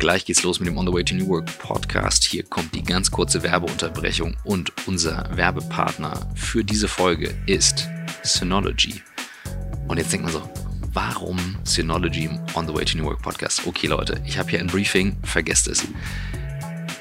Gleich 0.00 0.24
geht's 0.24 0.42
los 0.44 0.60
mit 0.60 0.66
dem 0.66 0.78
On 0.78 0.86
the 0.86 0.92
Way 0.94 1.04
to 1.04 1.14
New 1.14 1.28
Work 1.28 1.58
Podcast. 1.58 2.24
Hier 2.24 2.42
kommt 2.42 2.74
die 2.74 2.82
ganz 2.82 3.10
kurze 3.10 3.42
Werbeunterbrechung 3.42 4.34
und 4.44 4.72
unser 4.86 5.28
Werbepartner 5.36 6.26
für 6.34 6.64
diese 6.64 6.88
Folge 6.88 7.34
ist 7.44 7.86
Synology. 8.22 9.02
Und 9.88 9.98
jetzt 9.98 10.10
denkt 10.10 10.24
man 10.24 10.32
so, 10.32 10.50
warum 10.94 11.38
Synology 11.64 12.24
im 12.24 12.40
On 12.54 12.66
the 12.66 12.72
Way 12.72 12.86
to 12.86 12.96
New 12.96 13.04
Work 13.04 13.20
Podcast? 13.20 13.66
Okay, 13.66 13.88
Leute, 13.88 14.22
ich 14.24 14.38
habe 14.38 14.48
hier 14.48 14.60
ein 14.60 14.68
Briefing, 14.68 15.18
vergesst 15.22 15.68
es. 15.68 15.86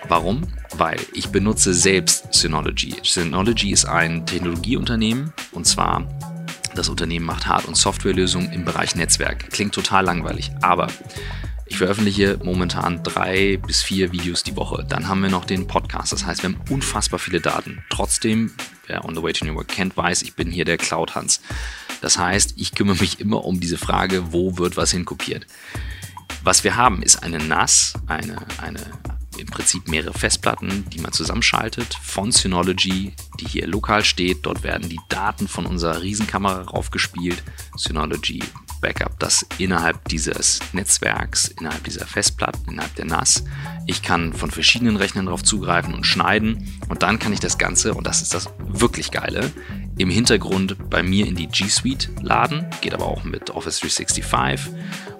Warum? 0.09 0.41
Weil 0.75 0.99
ich 1.13 1.29
benutze 1.29 1.73
selbst 1.73 2.33
Synology. 2.33 2.97
Synology 3.01 3.71
ist 3.71 3.85
ein 3.85 4.25
Technologieunternehmen 4.25 5.31
und 5.53 5.65
zwar 5.65 6.05
das 6.75 6.89
Unternehmen 6.89 7.25
macht 7.25 7.47
Hard- 7.47 7.65
und 7.65 7.77
Softwarelösungen 7.77 8.51
im 8.51 8.65
Bereich 8.65 8.95
Netzwerk. 8.95 9.49
Klingt 9.51 9.73
total 9.73 10.03
langweilig, 10.03 10.51
aber 10.61 10.87
ich 11.69 11.77
veröffentliche 11.77 12.39
momentan 12.43 13.03
drei 13.03 13.57
bis 13.57 13.81
vier 13.81 14.11
Videos 14.11 14.43
die 14.43 14.55
Woche. 14.55 14.85
Dann 14.89 15.07
haben 15.07 15.21
wir 15.21 15.29
noch 15.29 15.45
den 15.45 15.67
Podcast. 15.67 16.11
Das 16.11 16.25
heißt, 16.25 16.43
wir 16.43 16.49
haben 16.49 16.61
unfassbar 16.69 17.19
viele 17.19 17.39
Daten. 17.39 17.83
Trotzdem, 17.89 18.51
wer 18.87 19.05
On 19.05 19.15
the 19.15 19.21
Way 19.21 19.33
to 19.33 19.45
New 19.45 19.55
Work 19.55 19.67
kennt, 19.67 19.95
weiß, 19.95 20.23
ich 20.23 20.33
bin 20.33 20.49
hier 20.49 20.65
der 20.65 20.77
Cloud-Hans. 20.77 21.41
Das 22.01 22.17
heißt, 22.17 22.55
ich 22.57 22.73
kümmere 22.73 22.97
mich 22.97 23.19
immer 23.19 23.45
um 23.45 23.59
diese 23.59 23.77
Frage, 23.77 24.33
wo 24.33 24.57
wird 24.57 24.77
was 24.77 24.91
hinkopiert. 24.91 25.45
Was 26.43 26.63
wir 26.63 26.75
haben, 26.75 27.03
ist 27.03 27.21
eine 27.21 27.37
NAS, 27.37 27.93
eine, 28.07 28.37
eine 28.57 28.79
im 29.37 29.47
Prinzip 29.47 29.87
mehrere 29.87 30.17
Festplatten, 30.17 30.85
die 30.89 30.99
man 30.99 31.13
zusammenschaltet 31.13 31.93
von 32.01 32.31
Synology, 32.31 33.13
die 33.39 33.47
hier 33.47 33.67
lokal 33.67 34.03
steht. 34.03 34.45
Dort 34.45 34.63
werden 34.63 34.89
die 34.89 34.99
Daten 35.07 35.47
von 35.47 35.65
unserer 35.65 36.01
Riesenkamera 36.01 36.63
raufgespielt. 36.63 37.41
Synology 37.77 38.41
Backup 38.79 39.19
das 39.19 39.45
innerhalb 39.57 40.07
dieses 40.09 40.59
Netzwerks, 40.73 41.47
innerhalb 41.59 41.83
dieser 41.83 42.05
Festplatten, 42.05 42.71
innerhalb 42.71 42.95
der 42.95 43.05
NAS. 43.05 43.43
Ich 43.85 44.01
kann 44.01 44.33
von 44.33 44.51
verschiedenen 44.51 44.95
Rechnern 44.95 45.25
darauf 45.25 45.43
zugreifen 45.43 45.93
und 45.93 46.05
schneiden 46.05 46.79
und 46.87 47.03
dann 47.03 47.19
kann 47.19 47.33
ich 47.33 47.39
das 47.39 47.57
Ganze, 47.57 47.93
und 47.93 48.07
das 48.07 48.21
ist 48.21 48.33
das 48.33 48.49
wirklich 48.59 49.11
Geile, 49.11 49.51
im 49.97 50.09
Hintergrund 50.09 50.89
bei 50.89 51.03
mir 51.03 51.27
in 51.27 51.35
die 51.35 51.47
G 51.47 51.67
Suite 51.67 52.09
laden, 52.21 52.65
geht 52.81 52.93
aber 52.93 53.05
auch 53.05 53.23
mit 53.23 53.49
Office 53.49 53.79
365 53.79 54.73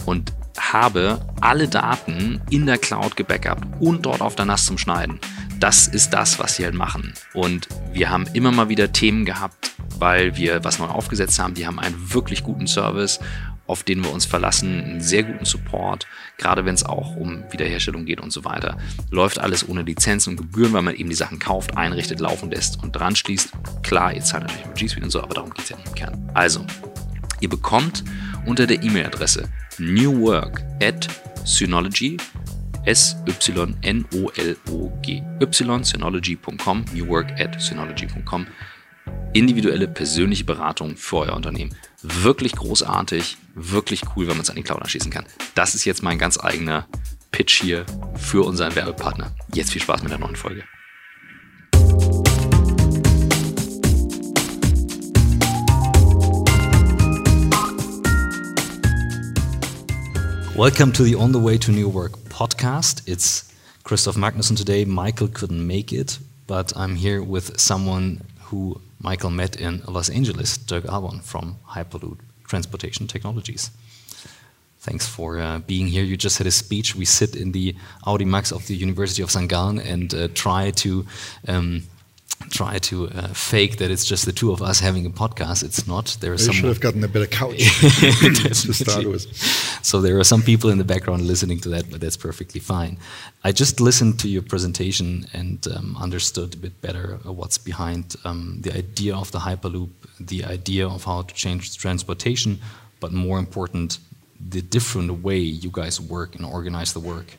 und 0.06 0.34
habe 0.58 1.26
alle 1.42 1.68
Daten 1.68 2.42
in 2.50 2.66
der 2.66 2.78
Cloud 2.78 3.16
gebackupt 3.16 3.64
und 3.80 4.06
dort 4.06 4.22
auf 4.22 4.36
der 4.36 4.46
NAS 4.46 4.66
zum 4.66 4.78
Schneiden. 4.78 5.20
Das 5.60 5.88
ist 5.88 6.14
das, 6.14 6.40
was 6.40 6.56
sie 6.56 6.64
halt 6.64 6.74
machen. 6.74 7.14
Und 7.34 7.68
wir 7.92 8.10
haben 8.10 8.26
immer 8.34 8.52
mal 8.52 8.70
wieder 8.70 8.94
Themen 8.94 9.26
gehabt, 9.26 9.72
weil 9.98 10.38
wir 10.38 10.64
was 10.64 10.80
neu 10.80 10.86
aufgesetzt 10.86 11.38
haben. 11.40 11.54
Die 11.54 11.68
haben 11.68 11.80
einen 11.80 12.14
wirklich 12.14 12.44
guten 12.44 12.66
Service, 12.66 13.20
auf 13.68 13.84
den 13.84 14.04
wir 14.04 14.12
uns 14.12 14.26
verlassen, 14.26 14.82
einen 14.82 15.02
sehr 15.02 15.24
guten 15.24 15.46
Support, 15.46 16.08
gerade 16.38 16.66
wenn 16.66 16.74
es 16.74 16.86
auch 16.86 17.16
um 17.16 17.44
Wiederherstellung 17.52 18.06
geht 18.06 18.22
und 18.22 18.32
so 18.32 18.46
weiter. 18.46 18.78
Läuft 19.12 19.38
alles 19.38 19.68
ohne 19.68 19.84
Lizenzen 19.84 20.32
und 20.32 20.38
Gebühren, 20.38 20.74
weil 20.74 20.82
man 20.82 20.96
eben 20.96 21.10
die 21.10 21.16
Sachen 21.16 21.40
kauft, 21.40 21.78
einrichtet, 21.78 22.20
laufen 22.20 22.50
lässt 22.50 22.82
und 22.82 22.94
dran 22.94 23.16
schließt. 23.16 23.52
Klar, 23.84 24.14
ihr 24.14 24.22
zahlt 24.22 24.44
natürlich 24.44 24.66
mit 24.66 24.76
G 24.76 24.88
Suite 24.88 25.04
und 25.04 25.12
so, 25.12 25.22
aber 25.22 25.36
darum 25.36 25.54
geht 25.54 25.66
es 25.66 25.70
ja 25.70 25.76
nicht 25.76 25.90
im 25.90 25.96
Kern. 25.96 26.32
Also, 26.34 26.66
ihr 27.42 27.50
bekommt 27.50 28.04
unter 28.46 28.66
der 28.66 28.82
E-Mail-Adresse 28.82 29.50
newwork 29.78 30.64
at 30.82 31.08
synology 31.44 32.18
S-Y-N-O-L-O-G 32.90 34.10
Y, 35.40 35.84
synology.com, 35.84 36.86
newwork 36.92 37.32
at 37.40 37.62
synology.com. 37.62 38.48
Individuelle 39.34 39.88
persönliche 39.88 40.44
Beratung 40.44 40.98
für 40.98 41.18
euer 41.18 41.36
Unternehmen. 41.36 41.76
Wirklich 42.02 42.54
großartig, 42.54 43.38
wirklich 43.54 44.02
cool, 44.16 44.28
wenn 44.28 44.38
man 44.38 44.42
es 44.42 44.50
an 44.50 44.56
die 44.56 44.64
Cloud 44.64 44.82
anschließen 44.82 45.12
kann. 45.12 45.26
Das 45.54 45.76
ist 45.76 45.86
jetzt 45.86 46.02
mein 46.02 46.18
ganz 46.18 46.40
eigener 46.40 46.88
Pitch 47.32 47.62
hier 47.62 47.86
für 48.16 48.44
unseren 48.44 48.74
Werbepartner. 48.76 49.36
Jetzt 49.54 49.72
viel 49.72 49.84
Spaß 49.84 50.02
mit 50.02 50.12
der 50.12 50.20
neuen 50.20 50.36
Folge. 50.36 50.64
Welcome 60.60 60.92
to 60.92 61.04
the 61.04 61.16
On 61.16 61.32
the 61.32 61.40
Way 61.40 61.58
to 61.58 61.72
New 61.72 61.88
Work 61.88 62.12
podcast. 62.28 63.08
It's 63.08 63.50
Christoph 63.86 64.18
Magnussen 64.18 64.58
today. 64.58 64.84
Michael 64.84 65.30
couldn't 65.30 65.66
make 65.66 65.94
it, 65.94 66.20
but 66.48 66.74
I'm 66.76 66.98
here 66.98 67.24
with 67.24 67.58
someone 67.58 68.24
who 68.42 68.82
Michael 69.00 69.30
met 69.30 69.56
in 69.56 69.82
Los 69.88 70.10
Angeles, 70.10 70.58
Dirk 70.58 70.84
Ahlborn 70.84 71.24
from 71.24 71.56
Hyperloop 71.66 72.18
Transportation 72.44 73.08
Technologies. 73.08 73.72
Thanks 74.82 75.08
for 75.08 75.40
uh, 75.40 75.60
being 75.60 75.88
here. 75.88 76.04
You 76.04 76.18
just 76.18 76.38
had 76.40 76.46
a 76.48 76.52
speech. 76.52 76.94
We 76.94 77.06
sit 77.06 77.38
in 77.38 77.54
the 77.54 77.74
Audi 78.06 78.26
Max 78.26 78.52
of 78.52 78.68
the 78.68 78.76
University 78.76 79.24
of 79.24 79.32
St. 79.32 79.48
Gallen 79.48 79.80
and 79.80 80.14
uh, 80.14 80.28
try 80.34 80.72
to 80.72 81.06
um, 81.48 81.84
try 82.50 82.78
to 82.80 83.08
uh, 83.10 83.28
fake 83.28 83.78
that 83.78 83.92
it's 83.92 84.06
just 84.06 84.26
the 84.26 84.32
two 84.32 84.52
of 84.52 84.62
us 84.62 84.80
having 84.80 85.06
a 85.06 85.10
podcast. 85.10 85.64
It's 85.64 85.88
not. 85.88 86.18
There 86.20 86.32
are 86.32 86.36
you 86.36 86.40
some. 86.40 86.54
should 86.54 86.66
have 86.66 86.80
gotten 86.80 87.04
a 87.04 87.08
better 87.08 87.28
couch 87.28 87.58
to 87.90 88.74
start 88.84 89.06
with. 89.06 89.36
So 89.84 90.02
there 90.02 90.18
are 90.20 90.24
some 90.24 90.42
people 90.42 90.70
in 90.70 90.78
the 90.78 90.84
background 90.84 91.28
listening 91.28 91.60
to 91.62 91.70
that, 91.70 91.90
but 91.92 92.02
that's 92.02 92.18
perfectly 92.18 92.62
fine. 92.62 92.98
I 93.44 93.52
just 93.52 93.80
listened 93.80 94.20
to 94.22 94.28
your 94.30 94.42
presentation 94.42 95.28
and 95.34 95.66
um, 95.68 95.98
understood 96.00 96.54
a 96.54 96.58
bit 96.58 96.82
better 96.82 97.20
what's 97.24 97.58
behind 97.58 98.16
um, 98.26 98.60
the 98.62 98.74
idea 98.74 99.16
of 99.16 99.32
the 99.32 99.40
Hyperloop, 99.40 99.90
the 100.20 100.44
idea 100.46 100.88
of 100.88 101.04
how 101.04 101.22
to 101.24 101.34
change 101.34 101.78
transportation, 101.78 102.60
but 103.00 103.12
more 103.12 103.40
important, 103.40 104.00
the 104.40 104.62
different 104.62 105.24
way 105.24 105.38
you 105.38 105.70
guys 105.72 106.00
work 106.00 106.36
and 106.36 106.46
organize 106.46 106.94
the 106.94 107.00
work 107.00 107.38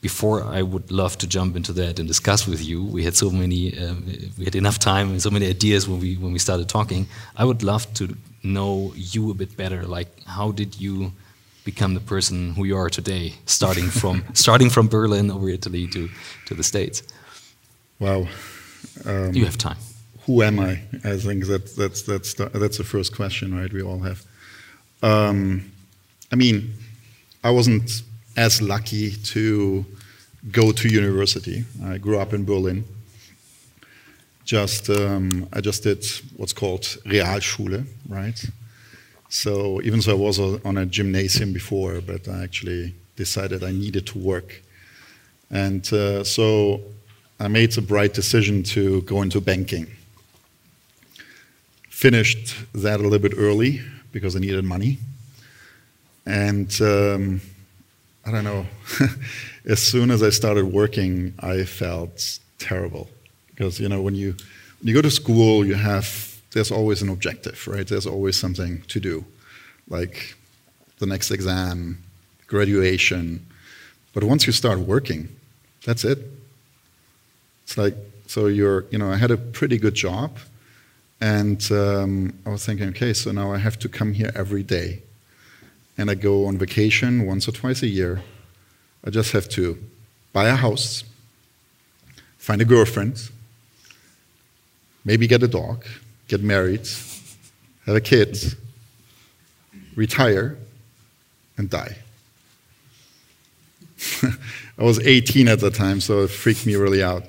before 0.00 0.44
I 0.44 0.62
would 0.62 0.90
love 0.90 1.16
to 1.18 1.26
jump 1.26 1.56
into 1.56 1.72
that 1.72 1.98
and 1.98 2.06
discuss 2.06 2.46
with 2.46 2.62
you. 2.64 2.84
We 2.84 3.04
had 3.04 3.16
so 3.16 3.30
many, 3.30 3.76
uh, 3.78 3.94
we 4.38 4.44
had 4.44 4.54
enough 4.54 4.78
time 4.78 5.10
and 5.10 5.22
so 5.22 5.30
many 5.30 5.48
ideas 5.48 5.88
when 5.88 6.00
we 6.00 6.16
when 6.16 6.32
we 6.32 6.38
started 6.38 6.68
talking. 6.68 7.06
I 7.36 7.44
would 7.44 7.62
love 7.62 7.92
to 7.94 8.16
know 8.42 8.92
you 8.94 9.30
a 9.30 9.34
bit 9.34 9.56
better. 9.56 9.82
Like, 9.84 10.08
how 10.26 10.52
did 10.52 10.80
you 10.80 11.12
become 11.64 11.94
the 11.94 12.00
person 12.00 12.54
who 12.54 12.64
you 12.64 12.76
are 12.76 12.90
today, 12.90 13.34
starting 13.46 13.90
from 13.90 14.24
starting 14.34 14.70
from 14.70 14.88
Berlin 14.88 15.30
over 15.30 15.48
Italy 15.48 15.86
to 15.88 16.08
to 16.46 16.54
the 16.54 16.62
States? 16.62 17.02
Wow, 17.98 18.28
um, 19.04 19.32
you 19.32 19.44
have 19.44 19.56
time. 19.58 19.78
Who 20.26 20.42
am 20.42 20.58
I? 20.58 20.80
I 21.04 21.16
think 21.18 21.46
that 21.46 21.76
that's 21.76 22.02
that's 22.02 22.34
the, 22.34 22.46
that's 22.48 22.78
the 22.78 22.84
first 22.84 23.14
question, 23.16 23.56
right? 23.58 23.72
We 23.72 23.82
all 23.82 24.00
have. 24.00 24.24
Um, 25.02 25.72
I 26.32 26.36
mean, 26.36 26.74
I 27.44 27.50
wasn't 27.50 28.02
as 28.36 28.60
lucky 28.60 29.12
to 29.12 29.84
go 30.50 30.70
to 30.70 30.88
university. 30.88 31.64
I 31.84 31.98
grew 31.98 32.18
up 32.18 32.32
in 32.34 32.44
Berlin. 32.44 32.84
Just 34.44 34.90
um, 34.90 35.48
I 35.52 35.60
just 35.60 35.82
did 35.82 36.04
what's 36.36 36.52
called 36.52 36.82
Realschule, 37.04 37.84
right? 38.08 38.44
So 39.28 39.80
even 39.82 40.00
though 40.00 40.12
I 40.12 40.20
was 40.20 40.38
on 40.38 40.76
a 40.76 40.86
gymnasium 40.86 41.52
before, 41.52 42.00
but 42.00 42.28
I 42.28 42.44
actually 42.44 42.94
decided 43.16 43.64
I 43.64 43.72
needed 43.72 44.06
to 44.08 44.18
work, 44.18 44.62
and 45.50 45.92
uh, 45.92 46.22
so 46.22 46.80
I 47.40 47.48
made 47.48 47.72
the 47.72 47.82
bright 47.82 48.14
decision 48.14 48.62
to 48.74 49.02
go 49.02 49.22
into 49.22 49.40
banking. 49.40 49.88
Finished 51.88 52.54
that 52.72 53.00
a 53.00 53.02
little 53.02 53.18
bit 53.18 53.34
early 53.36 53.80
because 54.12 54.36
I 54.36 54.38
needed 54.38 54.64
money, 54.64 54.98
and 56.24 56.70
um, 56.80 57.40
I 58.26 58.32
don't 58.32 58.42
know. 58.42 58.66
as 59.66 59.80
soon 59.80 60.10
as 60.10 60.20
I 60.20 60.30
started 60.30 60.66
working, 60.66 61.32
I 61.38 61.62
felt 61.62 62.40
terrible 62.58 63.08
because 63.50 63.78
you 63.78 63.88
know 63.88 64.02
when 64.02 64.16
you 64.16 64.32
when 64.80 64.88
you 64.88 64.94
go 64.94 65.00
to 65.00 65.12
school, 65.12 65.64
you 65.64 65.74
have 65.74 66.36
there's 66.50 66.72
always 66.72 67.02
an 67.02 67.08
objective, 67.08 67.68
right? 67.68 67.86
There's 67.86 68.06
always 68.06 68.36
something 68.36 68.82
to 68.88 68.98
do, 68.98 69.24
like 69.88 70.34
the 70.98 71.06
next 71.06 71.30
exam, 71.30 72.02
graduation. 72.48 73.46
But 74.12 74.24
once 74.24 74.44
you 74.44 74.52
start 74.52 74.80
working, 74.80 75.28
that's 75.84 76.04
it. 76.04 76.18
It's 77.62 77.78
like 77.78 77.94
so 78.26 78.48
you're 78.48 78.86
you 78.90 78.98
know 78.98 79.12
I 79.12 79.16
had 79.18 79.30
a 79.30 79.36
pretty 79.36 79.78
good 79.78 79.94
job, 79.94 80.36
and 81.20 81.64
um, 81.70 82.36
I 82.44 82.50
was 82.50 82.66
thinking, 82.66 82.88
okay, 82.88 83.12
so 83.12 83.30
now 83.30 83.52
I 83.52 83.58
have 83.58 83.78
to 83.78 83.88
come 83.88 84.14
here 84.14 84.32
every 84.34 84.64
day 84.64 85.02
and 85.98 86.10
I 86.10 86.14
go 86.14 86.46
on 86.46 86.58
vacation 86.58 87.26
once 87.26 87.48
or 87.48 87.52
twice 87.52 87.82
a 87.82 87.86
year. 87.86 88.22
I 89.04 89.10
just 89.10 89.32
have 89.32 89.48
to 89.50 89.78
buy 90.32 90.48
a 90.48 90.56
house, 90.56 91.04
find 92.38 92.60
a 92.60 92.64
girlfriend, 92.64 93.30
maybe 95.04 95.26
get 95.26 95.42
a 95.42 95.48
dog, 95.48 95.84
get 96.28 96.42
married, 96.42 96.86
have 97.86 97.96
a 97.96 98.00
kid, 98.00 98.36
retire, 99.94 100.58
and 101.56 101.70
die. 101.70 101.96
I 104.78 104.82
was 104.82 104.98
18 104.98 105.48
at 105.48 105.60
the 105.60 105.70
time, 105.70 106.00
so 106.00 106.24
it 106.24 106.28
freaked 106.28 106.66
me 106.66 106.74
really 106.76 107.02
out. 107.02 107.24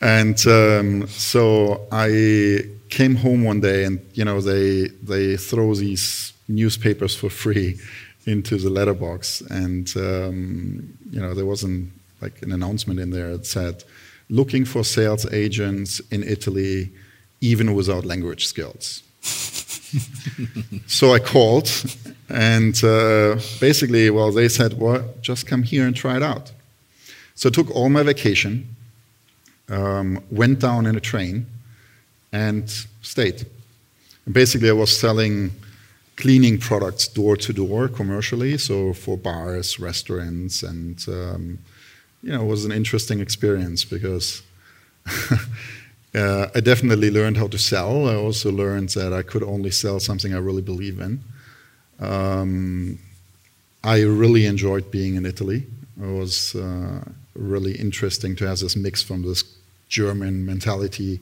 And 0.00 0.44
um, 0.46 1.06
so 1.08 1.86
I 1.92 2.64
came 2.88 3.16
home 3.16 3.44
one 3.44 3.60
day, 3.60 3.84
and 3.84 4.00
you 4.14 4.24
know 4.24 4.40
they 4.40 4.88
they 5.02 5.36
throw 5.36 5.74
these 5.74 6.32
newspapers 6.48 7.14
for 7.14 7.30
free 7.30 7.78
into 8.26 8.56
the 8.56 8.70
letterbox, 8.70 9.40
and 9.42 9.92
um, 9.96 10.98
you 11.10 11.20
know 11.20 11.34
there 11.34 11.46
wasn't 11.46 11.90
like 12.20 12.42
an 12.42 12.52
announcement 12.52 13.00
in 13.00 13.10
there 13.10 13.36
that 13.36 13.46
said, 13.46 13.84
"Looking 14.28 14.64
for 14.64 14.84
sales 14.84 15.26
agents 15.32 16.00
in 16.10 16.22
Italy, 16.22 16.90
even 17.40 17.74
without 17.74 18.04
language 18.04 18.46
skills." 18.46 19.02
so 20.86 21.14
I 21.14 21.18
called, 21.18 21.70
and 22.28 22.74
uh, 22.84 23.36
basically, 23.60 24.10
well, 24.10 24.32
they 24.32 24.48
said, 24.48 24.78
"Well, 24.78 25.04
just 25.20 25.46
come 25.46 25.62
here 25.62 25.86
and 25.86 25.94
try 25.96 26.16
it 26.16 26.22
out." 26.22 26.52
So 27.34 27.48
I 27.48 27.52
took 27.52 27.70
all 27.70 27.88
my 27.88 28.02
vacation, 28.02 28.66
um, 29.68 30.20
went 30.30 30.58
down 30.58 30.86
in 30.86 30.96
a 30.96 31.00
train, 31.00 31.46
and 32.32 32.68
stayed. 33.00 33.46
And 34.24 34.34
basically, 34.34 34.68
I 34.68 34.72
was 34.72 34.94
selling 34.94 35.52
cleaning 36.18 36.58
products 36.58 37.06
door 37.06 37.36
to 37.36 37.52
door 37.52 37.88
commercially, 37.88 38.58
so 38.58 38.92
for 38.92 39.16
bars, 39.16 39.78
restaurants, 39.78 40.64
and 40.64 41.04
um, 41.08 41.58
you 42.22 42.32
know, 42.32 42.42
it 42.42 42.46
was 42.46 42.64
an 42.64 42.72
interesting 42.72 43.20
experience 43.20 43.84
because 43.84 44.42
uh, 46.14 46.48
I 46.54 46.60
definitely 46.60 47.10
learned 47.12 47.36
how 47.36 47.46
to 47.46 47.58
sell. 47.58 48.08
I 48.08 48.16
also 48.16 48.50
learned 48.50 48.88
that 48.90 49.12
I 49.12 49.22
could 49.22 49.44
only 49.44 49.70
sell 49.70 50.00
something 50.00 50.34
I 50.34 50.38
really 50.38 50.62
believe 50.62 51.00
in. 51.00 51.22
Um, 52.00 52.98
I 53.84 54.02
really 54.02 54.46
enjoyed 54.46 54.90
being 54.90 55.14
in 55.14 55.24
Italy. 55.24 55.66
It 56.02 56.12
was 56.18 56.56
uh, 56.56 57.04
really 57.34 57.74
interesting 57.78 58.34
to 58.36 58.48
have 58.48 58.58
this 58.58 58.74
mix 58.74 59.04
from 59.04 59.22
this 59.22 59.44
German 59.88 60.44
mentality 60.44 61.20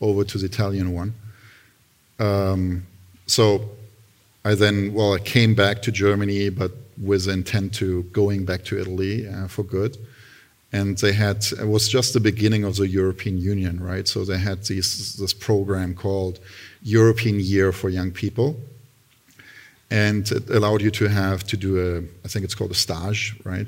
over 0.00 0.24
to 0.24 0.38
the 0.38 0.46
Italian 0.46 0.94
one. 0.94 1.12
Um, 2.18 2.86
so 3.26 3.70
I 4.44 4.54
then, 4.54 4.94
well, 4.94 5.14
I 5.14 5.18
came 5.18 5.54
back 5.54 5.82
to 5.82 5.92
Germany, 5.92 6.48
but 6.48 6.72
with 7.00 7.28
intent 7.28 7.74
to 7.74 8.04
going 8.04 8.44
back 8.44 8.64
to 8.64 8.78
Italy 8.78 9.28
uh, 9.28 9.48
for 9.48 9.62
good. 9.62 9.96
And 10.72 10.96
they 10.98 11.12
had, 11.12 11.44
it 11.58 11.66
was 11.66 11.88
just 11.88 12.12
the 12.12 12.20
beginning 12.20 12.64
of 12.64 12.76
the 12.76 12.86
European 12.86 13.38
Union, 13.38 13.82
right? 13.82 14.06
So 14.06 14.24
they 14.24 14.38
had 14.38 14.64
these, 14.64 15.16
this 15.16 15.34
program 15.34 15.94
called 15.94 16.38
European 16.82 17.40
Year 17.40 17.72
for 17.72 17.88
Young 17.88 18.12
People. 18.12 18.56
And 19.90 20.30
it 20.30 20.48
allowed 20.48 20.80
you 20.80 20.92
to 20.92 21.08
have 21.08 21.42
to 21.48 21.56
do 21.56 21.80
a, 21.80 21.98
I 22.24 22.28
think 22.28 22.44
it's 22.44 22.54
called 22.54 22.70
a 22.70 22.74
stage, 22.74 23.36
right? 23.44 23.66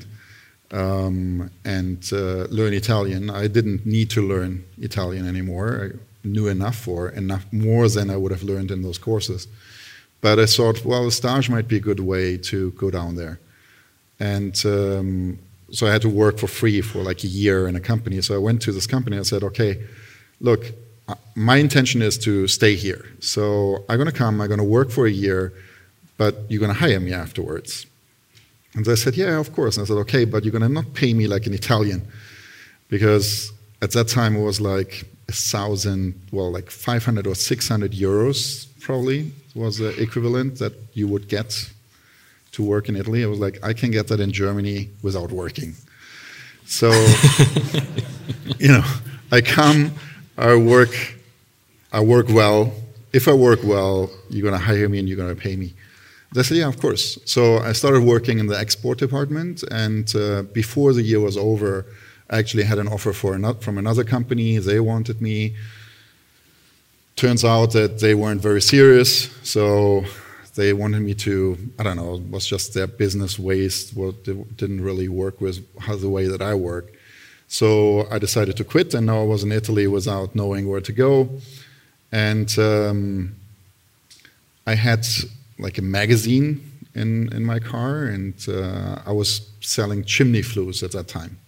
Um, 0.71 1.51
and 1.65 2.09
uh, 2.13 2.45
learn 2.45 2.73
Italian. 2.73 3.29
I 3.29 3.49
didn't 3.49 3.85
need 3.85 4.09
to 4.11 4.23
learn 4.27 4.65
Italian 4.79 5.27
anymore. 5.27 5.91
I 5.93 6.27
knew 6.27 6.47
enough 6.47 6.77
for 6.77 7.09
enough 7.09 7.45
more 7.53 7.89
than 7.89 8.09
I 8.11 8.17
would 8.17 8.31
have 8.31 8.45
learned 8.45 8.71
in 8.71 8.83
those 8.83 8.99
courses. 8.99 9.49
But 10.23 10.39
I 10.39 10.47
thought, 10.47 10.85
well, 10.85 11.09
a 11.09 11.13
stage 11.13 11.51
might 11.51 11.69
be 11.69 11.77
a 11.77 11.81
good 11.81 12.01
way 12.01 12.39
to 12.39 12.71
go 12.71 12.91
down 12.91 13.17
there. 13.17 13.41
And 14.21 14.55
um, 14.65 15.39
so 15.73 15.89
I 15.89 15.91
had 15.91 16.03
to 16.03 16.09
work 16.09 16.39
for 16.39 16.47
free 16.47 16.81
for 16.81 17.03
like 17.03 17.25
a 17.25 17.27
year 17.27 17.67
in 17.67 17.75
a 17.75 17.81
company. 17.81 18.21
So 18.23 18.35
I 18.37 18.39
went 18.39 18.63
to 18.63 18.73
this 18.73 18.87
company 18.87 19.17
and 19.17 19.27
said, 19.27 19.43
okay, 19.43 19.83
look, 20.41 20.73
uh, 21.09 21.17
my 21.35 21.57
intention 21.57 22.03
is 22.03 22.17
to 22.19 22.47
stay 22.47 22.77
here. 22.77 23.05
So 23.19 23.85
I'm 23.89 23.97
going 23.97 24.11
to 24.11 24.17
come, 24.17 24.41
I'm 24.41 24.47
going 24.47 24.59
to 24.59 24.65
work 24.65 24.91
for 24.91 25.07
a 25.07 25.11
year, 25.11 25.53
but 26.19 26.37
you're 26.49 26.61
going 26.61 26.73
to 26.73 26.79
hire 26.79 27.01
me 27.01 27.13
afterwards. 27.13 27.85
And 28.75 28.85
they 28.85 28.95
said, 28.95 29.17
yeah, 29.17 29.41
of 29.41 29.53
course. 29.53 29.77
And 29.77 29.85
I 29.85 29.89
said, 29.89 29.99
okay, 30.03 30.25
but 30.25 30.45
you're 30.45 30.53
going 30.53 30.63
to 30.63 30.69
not 30.69 30.95
pay 30.95 31.15
me 31.15 31.27
like 31.27 31.47
an 31.49 31.53
Italian. 31.53 32.07
Because 32.89 33.53
at 33.83 33.91
that 33.91 34.07
time 34.07 34.37
it 34.37 34.45
was 34.45 34.61
like 34.61 35.05
a 35.29 35.33
thousand, 35.33 36.15
well, 36.31 36.53
like 36.53 36.71
500 36.71 37.27
or 37.27 37.35
600 37.35 37.91
euros 37.91 38.69
probably 38.83 39.33
was 39.55 39.79
the 39.79 39.91
equivalent 40.01 40.59
that 40.59 40.73
you 40.93 41.07
would 41.09 41.29
get 41.29 41.71
to 42.53 42.63
work 42.63 42.89
in 42.89 42.97
Italy. 42.97 43.25
I 43.25 43.29
was 43.29 43.39
like, 43.39 43.59
I 43.63 43.73
can 43.73 43.91
get 43.91 44.09
that 44.09 44.21
in 44.21 44.33
Germany 44.33 44.91
without 45.03 45.31
working. 45.31 45.75
So, 46.67 46.91
you 48.59 48.69
know, 48.69 48.85
I 49.31 49.41
come, 49.41 49.93
I 50.37 50.57
work, 50.57 50.95
I 51.93 52.01
work 52.01 52.29
well. 52.29 52.73
If 53.13 53.29
I 53.29 53.33
work 53.33 53.61
well, 53.63 54.11
you're 54.31 54.43
going 54.43 54.59
to 54.59 54.67
hire 54.67 54.89
me 54.89 54.99
and 54.99 55.09
you're 55.09 55.17
going 55.17 55.35
to 55.35 55.41
pay 55.41 55.57
me. 55.57 55.75
They 56.35 56.43
said, 56.43 56.57
yeah, 56.57 56.69
of 56.69 56.81
course. 56.81 57.19
So 57.25 57.59
I 57.59 57.73
started 57.73 58.03
working 58.03 58.39
in 58.39 58.47
the 58.47 58.59
export 58.59 58.99
department, 58.99 59.63
and 59.71 60.15
uh, 60.17 60.43
before 60.43 60.95
the 60.95 61.03
year 61.03 61.21
was 61.21 61.37
over, 61.37 61.85
I 62.31 62.39
actually 62.39 62.63
had 62.63 62.79
an 62.79 62.89
offer 62.89 63.13
for 63.13 63.35
another, 63.35 63.61
from 63.61 63.77
another 63.77 64.03
company. 64.03 64.57
They 64.57 64.81
wanted 64.81 65.21
me 65.21 65.55
turns 67.23 67.45
out 67.45 67.71
that 67.71 68.01
they 68.01 68.15
weren't 68.17 68.41
very 68.41 68.61
serious, 68.61 69.31
so 69.45 70.05
they 70.57 70.73
wanted 70.73 71.03
me 71.03 71.15
to, 71.15 71.57
I 71.79 71.85
don't 71.85 71.97
know, 71.97 72.15
it 72.17 72.29
was 72.37 72.45
just 72.45 72.75
their 72.75 72.89
business 72.89 73.39
waste, 73.39 73.97
what 73.97 74.25
didn't 74.25 74.81
really 74.81 75.09
work 75.09 75.41
with 75.41 75.57
how 75.79 75.95
the 75.95 76.09
way 76.09 76.27
that 76.27 76.43
I 76.43 76.55
work. 76.55 76.87
So 77.47 78.09
I 78.11 78.19
decided 78.19 78.57
to 78.57 78.65
quit, 78.65 78.93
and 78.95 79.07
now 79.07 79.21
I 79.21 79.25
was 79.25 79.45
in 79.45 79.53
Italy 79.53 79.87
without 79.87 80.35
knowing 80.35 80.69
where 80.69 80.81
to 80.81 80.93
go. 80.93 81.29
And 82.11 82.49
um, 82.59 83.37
I 84.67 84.75
had 84.75 85.07
like 85.61 85.79
a 85.79 85.83
magazine 85.83 86.49
in, 86.97 87.33
in 87.33 87.45
my 87.45 87.61
car, 87.61 88.07
and 88.07 88.35
uh, 88.49 88.99
I 89.07 89.13
was 89.13 89.49
selling 89.61 90.03
chimney 90.05 90.43
flues 90.43 90.83
at 90.83 90.91
that 90.91 91.07
time, 91.07 91.39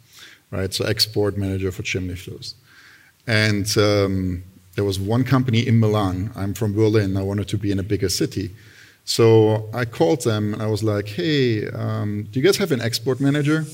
right? 0.53 0.73
So 0.73 0.85
export 0.85 1.37
manager 1.37 1.73
for 1.73 1.83
chimney 1.83 2.15
flues. 2.15 2.55
And 3.27 3.67
um, 3.77 4.45
there 4.75 4.85
was 4.85 4.99
one 4.99 5.25
company 5.25 5.67
in 5.67 5.79
Milan. 5.79 6.31
I'm 6.35 6.55
from 6.55 6.73
Berlin. 6.75 7.17
I 7.17 7.23
wanted 7.23 7.49
to 7.49 7.59
be 7.59 7.71
in 7.71 7.79
a 7.79 7.83
bigger 7.83 8.09
city. 8.09 8.51
So 9.05 9.69
I 9.73 9.85
called 9.85 10.23
them 10.23 10.55
and 10.55 10.63
I 10.63 10.67
was 10.67 10.83
like, 10.83 11.09
hey, 11.09 11.69
um, 11.69 12.25
do 12.31 12.41
you 12.41 12.45
guys 12.45 12.57
have 12.57 12.73
an 12.73 12.81
export 12.81 13.21
manager? 13.21 13.65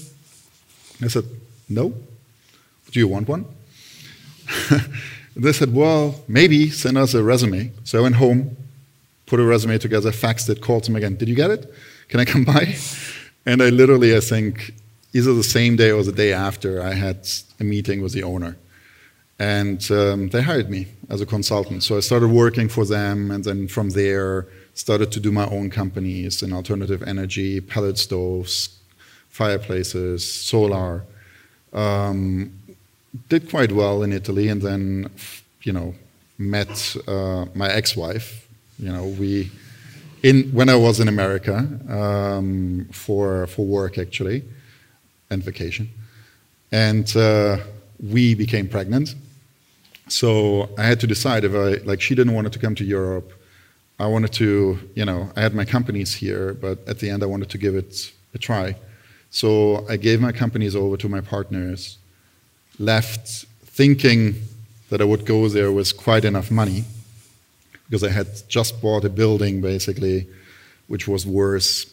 I 1.02 1.08
said, 1.08 1.25
no. 1.69 1.94
Do 2.91 2.99
you 2.99 3.08
want 3.08 3.29
one? 3.29 3.47
they 5.37 5.52
said, 5.52 5.73
well, 5.73 6.20
maybe 6.26 6.69
send 6.69 6.99
us 6.99 7.14
a 7.14 7.23
resume. 7.23 7.73
So 7.85 8.00
I 8.00 8.02
went 8.02 8.17
home, 8.17 8.56
put 9.26 9.38
a 9.38 9.44
resume 9.44 9.79
together, 9.79 10.11
faxed 10.11 10.49
it, 10.50 10.61
called 10.61 10.85
them 10.85 10.97
again. 10.97 11.17
Did 11.17 11.29
you 11.29 11.37
get 11.37 11.50
it? 11.50 11.73
Can 12.08 12.20
I 12.20 12.25
come 12.25 12.44
by? 12.55 12.75
And 13.47 13.62
I 13.62 13.70
literally, 13.70 14.17
I 14.17 14.20
think, 14.20 14.75
either 15.12 15.32
the 15.32 15.44
same 15.44 15.76
day 15.76 15.93
or 15.93 16.02
the 16.02 16.12
day 16.12 16.32
after, 16.32 16.82
I 16.82 16.94
had 16.94 17.26
a 17.61 17.64
meeting 17.64 18.02
with 18.02 18.12
the 18.12 18.25
owner. 18.25 18.56
And 19.40 19.90
um, 19.90 20.28
they 20.28 20.42
hired 20.42 20.69
me 20.69 20.87
as 21.08 21.22
a 21.22 21.26
consultant. 21.26 21.82
So 21.82 21.96
I 21.96 22.00
started 22.00 22.28
working 22.28 22.69
for 22.69 22.84
them, 22.84 23.31
and 23.31 23.42
then 23.42 23.69
from 23.69 23.88
there, 23.90 24.46
started 24.75 25.10
to 25.12 25.20
do 25.20 25.32
my 25.32 25.46
own 25.46 25.70
companies 25.70 26.42
in 26.42 26.52
alternative 26.52 27.02
energy, 27.02 27.58
pellet 27.62 27.96
stoves, 27.96 28.78
fireplaces, 29.31 30.31
solar. 30.31 31.04
Um, 31.73 32.52
did 33.30 33.49
quite 33.49 33.73
well 33.73 34.02
in 34.02 34.12
Italy, 34.12 34.49
and 34.49 34.61
then, 34.61 35.11
you 35.62 35.73
know, 35.73 35.94
met 36.37 36.94
uh, 37.09 37.47
my 37.54 37.70
ex-wife. 37.70 38.47
You 38.78 38.92
know, 38.92 39.06
we, 39.06 39.50
in 40.23 40.50
when 40.52 40.68
I 40.68 40.76
was 40.76 41.00
in 41.00 41.09
America 41.09 41.66
um, 41.88 42.88
for 42.92 43.47
for 43.47 43.64
work 43.64 43.97
actually, 43.97 44.44
and 45.30 45.42
vacation, 45.42 45.88
and 46.70 47.16
uh, 47.16 47.56
we 47.99 48.35
became 48.35 48.68
pregnant 48.68 49.14
so 50.11 50.69
I 50.76 50.83
had 50.83 51.00
to 51.00 51.07
decide 51.07 51.45
if 51.45 51.55
I, 51.55 51.83
like, 51.85 52.00
she 52.00 52.14
didn't 52.14 52.35
want 52.35 52.52
to 52.52 52.59
come 52.59 52.75
to 52.75 52.85
Europe. 52.85 53.33
I 53.99 54.07
wanted 54.07 54.33
to, 54.35 54.79
you 54.95 55.05
know, 55.05 55.31
I 55.37 55.40
had 55.40 55.55
my 55.55 55.64
companies 55.64 56.14
here, 56.14 56.55
but 56.55 56.79
at 56.88 56.99
the 56.99 57.11
end 57.11 57.23
I 57.23 57.26
wanted 57.26 57.50
to 57.50 57.59
give 57.59 57.75
it 57.75 58.12
a 58.35 58.38
try. 58.38 58.76
So 59.31 59.87
I 59.88 59.97
gave 59.97 60.21
my 60.21 60.33
companies 60.33 60.75
over 60.75 60.97
to 60.97 61.09
my 61.09 61.21
partners, 61.21 61.99
left 62.79 63.29
thinking 63.64 64.35
that 64.88 65.00
I 65.00 65.05
would 65.05 65.25
go 65.25 65.49
there 65.49 65.71
with 65.71 65.97
quite 65.97 66.25
enough 66.25 66.50
money, 66.50 66.85
because 67.87 68.02
I 68.02 68.11
had 68.11 68.26
just 68.49 68.81
bought 68.83 69.05
a 69.05 69.09
building 69.09 69.61
basically, 69.61 70.26
which 70.88 71.07
was 71.07 71.26
worth, 71.26 71.85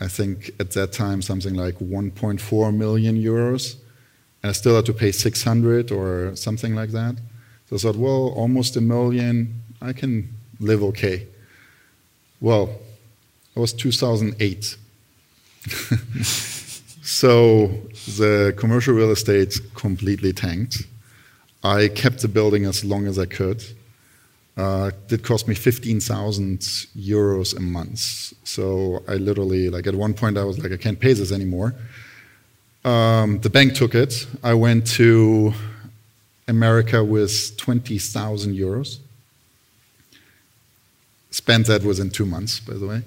I 0.00 0.08
think 0.08 0.50
at 0.60 0.72
that 0.72 0.92
time, 0.92 1.22
something 1.22 1.54
like 1.54 1.76
1.4 1.76 2.76
million 2.76 3.16
euros 3.20 3.76
and 4.44 4.50
I 4.50 4.52
still 4.52 4.76
had 4.76 4.84
to 4.84 4.92
pay 4.92 5.10
600 5.10 5.90
or 5.90 6.36
something 6.36 6.74
like 6.74 6.90
that. 6.90 7.16
So 7.70 7.76
I 7.76 7.78
thought, 7.78 7.96
well, 7.96 8.28
almost 8.36 8.76
a 8.76 8.82
million, 8.82 9.62
I 9.80 9.94
can 9.94 10.34
live 10.60 10.82
okay. 10.82 11.26
Well, 12.42 12.68
it 13.56 13.58
was 13.58 13.72
2008. 13.72 14.76
so 17.02 17.68
the 18.18 18.52
commercial 18.58 18.92
real 18.92 19.12
estate 19.12 19.58
completely 19.74 20.34
tanked. 20.34 20.82
I 21.62 21.88
kept 21.88 22.20
the 22.20 22.28
building 22.28 22.66
as 22.66 22.84
long 22.84 23.06
as 23.06 23.18
I 23.18 23.24
could. 23.24 23.64
Uh, 24.58 24.90
it 25.08 25.22
cost 25.22 25.48
me 25.48 25.54
15,000 25.54 26.58
euros 26.94 27.56
a 27.56 27.60
month. 27.60 28.34
So 28.44 29.02
I 29.08 29.14
literally, 29.14 29.70
like 29.70 29.86
at 29.86 29.94
one 29.94 30.12
point, 30.12 30.36
I 30.36 30.44
was 30.44 30.58
like, 30.58 30.70
I 30.70 30.76
can't 30.76 31.00
pay 31.00 31.14
this 31.14 31.32
anymore. 31.32 31.74
Um, 32.84 33.40
the 33.40 33.48
bank 33.48 33.74
took 33.74 33.94
it. 33.94 34.26
I 34.42 34.54
went 34.54 34.86
to 34.98 35.54
America 36.46 37.02
with 37.02 37.56
20,000 37.56 38.54
euros. 38.54 38.98
Spent 41.30 41.66
that 41.66 41.82
within 41.82 42.10
two 42.10 42.26
months, 42.26 42.60
by 42.60 42.74
the 42.74 42.86
way. 42.86 43.02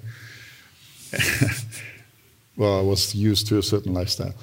well, 2.56 2.78
I 2.78 2.82
was 2.82 3.14
used 3.14 3.46
to 3.48 3.58
a 3.58 3.62
certain 3.62 3.94
lifestyle. 3.94 4.34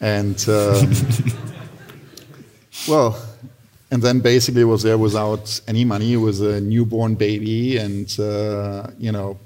And, 0.00 0.38
um, 0.48 0.92
well, 2.88 3.20
and 3.90 4.02
then 4.02 4.20
basically 4.20 4.64
was 4.64 4.82
there 4.82 4.98
without 4.98 5.60
any 5.66 5.84
money 5.84 6.16
with 6.16 6.40
a 6.42 6.60
newborn 6.60 7.14
baby 7.14 7.78
and, 7.78 8.14
uh, 8.20 8.88
you 8.98 9.10
know, 9.10 9.38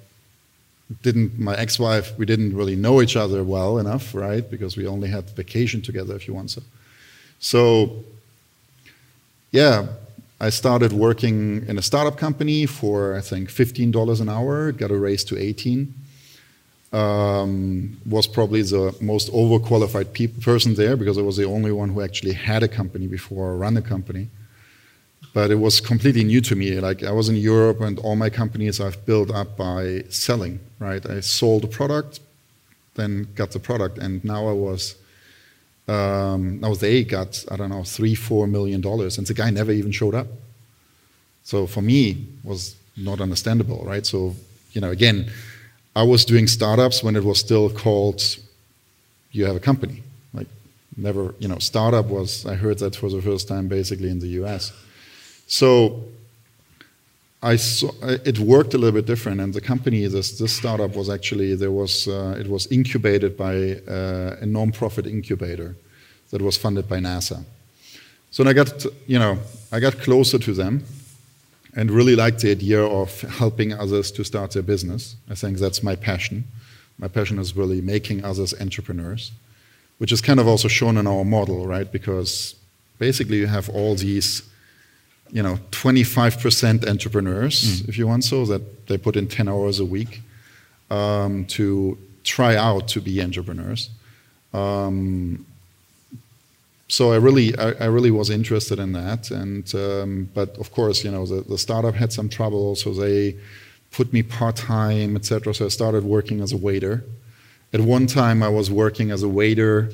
didn't, 1.03 1.39
my 1.39 1.57
ex-wife, 1.57 2.17
we 2.19 2.27
didn't 2.27 2.57
really 2.57 2.77
know 2.77 3.01
each 3.01 3.17
other 3.17 3.45
well 3.45 3.79
enough, 3.79 4.15
right? 4.15 4.49
Because 4.51 4.77
we 4.77 4.87
only 4.87 5.09
had 5.09 5.31
vacation 5.31 5.83
together, 5.83 6.15
if 6.17 6.27
you 6.27 6.35
want 6.35 6.51
so. 6.51 6.63
So, 7.39 8.05
yeah, 9.51 9.87
I 10.41 10.51
started 10.51 10.93
working 10.93 11.67
in 11.67 11.79
a 11.79 11.83
startup 11.83 12.17
company 12.17 12.67
for, 12.67 13.17
I 13.17 13.21
think, 13.21 13.51
$15 13.51 14.21
an 14.21 14.29
hour. 14.29 14.73
Got 14.73 14.91
a 14.91 14.99
raise 14.99 15.25
to 15.25 15.39
18 15.39 15.95
um, 16.93 18.01
was 18.05 18.27
probably 18.27 18.63
the 18.63 18.95
most 19.01 19.33
overqualified 19.33 20.13
pe- 20.13 20.27
person 20.27 20.75
there 20.75 20.97
because 20.97 21.19
I 21.19 21.23
was 21.23 21.37
the 21.37 21.45
only 21.45 21.73
one 21.73 21.91
who 21.91 22.03
actually 22.03 22.33
had 22.33 22.63
a 22.63 22.69
company 22.69 23.07
before 23.07 23.51
or 23.51 23.57
run 23.57 23.77
a 23.77 23.83
company. 23.83 24.29
But 25.33 25.51
it 25.51 25.57
was 25.57 25.81
completely 25.81 26.25
new 26.25 26.41
to 26.41 26.57
me. 26.57 26.81
Like 26.81 27.05
I 27.05 27.13
was 27.13 27.29
in 27.29 27.37
Europe, 27.37 27.81
and 27.81 27.99
all 28.01 28.17
my 28.17 28.31
companies 28.31 28.81
I've 28.81 29.05
built 29.07 29.31
up 29.31 29.57
by 29.57 30.05
selling. 30.09 30.61
Right, 30.79 31.05
I 31.09 31.21
sold 31.21 31.65
a 31.65 31.69
product, 31.69 32.21
then 32.95 33.29
got 33.35 33.51
the 33.53 33.61
product, 33.61 33.99
and 33.99 34.25
now 34.25 34.49
I 34.49 34.53
was. 34.53 34.97
Um, 35.89 36.61
now 36.61 36.75
they 36.75 37.03
got 37.03 37.45
I 37.51 37.57
don't 37.57 37.71
know 37.71 37.85
three 37.85 38.15
four 38.15 38.47
million 38.47 38.81
dollars, 38.81 39.19
and 39.19 39.27
the 39.27 39.35
guy 39.35 39.51
never 39.51 39.73
even 39.73 39.93
showed 39.93 40.15
up. 40.15 40.27
So 41.45 41.67
for 41.67 41.83
me 41.83 42.27
was 42.45 42.77
not 42.97 43.21
understandable, 43.21 43.83
right? 43.85 44.07
So 44.07 44.35
you 44.73 44.81
know 44.81 44.91
again 44.91 45.31
I 45.95 46.05
was 46.05 46.25
doing 46.25 46.47
startups 46.47 47.03
when 47.03 47.17
it 47.17 47.25
was 47.25 47.39
still 47.39 47.69
called 47.71 48.23
you 49.33 49.45
have 49.45 49.57
a 49.57 49.61
company. 49.61 50.03
Like 50.33 50.49
never, 50.97 51.35
you 51.39 51.49
know, 51.49 51.59
startup 51.59 52.07
was 52.07 52.47
I 52.47 52.55
heard 52.55 52.79
that 52.79 52.97
for 52.97 53.09
the 53.11 53.23
first 53.23 53.49
time 53.49 53.69
basically 53.69 54.11
in 54.11 54.21
the 54.21 54.29
US. 54.43 54.73
So 55.51 56.05
I 57.43 57.57
saw 57.57 57.91
it 58.03 58.39
worked 58.39 58.73
a 58.73 58.79
little 58.79 59.01
bit 59.01 59.07
different, 59.07 59.41
and 59.41 59.53
the 59.53 59.61
company, 59.61 60.07
this 60.07 60.39
this 60.39 60.53
startup 60.57 60.95
was 60.95 61.11
actually 61.11 61.57
there 61.57 61.73
was 61.73 62.07
uh, 62.07 62.37
it 62.39 62.47
was 62.47 62.71
incubated 62.71 63.37
by 63.37 63.81
uh, 63.89 64.37
a 64.41 64.47
non-profit 64.47 65.07
incubator 65.07 65.75
that 66.31 66.41
was 66.41 66.57
funded 66.57 66.89
by 66.89 66.99
NASA. 67.01 67.43
So 68.31 68.45
I 68.47 68.53
got 68.53 68.87
you 69.09 69.19
know 69.19 69.39
I 69.73 69.81
got 69.81 69.99
closer 69.99 70.39
to 70.39 70.53
them, 70.55 70.85
and 71.75 71.91
really 71.91 72.15
liked 72.15 72.43
the 72.43 72.53
idea 72.53 72.83
of 72.85 73.21
helping 73.23 73.73
others 73.73 74.13
to 74.13 74.25
start 74.25 74.53
their 74.53 74.63
business. 74.63 75.17
I 75.29 75.35
think 75.35 75.59
that's 75.59 75.83
my 75.83 75.97
passion. 75.97 76.45
My 76.97 77.09
passion 77.09 77.41
is 77.41 77.57
really 77.57 77.81
making 77.81 78.25
others 78.25 78.55
entrepreneurs, 78.61 79.33
which 79.99 80.13
is 80.13 80.21
kind 80.21 80.39
of 80.39 80.47
also 80.47 80.69
shown 80.69 80.97
in 80.97 81.07
our 81.09 81.25
model, 81.25 81.67
right? 81.67 81.91
Because 81.91 82.55
basically 82.99 83.39
you 83.39 83.49
have 83.49 83.69
all 83.71 83.97
these, 83.97 84.43
you 85.33 85.43
know, 85.43 85.59
25% 85.71 86.89
entrepreneurs, 86.89 87.83
mm. 87.83 87.89
if 87.89 87.99
you 87.99 88.07
want 88.07 88.25
so, 88.25 88.45
that 88.47 88.87
they 88.87 88.99
put 88.99 89.17
in 89.17 89.29
10 89.29 89.49
hours 89.49 89.81
a 89.81 89.85
week 89.85 90.21
um, 90.91 91.45
to 91.47 91.97
try 92.25 92.57
out 92.57 92.89
to 92.89 93.01
be 93.01 93.23
entrepreneurs. 93.23 93.91
Um, 94.53 95.47
so 96.89 97.13
I 97.13 97.17
really, 97.17 97.57
I, 97.57 97.71
I, 97.73 97.85
really 97.87 98.11
was 98.11 98.31
interested 98.31 98.81
in 98.81 98.93
that, 98.93 99.31
and 99.31 99.73
um, 99.77 100.29
but 100.35 100.59
of 100.59 100.73
course, 100.73 101.05
you 101.05 101.13
know, 101.13 101.25
the, 101.25 101.43
the 101.43 101.57
startup 101.57 101.95
had 101.95 102.13
some 102.13 102.29
trouble, 102.29 102.75
so 102.75 102.93
they 102.93 103.37
put 103.93 104.13
me 104.13 104.25
part 104.25 104.57
time, 104.57 105.15
etc. 105.15 105.55
So 105.55 105.67
I 105.67 105.69
started 105.69 106.03
working 106.03 106.41
as 106.41 106.53
a 106.53 106.57
waiter. 106.57 107.05
At 107.73 107.81
one 107.81 108.09
time, 108.09 108.43
I 108.43 108.49
was 108.49 108.73
working 108.73 109.13
as 109.13 109.23
a 109.23 109.29
waiter 109.29 109.91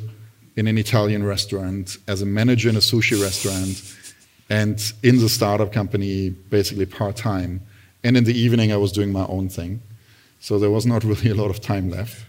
in 0.57 0.67
an 0.67 0.79
Italian 0.79 1.23
restaurant, 1.23 1.99
as 2.09 2.23
a 2.23 2.27
manager 2.27 2.71
in 2.71 2.77
a 2.77 2.81
sushi 2.81 3.23
restaurant, 3.23 3.96
and 4.49 4.93
in 5.03 5.19
the 5.19 5.29
startup 5.29 5.73
company, 5.73 6.31
basically 6.31 6.87
part 6.87 7.17
time. 7.17 7.61
And 8.05 8.17
in 8.17 8.25
the 8.25 8.39
evening, 8.39 8.73
I 8.73 8.77
was 8.77 8.93
doing 8.93 9.13
my 9.13 9.27
own 9.27 9.49
thing. 9.49 9.81
So 10.41 10.59
there 10.59 10.71
was 10.71 10.87
not 10.87 11.05
really 11.11 11.31
a 11.31 11.35
lot 11.35 11.51
of 11.51 11.61
time 11.61 11.91
left. 11.91 12.25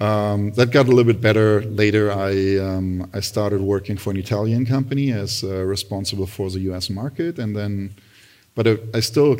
Um, 0.00 0.52
that 0.52 0.70
got 0.70 0.86
a 0.86 0.88
little 0.88 1.12
bit 1.12 1.20
better 1.20 1.60
later. 1.62 2.10
I, 2.10 2.56
um, 2.56 3.10
I 3.12 3.20
started 3.20 3.60
working 3.60 3.98
for 3.98 4.10
an 4.10 4.16
Italian 4.16 4.64
company 4.64 5.12
as 5.12 5.44
uh, 5.44 5.62
responsible 5.64 6.26
for 6.26 6.48
the 6.48 6.60
US 6.70 6.88
market, 6.88 7.38
and 7.38 7.54
then, 7.54 7.94
but 8.54 8.66
I, 8.66 8.78
I 8.94 9.00
still 9.00 9.36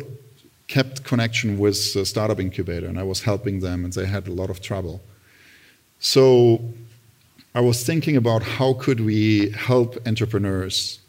kept 0.67 1.03
connection 1.03 1.57
with 1.57 1.93
the 1.95 2.05
startup 2.05 2.39
incubator, 2.39 2.85
and 2.85 2.99
I 2.99 3.03
was 3.03 3.21
helping 3.21 3.59
them, 3.59 3.83
and 3.83 3.91
they 3.91 4.05
had 4.05 4.27
a 4.27 4.31
lot 4.31 4.51
of 4.51 4.61
trouble. 4.61 5.01
So 5.99 6.61
I 7.55 7.61
was 7.61 7.83
thinking 7.83 8.15
about 8.15 8.43
how 8.43 8.73
could 8.73 8.99
we 9.01 9.49
help 9.51 9.97
entrepreneurs 10.07 11.00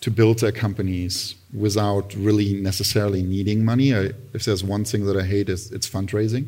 to 0.00 0.10
build 0.10 0.38
their 0.38 0.52
companies 0.52 1.34
without 1.52 2.14
really 2.14 2.54
necessarily 2.54 3.22
needing 3.22 3.64
money. 3.64 3.94
I, 3.94 4.12
if 4.32 4.44
there's 4.44 4.64
one 4.64 4.84
thing 4.84 5.04
that 5.06 5.16
I 5.16 5.22
hate, 5.22 5.48
is 5.48 5.70
it's 5.72 5.88
fundraising. 5.88 6.46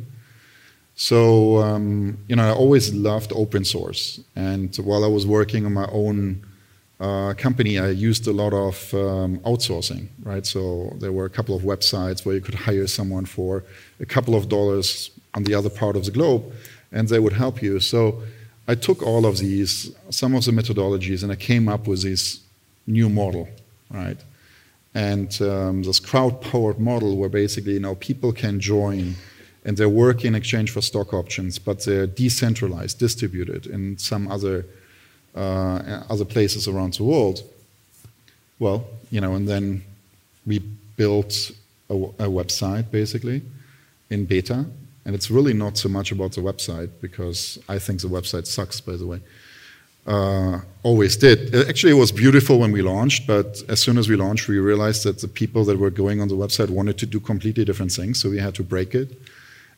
So, 0.94 1.58
um, 1.58 2.18
you 2.28 2.36
know, 2.36 2.46
I 2.48 2.52
always 2.52 2.94
loved 2.94 3.32
open 3.34 3.64
source. 3.64 4.20
And 4.36 4.74
while 4.76 5.04
I 5.04 5.08
was 5.08 5.26
working 5.26 5.66
on 5.66 5.72
my 5.72 5.88
own 5.90 6.44
uh, 7.00 7.34
company, 7.34 7.78
I 7.78 7.88
used 7.88 8.26
a 8.26 8.32
lot 8.32 8.52
of 8.52 8.94
um, 8.94 9.38
outsourcing, 9.40 10.08
right? 10.22 10.46
So 10.46 10.94
there 11.00 11.12
were 11.12 11.24
a 11.24 11.30
couple 11.30 11.56
of 11.56 11.62
websites 11.62 12.24
where 12.24 12.34
you 12.34 12.40
could 12.40 12.54
hire 12.54 12.86
someone 12.86 13.24
for 13.24 13.64
a 14.00 14.06
couple 14.06 14.34
of 14.34 14.48
dollars 14.48 15.10
on 15.34 15.44
the 15.44 15.54
other 15.54 15.70
part 15.70 15.96
of 15.96 16.04
the 16.04 16.10
globe, 16.10 16.44
and 16.92 17.08
they 17.08 17.18
would 17.18 17.32
help 17.32 17.62
you. 17.62 17.80
So 17.80 18.22
I 18.68 18.74
took 18.74 19.02
all 19.02 19.26
of 19.26 19.38
these, 19.38 19.90
some 20.10 20.34
of 20.34 20.44
the 20.44 20.52
methodologies, 20.52 21.22
and 21.22 21.32
I 21.32 21.36
came 21.36 21.68
up 21.68 21.88
with 21.88 22.02
this 22.02 22.40
new 22.86 23.08
model, 23.08 23.48
right? 23.90 24.18
And 24.94 25.40
um, 25.40 25.82
this 25.82 26.00
crowd-powered 26.00 26.78
model 26.78 27.16
where 27.16 27.28
basically, 27.28 27.74
you 27.74 27.80
know, 27.80 27.94
people 27.94 28.32
can 28.32 28.60
join 28.60 29.14
and 29.64 29.76
they 29.76 29.86
work 29.86 30.24
in 30.24 30.34
exchange 30.34 30.70
for 30.70 30.82
stock 30.82 31.14
options, 31.14 31.58
but 31.58 31.84
they're 31.84 32.06
decentralized, 32.06 32.98
distributed 32.98 33.66
in 33.66 33.96
some 33.98 34.28
other 34.28 34.64
uh, 35.34 36.02
other 36.10 36.26
places 36.26 36.68
around 36.68 36.92
the 36.94 37.04
world. 37.04 37.42
Well, 38.58 38.84
you 39.10 39.20
know, 39.20 39.34
and 39.34 39.48
then 39.48 39.82
we 40.44 40.58
built 40.96 41.52
a, 41.88 41.94
a 41.94 42.28
website 42.28 42.90
basically 42.90 43.42
in 44.10 44.26
beta, 44.26 44.66
and 45.04 45.14
it's 45.14 45.30
really 45.30 45.54
not 45.54 45.78
so 45.78 45.88
much 45.88 46.12
about 46.12 46.32
the 46.32 46.42
website 46.42 46.90
because 47.00 47.58
I 47.68 47.78
think 47.78 48.00
the 48.00 48.08
website 48.08 48.46
sucks, 48.46 48.80
by 48.80 48.96
the 48.96 49.06
way. 49.06 49.20
Uh, 50.06 50.60
always 50.82 51.16
did. 51.16 51.54
Actually, 51.54 51.92
it 51.92 52.00
was 52.00 52.10
beautiful 52.10 52.58
when 52.58 52.72
we 52.72 52.82
launched, 52.82 53.26
but 53.26 53.62
as 53.68 53.80
soon 53.80 53.98
as 53.98 54.08
we 54.08 54.16
launched, 54.16 54.48
we 54.48 54.58
realized 54.58 55.04
that 55.04 55.20
the 55.20 55.28
people 55.28 55.64
that 55.64 55.78
were 55.78 55.90
going 55.90 56.20
on 56.20 56.28
the 56.28 56.34
website 56.34 56.70
wanted 56.70 56.98
to 56.98 57.06
do 57.06 57.20
completely 57.20 57.64
different 57.64 57.92
things, 57.92 58.20
so 58.20 58.28
we 58.28 58.38
had 58.38 58.54
to 58.56 58.64
break 58.64 58.94
it. 58.94 59.16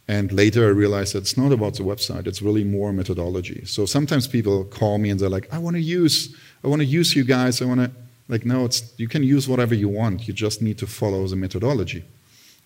And 0.06 0.32
later 0.32 0.66
I 0.66 0.70
realized 0.70 1.14
that 1.14 1.20
it's 1.20 1.36
not 1.36 1.52
about 1.52 1.74
the 1.74 1.82
website, 1.82 2.26
it's 2.26 2.42
really 2.42 2.64
more 2.64 2.92
methodology. 2.92 3.64
So 3.64 3.86
sometimes 3.86 4.26
people 4.26 4.64
call 4.64 4.98
me 4.98 5.10
and 5.10 5.18
they're 5.18 5.30
like, 5.30 5.52
I 5.52 5.58
want 5.58 5.76
to 5.76 5.82
use, 5.82 6.34
I 6.62 6.68
want 6.68 6.80
to 6.80 6.86
use 6.86 7.16
you 7.16 7.24
guys, 7.24 7.62
I 7.62 7.64
want 7.64 7.80
to, 7.80 7.90
like, 8.28 8.44
no, 8.44 8.64
it's, 8.64 8.92
you 8.98 9.08
can 9.08 9.22
use 9.22 9.48
whatever 9.48 9.74
you 9.74 9.88
want, 9.88 10.26
you 10.28 10.34
just 10.34 10.60
need 10.62 10.78
to 10.78 10.86
follow 10.86 11.26
the 11.26 11.36
methodology 11.36 12.04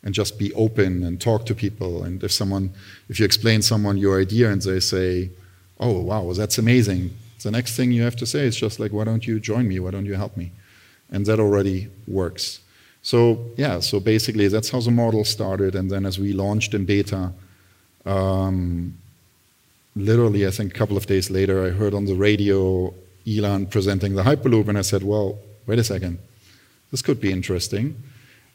and 0.04 0.14
just 0.14 0.38
be 0.38 0.52
open 0.54 1.02
and 1.02 1.20
talk 1.20 1.44
to 1.46 1.54
people. 1.54 2.04
And 2.04 2.22
if 2.22 2.32
someone, 2.32 2.72
if 3.08 3.18
you 3.18 3.24
explain 3.24 3.62
someone 3.62 3.98
your 3.98 4.20
idea 4.20 4.50
and 4.50 4.62
they 4.62 4.80
say, 4.80 5.30
oh, 5.78 6.00
wow, 6.00 6.32
that's 6.32 6.58
amazing, 6.58 7.10
the 7.42 7.50
next 7.50 7.76
thing 7.76 7.92
you 7.92 8.02
have 8.02 8.16
to 8.16 8.26
say 8.26 8.46
is 8.46 8.56
just 8.56 8.80
like, 8.80 8.92
why 8.92 9.04
don't 9.04 9.26
you 9.26 9.40
join 9.40 9.68
me? 9.68 9.78
Why 9.80 9.90
don't 9.90 10.06
you 10.06 10.14
help 10.14 10.36
me? 10.36 10.52
And 11.10 11.26
that 11.26 11.40
already 11.40 11.88
works. 12.06 12.60
So 13.02 13.46
yeah, 13.56 13.80
so 13.80 14.00
basically 14.00 14.48
that's 14.48 14.70
how 14.70 14.80
the 14.80 14.90
model 14.90 15.24
started, 15.24 15.74
and 15.74 15.90
then 15.90 16.04
as 16.04 16.18
we 16.18 16.32
launched 16.32 16.74
in 16.74 16.84
beta, 16.84 17.32
um, 18.04 18.94
literally 19.96 20.46
I 20.46 20.50
think 20.50 20.74
a 20.74 20.78
couple 20.78 20.96
of 20.96 21.06
days 21.06 21.30
later, 21.30 21.64
I 21.64 21.70
heard 21.70 21.94
on 21.94 22.04
the 22.04 22.14
radio 22.14 22.92
Elon 23.26 23.66
presenting 23.66 24.14
the 24.14 24.22
Hyperloop, 24.22 24.68
and 24.68 24.76
I 24.76 24.82
said, 24.82 25.02
well, 25.02 25.38
wait 25.66 25.78
a 25.78 25.84
second, 25.84 26.18
this 26.90 27.02
could 27.02 27.20
be 27.20 27.30
interesting. 27.30 28.02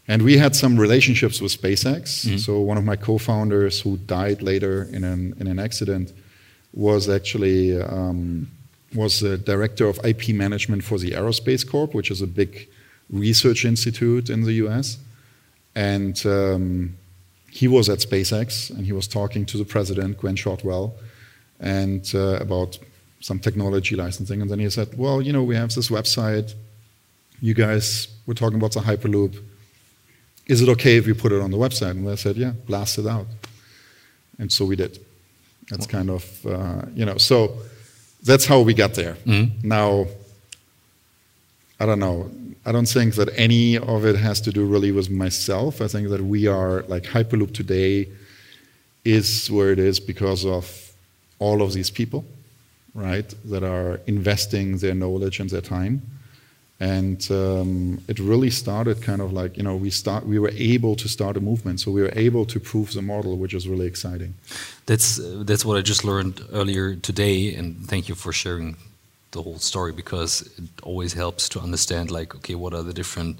And 0.07 0.21
we 0.21 0.37
had 0.37 0.53
some 0.55 0.77
relationships 0.77 1.39
with 1.39 1.51
SpaceX. 1.59 2.25
Mm-hmm. 2.25 2.37
So 2.37 2.59
one 2.59 2.77
of 2.77 2.83
my 2.83 2.97
co-founders, 2.97 3.79
who 3.81 3.97
died 3.97 4.41
later 4.41 4.89
in 4.91 5.03
an 5.03 5.33
in 5.39 5.47
an 5.47 5.59
accident, 5.59 6.11
was 6.73 7.07
actually 7.07 7.81
um, 7.81 8.51
was 8.95 9.19
the 9.19 9.38
director 9.38 9.88
of 9.88 10.00
IP 10.05 10.29
management 10.29 10.83
for 10.83 10.97
the 10.97 11.12
Aerospace 11.12 11.67
Corp, 11.67 11.93
which 11.93 12.12
is 12.12 12.21
a 12.21 12.27
big 12.27 12.67
research 13.09 13.65
institute 13.65 14.29
in 14.29 14.43
the 14.43 14.53
US. 14.65 14.97
And 15.75 16.23
um, 16.25 16.95
he 17.50 17.67
was 17.67 17.89
at 17.89 18.00
SpaceX 18.00 18.69
and 18.69 18.85
he 18.85 18.93
was 18.93 19.07
talking 19.07 19.45
to 19.47 19.57
the 19.57 19.65
president, 19.65 20.19
Gwynne 20.19 20.35
Shotwell, 20.35 20.93
and 21.59 22.09
uh, 22.13 22.38
about 22.39 22.77
some 23.19 23.39
technology 23.39 23.95
licensing. 23.95 24.41
And 24.41 24.50
then 24.50 24.59
he 24.59 24.69
said, 24.69 24.97
Well, 24.97 25.21
you 25.21 25.33
know, 25.33 25.43
we 25.43 25.55
have 25.55 25.73
this 25.73 25.89
website. 25.89 26.53
You 27.41 27.53
guys 27.53 28.07
were 28.25 28.33
talking 28.33 28.57
about 28.57 28.73
the 28.73 28.81
Hyperloop. 28.81 29.41
Is 30.47 30.62
it 30.62 30.69
okay 30.69 30.97
if 30.97 31.07
we 31.07 31.13
put 31.13 31.31
it 31.31 31.41
on 31.41 31.51
the 31.51 31.57
website? 31.57 31.91
And 31.91 32.07
I 32.09 32.15
said, 32.15 32.35
Yeah, 32.35 32.51
blast 32.67 32.97
it 32.97 33.07
out. 33.07 33.27
and 34.39 34.51
so 34.51 34.65
we 34.65 34.75
did. 34.75 35.00
That's 35.69 35.88
kind 35.88 36.09
of 36.09 36.45
uh, 36.45 36.81
you 36.93 37.05
know 37.05 37.17
so 37.17 37.57
that's 38.23 38.45
how 38.45 38.61
we 38.61 38.73
got 38.73 38.93
there. 38.93 39.15
Mm-hmm. 39.25 39.67
Now 39.67 40.07
I 41.79 41.85
don't 41.85 41.99
know. 41.99 42.31
I 42.65 42.71
don't 42.71 42.87
think 42.87 43.15
that 43.15 43.29
any 43.35 43.77
of 43.77 44.05
it 44.05 44.15
has 44.15 44.39
to 44.41 44.51
do 44.51 44.65
really 44.65 44.91
with 44.91 45.09
myself. 45.09 45.81
I 45.81 45.87
think 45.87 46.09
that 46.09 46.21
we 46.21 46.47
are 46.47 46.83
like 46.83 47.03
Hyperloop 47.03 47.53
today 47.53 48.07
is 49.03 49.51
where 49.51 49.71
it 49.71 49.79
is 49.79 49.99
because 49.99 50.45
of 50.45 50.93
all 51.39 51.61
of 51.61 51.73
these 51.73 51.89
people, 51.89 52.23
right, 52.93 53.33
that 53.45 53.63
are 53.63 53.99
investing 54.07 54.77
their 54.77 54.95
knowledge 54.95 55.41
and 55.41 55.49
their 55.49 55.61
time. 55.61 56.01
And 56.83 57.25
um, 57.31 58.01
it 58.09 58.19
really 58.19 58.49
started 58.49 59.01
kind 59.01 59.21
of 59.21 59.31
like, 59.31 59.55
you 59.55 59.63
know, 59.63 59.77
we, 59.77 59.89
start, 59.89 60.25
we 60.25 60.37
were 60.37 60.51
able 60.73 60.95
to 60.97 61.07
start 61.07 61.37
a 61.37 61.39
movement. 61.39 61.79
So 61.79 61.91
we 61.91 62.01
were 62.01 62.11
able 62.27 62.45
to 62.47 62.59
prove 62.59 62.91
the 62.91 63.01
model, 63.01 63.37
which 63.37 63.53
is 63.53 63.69
really 63.69 63.87
exciting. 63.87 64.33
That's, 64.85 65.17
uh, 65.17 65.43
that's 65.45 65.63
what 65.63 65.77
I 65.77 65.81
just 65.81 66.03
learned 66.03 66.41
earlier 66.51 66.95
today. 66.95 67.55
And 67.55 67.87
thank 67.87 68.09
you 68.09 68.15
for 68.15 68.33
sharing 68.33 68.75
the 69.31 69.41
whole 69.41 69.59
story 69.59 69.93
because 69.93 70.41
it 70.57 70.65
always 70.83 71.13
helps 71.13 71.47
to 71.49 71.61
understand, 71.61 72.11
like, 72.11 72.35
okay, 72.35 72.55
what 72.55 72.73
are 72.73 72.83
the 72.83 72.93
different 72.93 73.39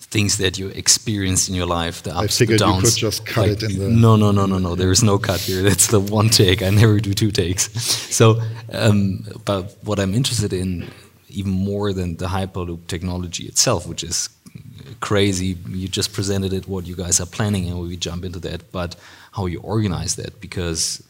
things 0.00 0.38
that 0.38 0.58
you 0.58 0.68
experience 0.70 1.48
in 1.48 1.54
your 1.54 1.66
life, 1.66 2.02
the 2.02 2.10
ups, 2.16 2.42
I 2.42 2.46
the 2.46 2.56
downs. 2.56 2.82
you 2.82 2.90
could 2.90 2.98
just 2.98 3.26
cut 3.26 3.48
like, 3.48 3.62
it 3.62 3.62
in 3.62 3.78
the. 3.78 3.88
No, 3.88 4.16
no, 4.16 4.32
no, 4.32 4.46
no, 4.46 4.58
no. 4.58 4.74
There 4.74 4.90
is 4.90 5.02
no 5.02 5.18
cut 5.18 5.40
here. 5.40 5.62
That's 5.68 5.86
the 5.86 6.00
one 6.00 6.30
take. 6.30 6.62
I 6.62 6.70
never 6.70 6.98
do 6.98 7.14
two 7.14 7.30
takes. 7.30 7.62
So, 8.18 8.42
um, 8.72 9.24
but 9.44 9.76
what 9.82 10.00
I'm 10.00 10.14
interested 10.14 10.52
in, 10.52 10.90
even 11.38 11.52
more 11.52 11.92
than 11.92 12.16
the 12.16 12.26
Hyperloop 12.26 12.86
technology 12.86 13.44
itself, 13.44 13.86
which 13.86 14.04
is 14.04 14.28
crazy. 15.00 15.56
You 15.68 15.88
just 15.88 16.12
presented 16.12 16.52
it, 16.52 16.68
what 16.68 16.86
you 16.86 16.96
guys 16.96 17.20
are 17.20 17.26
planning, 17.26 17.68
and 17.68 17.80
we 17.80 17.96
jump 17.96 18.24
into 18.24 18.38
that. 18.40 18.72
But 18.72 18.96
how 19.32 19.46
you 19.46 19.60
organize 19.60 20.16
that, 20.16 20.40
because 20.40 21.02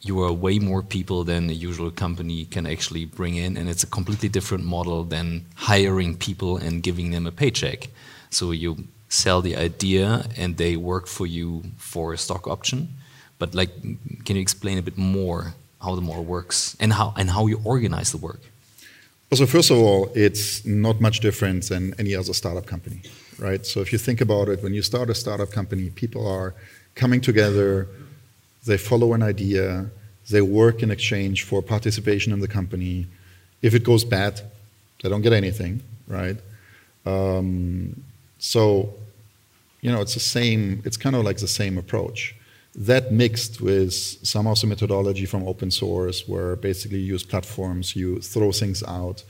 you 0.00 0.22
are 0.22 0.32
way 0.32 0.58
more 0.58 0.82
people 0.82 1.24
than 1.24 1.50
a 1.50 1.52
usual 1.52 1.90
company 1.90 2.44
can 2.44 2.66
actually 2.66 3.04
bring 3.04 3.34
in, 3.36 3.56
and 3.56 3.68
it's 3.68 3.82
a 3.82 3.88
completely 3.88 4.28
different 4.28 4.64
model 4.64 5.02
than 5.04 5.44
hiring 5.56 6.16
people 6.16 6.56
and 6.56 6.82
giving 6.82 7.10
them 7.10 7.26
a 7.26 7.32
paycheck. 7.32 7.88
So 8.30 8.52
you 8.52 8.84
sell 9.08 9.42
the 9.42 9.56
idea, 9.56 10.26
and 10.36 10.56
they 10.56 10.76
work 10.76 11.06
for 11.06 11.26
you 11.26 11.64
for 11.76 12.12
a 12.12 12.18
stock 12.18 12.46
option. 12.46 12.88
But 13.38 13.54
like, 13.54 13.70
can 14.24 14.36
you 14.36 14.42
explain 14.42 14.78
a 14.78 14.82
bit 14.82 14.98
more 14.98 15.54
how 15.80 15.94
the 15.94 16.00
model 16.00 16.24
works 16.24 16.76
and 16.80 16.92
how 16.92 17.14
and 17.16 17.30
how 17.30 17.46
you 17.46 17.60
organize 17.64 18.10
the 18.10 18.18
work? 18.18 18.40
So 19.32 19.46
first 19.46 19.70
of 19.70 19.76
all, 19.76 20.10
it's 20.14 20.64
not 20.64 21.00
much 21.00 21.20
different 21.20 21.68
than 21.68 21.94
any 21.98 22.14
other 22.14 22.32
startup 22.32 22.64
company, 22.64 23.02
right? 23.38 23.64
So 23.66 23.80
if 23.80 23.92
you 23.92 23.98
think 23.98 24.22
about 24.22 24.48
it, 24.48 24.62
when 24.62 24.72
you 24.72 24.80
start 24.80 25.10
a 25.10 25.14
startup 25.14 25.50
company, 25.50 25.90
people 25.90 26.26
are 26.26 26.54
coming 26.94 27.20
together, 27.20 27.88
they 28.64 28.78
follow 28.78 29.12
an 29.12 29.22
idea, 29.22 29.90
they 30.30 30.40
work 30.40 30.82
in 30.82 30.90
exchange 30.90 31.44
for 31.44 31.60
participation 31.62 32.32
in 32.32 32.40
the 32.40 32.48
company. 32.48 33.06
If 33.60 33.74
it 33.74 33.84
goes 33.84 34.02
bad, 34.02 34.40
they 35.02 35.10
don't 35.10 35.22
get 35.22 35.34
anything, 35.34 35.82
right? 36.06 36.36
Um, 37.04 38.02
so, 38.38 38.94
you 39.82 39.92
know, 39.92 40.00
it's 40.00 40.14
the 40.14 40.20
same, 40.20 40.82
it's 40.86 40.96
kind 40.96 41.14
of 41.14 41.22
like 41.24 41.36
the 41.36 41.48
same 41.48 41.76
approach. 41.76 42.34
That 42.86 43.10
mixed 43.10 43.60
with 43.60 43.92
some 43.92 44.46
of 44.46 44.60
the 44.60 44.68
methodology 44.68 45.26
from 45.26 45.42
open 45.48 45.70
source, 45.72 46.28
where 46.28 46.54
basically 46.54 47.00
you 47.00 47.14
use 47.14 47.24
platforms, 47.24 47.96
you 47.96 48.20
throw 48.20 48.52
things 48.52 48.84
out 48.84 49.24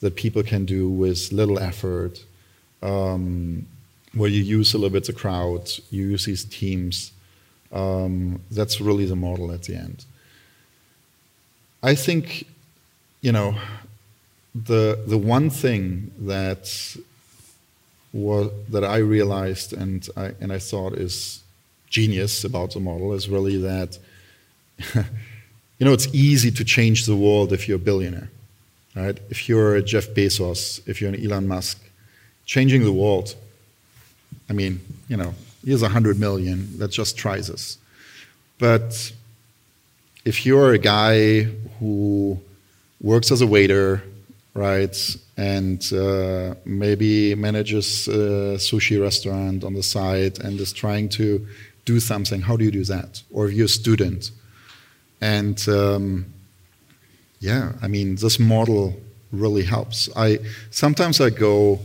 that 0.00 0.14
people 0.14 0.42
can 0.42 0.66
do 0.66 0.90
with 0.90 1.32
little 1.32 1.58
effort, 1.58 2.22
um, 2.82 3.66
where 4.12 4.28
you 4.28 4.42
use 4.42 4.74
a 4.74 4.76
little 4.76 4.90
bit 4.90 5.06
the 5.06 5.12
crowd, 5.14 5.70
you 5.90 6.08
use 6.08 6.26
these 6.26 6.44
teams. 6.44 7.12
Um, 7.72 8.42
that's 8.50 8.78
really 8.80 9.06
the 9.06 9.16
model 9.16 9.52
at 9.52 9.62
the 9.62 9.74
end. 9.74 10.04
I 11.82 11.94
think, 11.94 12.46
you 13.22 13.32
know, 13.32 13.54
the 14.54 15.02
the 15.06 15.16
one 15.16 15.48
thing 15.48 16.12
that 16.18 16.96
was 18.12 18.50
that 18.68 18.84
I 18.84 18.98
realized 18.98 19.72
and 19.72 20.06
I 20.16 20.32
and 20.40 20.52
I 20.52 20.58
thought 20.58 20.92
is 20.92 21.41
genius 21.92 22.42
about 22.42 22.72
the 22.72 22.80
model 22.80 23.12
is 23.12 23.28
really 23.28 23.58
that 23.58 23.98
you 24.94 25.84
know 25.86 25.92
it's 25.92 26.08
easy 26.12 26.50
to 26.50 26.64
change 26.64 27.06
the 27.06 27.14
world 27.14 27.52
if 27.52 27.68
you're 27.68 27.76
a 27.76 27.86
billionaire, 27.90 28.30
right? 28.96 29.18
If 29.30 29.48
you're 29.48 29.76
a 29.76 29.82
Jeff 29.82 30.08
Bezos, 30.08 30.80
if 30.88 31.00
you're 31.00 31.12
an 31.14 31.24
Elon 31.24 31.46
Musk, 31.46 31.78
changing 32.46 32.82
the 32.82 32.92
world. 32.92 33.36
I 34.50 34.54
mean, 34.54 34.80
you 35.08 35.16
know, 35.16 35.34
here's 35.64 35.82
a 35.82 35.88
hundred 35.88 36.18
million. 36.18 36.74
Let's 36.78 36.96
just 36.96 37.16
try 37.16 37.36
this. 37.36 37.78
But 38.58 39.12
if 40.24 40.46
you're 40.46 40.72
a 40.72 40.78
guy 40.78 41.42
who 41.78 42.40
works 43.00 43.30
as 43.30 43.40
a 43.42 43.46
waiter, 43.46 44.02
right, 44.54 44.96
and 45.36 45.80
uh, 45.92 46.54
maybe 46.64 47.34
manages 47.34 48.08
a 48.08 48.56
sushi 48.68 49.00
restaurant 49.00 49.64
on 49.64 49.74
the 49.74 49.82
side 49.82 50.38
and 50.40 50.60
is 50.60 50.72
trying 50.72 51.08
to 51.10 51.46
do 51.84 52.00
something, 52.00 52.40
how 52.42 52.56
do 52.56 52.64
you 52.64 52.70
do 52.70 52.84
that? 52.84 53.22
Or 53.30 53.48
if 53.48 53.54
you're 53.54 53.66
a 53.66 53.68
student, 53.68 54.30
and 55.20 55.68
um, 55.68 56.26
yeah, 57.40 57.72
I 57.82 57.88
mean, 57.88 58.16
this 58.16 58.38
model 58.38 58.94
really 59.32 59.64
helps. 59.64 60.08
I 60.16 60.38
sometimes 60.70 61.20
I 61.20 61.30
go 61.30 61.80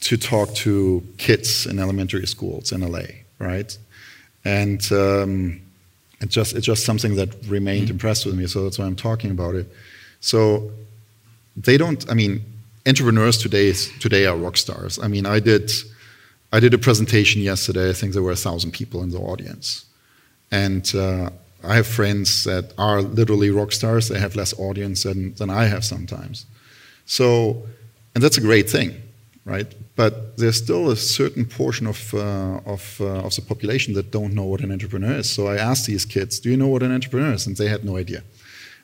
to 0.00 0.16
talk 0.16 0.54
to 0.54 1.02
kids 1.16 1.66
in 1.66 1.78
elementary 1.78 2.26
schools 2.26 2.72
in 2.72 2.80
LA, 2.80 3.06
right, 3.38 3.76
and 4.44 4.80
um, 4.92 5.60
it 6.20 6.28
just, 6.28 6.54
it's 6.56 6.66
just 6.66 6.84
something 6.84 7.14
that 7.16 7.34
remained 7.46 7.84
mm-hmm. 7.84 7.92
impressed 7.92 8.26
with 8.26 8.34
me, 8.34 8.46
so 8.46 8.64
that's 8.64 8.78
why 8.78 8.86
I'm 8.86 8.96
talking 8.96 9.30
about 9.30 9.54
it. 9.54 9.66
So 10.20 10.70
they 11.56 11.76
don't, 11.76 12.08
I 12.10 12.14
mean, 12.14 12.42
entrepreneurs 12.86 13.38
today, 13.38 13.72
today 14.00 14.26
are 14.26 14.36
rock 14.36 14.56
stars. 14.56 14.98
I 14.98 15.08
mean, 15.08 15.26
I 15.26 15.38
did, 15.38 15.70
I 16.52 16.60
did 16.60 16.74
a 16.74 16.78
presentation 16.78 17.42
yesterday, 17.42 17.90
I 17.90 17.92
think 17.92 18.12
there 18.12 18.22
were 18.22 18.32
a 18.32 18.36
thousand 18.36 18.72
people 18.72 19.02
in 19.02 19.10
the 19.10 19.18
audience. 19.18 19.84
And 20.50 20.90
uh, 20.94 21.30
I 21.62 21.74
have 21.74 21.86
friends 21.86 22.44
that 22.44 22.72
are 22.78 23.02
literally 23.02 23.50
rock 23.50 23.72
stars, 23.72 24.08
they 24.08 24.18
have 24.18 24.34
less 24.34 24.58
audience 24.58 25.02
than, 25.02 25.34
than 25.34 25.50
I 25.50 25.64
have 25.64 25.84
sometimes. 25.84 26.46
So, 27.04 27.66
and 28.14 28.24
that's 28.24 28.38
a 28.38 28.40
great 28.40 28.70
thing 28.70 29.02
right? 29.48 29.74
But 29.96 30.36
there's 30.36 30.58
still 30.62 30.90
a 30.90 30.96
certain 30.96 31.46
portion 31.46 31.86
of, 31.86 32.14
uh, 32.14 32.60
of, 32.66 33.00
uh, 33.00 33.26
of 33.26 33.34
the 33.34 33.42
population 33.42 33.94
that 33.94 34.10
don't 34.10 34.34
know 34.34 34.44
what 34.44 34.60
an 34.60 34.70
entrepreneur 34.70 35.14
is. 35.18 35.30
So 35.30 35.48
I 35.48 35.56
asked 35.56 35.86
these 35.86 36.04
kids, 36.04 36.38
do 36.38 36.50
you 36.50 36.56
know 36.56 36.68
what 36.68 36.82
an 36.82 36.92
entrepreneur 36.92 37.32
is? 37.32 37.46
And 37.46 37.56
they 37.56 37.68
had 37.68 37.84
no 37.84 37.96
idea. 37.96 38.22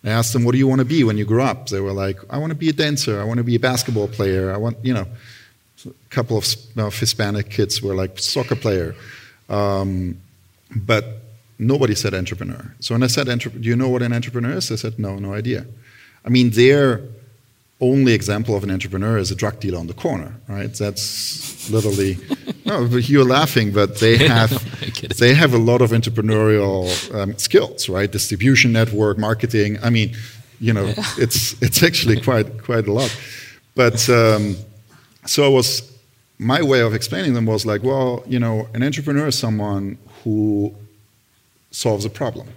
I 0.03 0.09
asked 0.09 0.33
them, 0.33 0.44
what 0.44 0.53
do 0.53 0.59
you 0.59 0.66
want 0.66 0.81
to 0.81 0.85
be 0.85 1.05
when 1.05 1.18
you 1.18 1.27
grow 1.27 1.44
up? 1.44 1.68
They 1.68 1.81
were 1.81 1.92
like, 1.92 2.18
I 2.31 2.38
want 2.38 2.50
to 2.50 2.55
be 2.57 2.70
a 2.70 2.72
dancer. 2.72 3.20
I 3.20 3.24
want 3.24 3.38
to 3.38 3.44
be 3.44 3.57
a 3.57 3.61
basketball 3.61 4.09
player. 4.09 4.53
I 4.53 4.57
want, 4.57 4.79
you 4.83 4.94
know, 4.94 5.07
a 5.87 6.11
couple 6.11 6.37
of 6.37 6.99
Hispanic 6.99 7.51
kids 7.51 7.83
were 7.83 7.94
like 7.94 8.18
soccer 8.18 8.57
player. 8.57 8.94
Um, 9.49 10.18
but 10.75 11.05
nobody 11.59 11.94
said 11.94 12.14
entrepreneur. 12.14 12.75
So 12.81 12.94
when 12.94 13.03
I 13.03 13.09
said, 13.09 13.27
do 13.27 13.51
you 13.68 13.77
know 13.77 13.88
what 13.88 14.03
an 14.03 14.12
entrepreneur 14.12 14.53
is? 14.53 14.68
They 14.68 14.77
said, 14.77 14.99
no, 14.99 15.18
no 15.18 15.35
idea. 15.35 15.66
I 16.25 16.31
mean, 16.31 16.51
they're 16.51 17.01
only 17.81 18.12
example 18.12 18.57
of 18.57 18.64
an 18.64 18.70
entrepreneur 18.70 19.18
is 19.18 19.31
a 19.31 19.35
drug 19.35 19.61
dealer 19.61 19.79
on 19.79 19.87
the 19.87 19.94
corner, 19.94 20.35
right? 20.49 20.73
That's 20.73 21.68
literally 21.70 22.16
no. 22.64 22.88
But 22.88 23.09
you're 23.09 23.25
laughing, 23.25 23.73
but 23.73 23.99
they 23.99 24.16
have 24.29 24.51
they 25.18 25.35
have 25.35 25.53
a 25.53 25.59
lot 25.59 25.83
of 25.83 25.90
entrepreneurial 25.90 26.88
um, 27.14 27.37
skills, 27.38 27.88
right? 27.88 28.11
Distribution 28.11 28.73
network, 28.73 29.18
marketing. 29.18 29.79
I 29.83 29.90
mean, 29.90 30.14
you 30.61 30.73
know, 30.73 30.87
yeah. 30.87 31.05
it's 31.18 31.61
it's 31.62 31.83
actually 31.83 32.20
quite 32.20 32.62
quite 32.62 32.87
a 32.87 32.92
lot. 32.92 33.14
But 33.75 34.09
um, 34.09 34.57
so 35.26 35.44
I 35.44 35.48
was 35.48 35.90
my 36.38 36.62
way 36.62 36.80
of 36.80 36.94
explaining 36.94 37.34
them 37.34 37.46
was 37.46 37.64
like, 37.64 37.82
well, 37.82 38.24
you 38.26 38.38
know, 38.38 38.68
an 38.74 38.82
entrepreneur 38.82 39.28
is 39.28 39.38
someone 39.38 39.98
who 40.22 40.74
solves 41.70 42.04
a 42.04 42.10
problem 42.10 42.48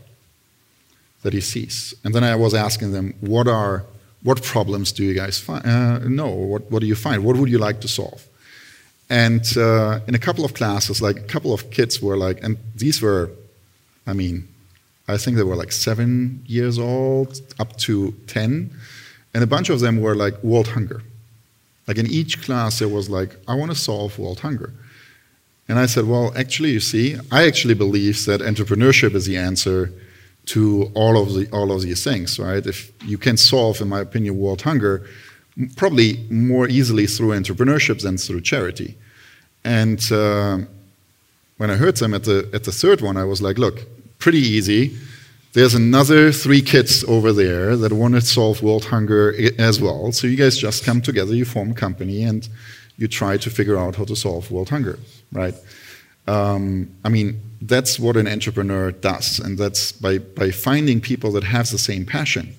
that 1.24 1.34
he 1.34 1.42
sees, 1.42 1.94
and 2.04 2.14
then 2.14 2.24
I 2.24 2.36
was 2.36 2.54
asking 2.54 2.92
them, 2.92 3.14
what 3.22 3.48
are 3.48 3.84
what 4.24 4.42
problems 4.44 4.92
do 4.92 5.04
you 5.04 5.14
guys 5.14 5.40
find? 5.40 5.66
Uh, 5.66 6.00
no, 6.00 6.28
what, 6.28 6.70
what 6.72 6.80
do 6.82 6.88
you 6.88 6.96
find? 6.96 7.24
What 7.24 7.38
would 7.38 7.50
you 7.50 7.60
like 7.60 7.82
to 7.82 7.88
solve? 7.88 8.26
And 9.10 9.46
uh, 9.58 10.00
in 10.08 10.16
a 10.16 10.20
couple 10.20 10.44
of 10.44 10.54
classes, 10.54 11.02
like 11.02 11.18
a 11.18 11.28
couple 11.34 11.54
of 11.54 11.72
kids 11.72 12.02
were 12.02 12.18
like, 12.18 12.44
and 12.44 12.58
these 12.76 13.02
were, 13.02 13.30
I 14.06 14.14
mean, 14.14 14.48
I 15.08 15.18
think 15.18 15.38
they 15.38 15.44
were 15.44 15.56
like 15.56 15.72
seven 15.72 16.44
years 16.46 16.78
old 16.78 17.40
up 17.60 17.78
to 17.78 18.14
10. 18.28 18.70
And 19.34 19.44
a 19.44 19.48
bunch 19.48 19.70
of 19.70 19.80
them 19.80 20.02
were 20.02 20.16
like 20.16 20.44
world 20.44 20.70
hunger. 20.70 21.02
Like 21.88 21.98
in 21.98 22.08
each 22.08 22.42
class, 22.44 22.80
there 22.80 22.90
was 22.90 23.10
like, 23.10 23.38
I 23.48 23.56
want 23.56 23.72
to 23.72 23.78
solve 23.78 24.20
world 24.20 24.42
hunger. 24.42 24.74
And 25.70 25.80
I 25.80 25.86
said, 25.86 26.06
well, 26.06 26.34
actually, 26.36 26.72
you 26.72 26.80
see, 26.80 27.18
I 27.32 27.46
actually 27.46 27.74
believe 27.74 28.26
that 28.26 28.42
entrepreneurship 28.42 29.16
is 29.16 29.26
the 29.26 29.38
answer 29.38 29.92
to 30.48 30.90
all 30.94 31.22
of 31.22 31.34
the 31.34 31.50
all 31.52 31.72
of 31.72 31.82
these 31.82 32.04
things, 32.04 32.40
right? 32.40 32.66
If 32.66 32.92
you 33.04 33.18
can 33.18 33.36
solve, 33.38 33.82
in 33.82 33.90
my 33.90 34.00
opinion, 34.00 34.38
world 34.38 34.62
hunger, 34.62 35.06
probably 35.76 36.26
more 36.30 36.68
easily 36.70 37.06
through 37.06 37.30
entrepreneurship 37.30 38.02
than 38.02 38.18
through 38.18 38.42
charity. 38.42 38.96
And 39.66 40.00
uh, 40.12 40.60
when 41.58 41.70
I 41.70 41.76
heard 41.76 41.98
them 41.98 42.14
at 42.14 42.24
the 42.24 42.50
at 42.54 42.64
the 42.64 42.72
third 42.72 43.02
one, 43.02 43.18
I 43.18 43.26
was 43.26 43.42
like, 43.42 43.58
look, 43.58 43.86
pretty 44.20 44.40
easy. 44.40 44.98
There's 45.58 45.74
another 45.74 46.32
three 46.32 46.62
kids 46.62 47.04
over 47.06 47.34
there 47.34 47.76
that 47.78 47.92
want 47.92 48.14
to 48.14 48.22
solve 48.22 48.62
world 48.62 48.86
hunger 48.86 49.34
as 49.58 49.82
well. 49.82 50.12
So 50.12 50.28
you 50.28 50.38
guys 50.38 50.56
just 50.56 50.86
come 50.86 51.02
together, 51.02 51.34
you 51.34 51.46
form 51.46 51.72
a 51.72 51.74
company, 51.74 52.22
and 52.22 52.48
you 53.00 53.08
try 53.08 53.38
to 53.38 53.50
figure 53.50 53.76
out 53.76 53.96
how 53.96 54.06
to 54.06 54.16
solve 54.16 54.52
world 54.52 54.70
hunger, 54.70 55.00
right? 55.32 55.56
Um, 56.28 56.92
I 57.04 57.10
mean, 57.10 57.42
that's 57.60 58.00
what 58.00 58.18
an 58.18 58.28
entrepreneur 58.28 58.92
does, 58.92 59.40
and 59.40 59.58
that's 59.58 59.94
by 59.94 60.20
by 60.20 60.52
finding 60.52 61.02
people 61.02 61.32
that 61.32 61.44
have 61.44 61.72
the 61.72 61.80
same 61.80 62.06
passion. 62.06 62.54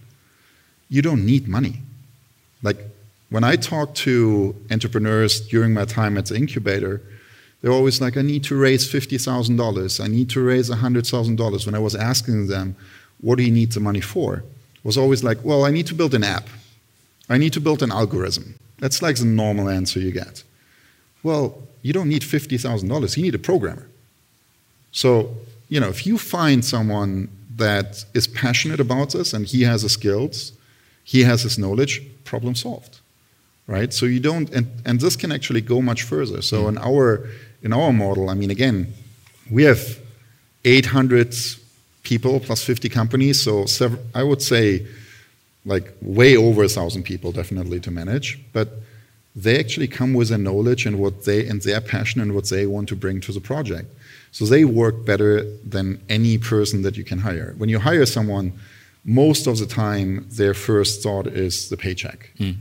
You 0.89 1.01
don't 1.01 1.25
need 1.25 1.47
money. 1.47 1.75
Like 2.65 2.79
when 3.31 3.45
I 3.45 3.55
talk 3.55 3.95
to 4.07 4.57
entrepreneurs 4.73 5.41
during 5.47 5.73
my 5.73 5.85
time 5.85 6.19
at 6.19 6.27
the 6.27 6.35
incubator 6.35 7.01
they're 7.61 7.73
always 7.73 8.01
like, 8.01 8.17
I 8.17 8.23
need 8.23 8.45
to 8.45 8.57
raise 8.57 8.91
$50,000. 8.91 10.05
I 10.05 10.07
need 10.07 10.31
to 10.31 10.41
raise 10.41 10.71
$100,000. 10.71 11.67
When 11.67 11.75
I 11.75 11.79
was 11.79 11.95
asking 11.95 12.47
them, 12.47 12.77
what 13.21 13.37
do 13.37 13.43
you 13.43 13.51
need 13.51 13.73
the 13.73 13.81
money 13.81 14.01
for? 14.01 14.37
It 14.37 14.85
was 14.85 14.97
always 14.97 15.25
like, 15.25 15.45
well, 15.45 15.65
I 15.65 15.71
need 15.71 15.87
to 15.89 15.95
build 15.95 16.15
an 16.15 16.23
app. 16.23 16.49
I 17.29 17.37
need 17.37 17.53
to 17.55 17.61
build 17.61 17.83
an 17.83 17.91
algorithm. 17.91 18.55
That's 18.79 19.03
like 19.03 19.17
the 19.17 19.25
normal 19.25 19.69
answer 19.69 19.99
you 19.99 20.13
get. 20.13 20.45
Well, 21.23 21.61
you 21.83 21.93
don't 21.93 22.09
need 22.09 22.23
$50,000. 22.23 23.17
You 23.17 23.23
need 23.23 23.35
a 23.35 23.39
programmer. 23.39 23.89
So, 24.93 25.35
you 25.69 25.81
know, 25.81 25.89
if 25.89 26.07
you 26.07 26.17
find 26.17 26.65
someone 26.65 27.29
that 27.57 28.05
is 28.15 28.29
passionate 28.29 28.79
about 28.79 29.11
this 29.11 29.33
and 29.33 29.45
he 29.47 29.63
has 29.63 29.83
the 29.83 29.89
skills, 29.89 30.53
he 31.03 31.25
has 31.25 31.43
his 31.43 31.59
knowledge, 31.59 32.03
problem 32.25 32.55
solved. 32.55 32.98
Right? 33.69 33.93
So 33.93 34.07
you 34.07 34.19
don't, 34.19 34.51
and, 34.51 34.67
and 34.85 34.99
this 34.99 35.15
can 35.15 35.31
actually 35.31 35.61
go 35.61 35.81
much 35.81 36.03
further. 36.03 36.43
So 36.43 36.69
in 36.69 36.79
our 36.79 37.29
in 37.63 37.73
our 37.73 37.93
model, 37.93 38.31
I 38.31 38.35
mean, 38.35 38.51
again, 38.51 38.93
we 39.51 39.65
have 39.65 39.99
800 40.65 41.35
people 42.03 42.41
plus 42.41 42.65
50 42.65 42.89
companies, 42.89 43.41
so 43.41 43.67
I 44.15 44.23
would 44.23 44.43
say 44.43 44.87
like 45.65 45.93
way 46.01 46.37
over 46.37 46.65
a 46.65 46.69
thousand 46.69 47.03
people 47.03 47.31
definitely 47.33 47.81
to 47.81 47.91
manage, 47.91 48.39
but 48.53 48.69
they 49.37 49.59
actually 49.59 49.89
come 49.89 50.15
with 50.15 50.29
their 50.31 50.39
knowledge 50.39 50.87
and 50.87 50.99
what 50.99 51.25
they 51.25 51.47
and 51.47 51.63
their 51.63 51.81
passion 51.81 52.21
and 52.21 52.35
what 52.35 52.49
they 52.49 52.67
want 52.67 52.89
to 52.89 52.97
bring 52.97 53.21
to 53.21 53.33
the 53.33 53.41
project. 53.41 53.89
So 54.33 54.45
they 54.45 54.65
work 54.65 55.05
better 55.05 55.45
than 55.65 56.01
any 56.09 56.39
person 56.39 56.83
that 56.83 56.97
you 56.97 57.05
can 57.05 57.19
hire. 57.19 57.55
When 57.57 57.69
you 57.69 57.79
hire 57.79 58.07
someone, 58.07 58.53
most 59.05 59.47
of 59.47 59.59
the 59.59 59.67
time 59.67 60.27
their 60.31 60.55
first 60.55 61.03
thought 61.03 61.27
is 61.27 61.69
the 61.69 61.77
paycheck. 61.77 62.31
Mm. 62.39 62.57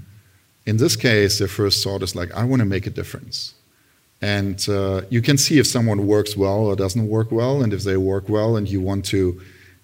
In 0.67 0.75
this 0.77 0.97
case, 0.97 1.39
their 1.39 1.47
first 1.47 1.81
thought 1.81 2.03
is 2.03 2.13
like, 2.13 2.31
I 2.33 2.43
want 2.43 2.59
to 2.59 2.65
make 2.65 2.85
a 2.85 2.89
difference. 2.89 3.53
And 4.21 4.59
uh, 4.67 5.03
you 5.09 5.21
can 5.21 5.37
see 5.37 5.59
if 5.59 5.65
someone 5.65 6.05
works 6.05 6.35
well 6.35 6.65
or 6.65 6.75
doesn't 6.75 7.07
work 7.07 7.31
well. 7.31 7.63
And 7.63 7.71
if 7.71 7.83
they 7.83 7.95
work 7.95 8.27
well 8.27 8.57
and 8.57 8.67
you 8.67 8.81
want 8.81 9.05
to 9.05 9.41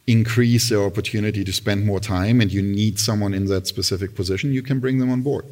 increase 0.08 0.70
their 0.70 0.84
opportunity 0.84 1.46
to 1.46 1.54
spend 1.54 1.86
more 1.86 2.02
time 2.02 2.42
and 2.42 2.52
you 2.52 2.62
need 2.62 3.00
someone 3.00 3.34
in 3.34 3.46
that 3.46 3.66
specific 3.66 4.14
position, 4.14 4.52
you 4.52 4.62
can 4.62 4.82
bring 4.82 5.00
them 5.00 5.10
on 5.10 5.22
board. 5.22 5.46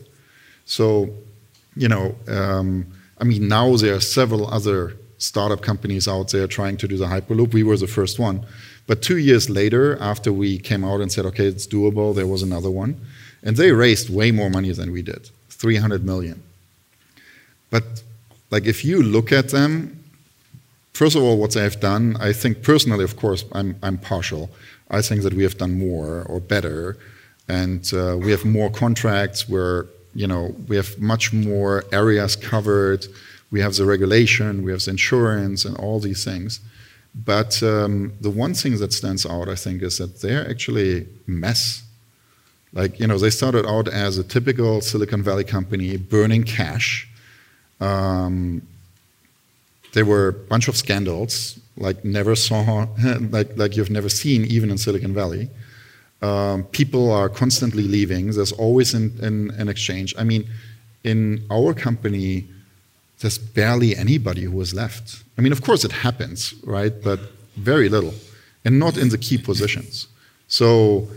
So, 0.65 1.09
you 1.77 1.87
know, 1.87 2.13
um, 2.27 2.85
I 3.17 3.23
mean, 3.23 3.47
now 3.47 3.77
there 3.77 3.95
are 3.95 4.01
several 4.01 4.53
other 4.53 4.97
startup 5.17 5.61
companies 5.61 6.09
out 6.09 6.31
there 6.31 6.47
trying 6.47 6.75
to 6.75 6.87
do 6.89 6.97
the 6.97 7.05
Hyperloop. 7.05 7.53
We 7.53 7.63
were 7.63 7.77
the 7.77 7.87
first 7.87 8.19
one. 8.19 8.45
But 8.85 9.01
two 9.01 9.17
years 9.17 9.49
later, 9.49 9.97
after 10.01 10.33
we 10.33 10.57
came 10.57 10.83
out 10.83 10.99
and 10.99 11.09
said, 11.09 11.25
okay, 11.27 11.45
it's 11.45 11.67
doable, 11.67 12.13
there 12.13 12.27
was 12.27 12.41
another 12.41 12.69
one. 12.69 12.99
And 13.43 13.57
they 13.57 13.71
raised 13.71 14.09
way 14.09 14.31
more 14.31 14.49
money 14.49 14.71
than 14.71 14.91
we 14.91 15.01
did 15.01 15.29
300 15.49 16.05
million. 16.05 16.43
But 17.69 18.03
like 18.51 18.65
if 18.65 18.85
you 18.85 19.01
look 19.01 19.31
at 19.31 19.49
them, 19.49 20.03
first 20.93 21.15
of 21.15 21.23
all, 21.23 21.37
what 21.37 21.53
they 21.53 21.63
have 21.63 21.79
done, 21.79 22.17
I 22.19 22.33
think 22.33 22.63
personally, 22.63 23.03
of 23.03 23.15
course, 23.15 23.45
I'm, 23.53 23.75
I'm 23.81 23.97
partial. 23.97 24.49
I 24.91 25.01
think 25.01 25.23
that 25.23 25.33
we 25.33 25.43
have 25.43 25.57
done 25.57 25.79
more 25.79 26.23
or 26.23 26.39
better, 26.39 26.97
and 27.47 27.89
uh, 27.93 28.17
we 28.19 28.29
have 28.31 28.43
more 28.43 28.69
contracts 28.69 29.47
where 29.47 29.85
you 30.13 30.27
know 30.27 30.53
we 30.67 30.75
have 30.75 30.99
much 30.99 31.31
more 31.31 31.85
areas 31.93 32.35
covered. 32.35 33.07
We 33.51 33.61
have 33.61 33.75
the 33.75 33.85
regulation, 33.85 34.63
we 34.63 34.71
have 34.71 34.83
the 34.83 34.91
insurance, 34.91 35.63
and 35.65 35.77
all 35.77 35.99
these 35.99 36.23
things. 36.23 36.59
But 37.13 37.61
um, 37.63 38.13
the 38.21 38.29
one 38.29 38.53
thing 38.53 38.77
that 38.77 38.93
stands 38.93 39.25
out, 39.25 39.49
I 39.49 39.55
think, 39.55 39.81
is 39.81 39.97
that 39.97 40.21
they're 40.21 40.49
actually 40.49 41.07
mess. 41.25 41.83
Like 42.73 42.99
you 42.99 43.07
know, 43.07 43.17
they 43.17 43.29
started 43.29 43.65
out 43.65 43.87
as 43.87 44.17
a 44.17 44.23
typical 44.23 44.81
Silicon 44.81 45.23
Valley 45.23 45.43
company, 45.43 45.97
burning 45.97 46.43
cash 46.43 47.07
um, 47.81 48.61
there 49.93 50.05
were 50.05 50.29
a 50.29 50.33
bunch 50.33 50.67
of 50.69 50.77
scandals, 50.77 51.59
like 51.75 52.05
never 52.05 52.35
saw, 52.35 52.87
like, 53.31 53.57
like 53.57 53.75
you've 53.75 53.89
never 53.89 54.07
seen, 54.07 54.45
even 54.45 54.69
in 54.69 54.77
Silicon 54.77 55.13
Valley. 55.13 55.49
Um, 56.21 56.63
people 56.65 57.11
are 57.11 57.27
constantly 57.27 57.83
leaving. 57.83 58.31
There's 58.31 58.51
always 58.51 58.93
an, 58.93 59.17
an, 59.21 59.49
an, 59.57 59.67
exchange. 59.67 60.13
I 60.19 60.23
mean, 60.23 60.47
in 61.03 61.43
our 61.49 61.73
company, 61.73 62.47
there's 63.19 63.39
barely 63.39 63.95
anybody 63.95 64.43
who 64.43 64.59
has 64.59 64.71
left. 64.71 65.23
I 65.37 65.41
mean, 65.41 65.51
of 65.51 65.63
course 65.63 65.83
it 65.83 65.91
happens, 65.91 66.53
right? 66.63 66.93
But 67.03 67.19
very 67.55 67.89
little, 67.89 68.13
and 68.63 68.77
not 68.77 68.97
in 68.97 69.09
the 69.09 69.17
key 69.17 69.39
positions. 69.39 70.07
So 70.47 71.07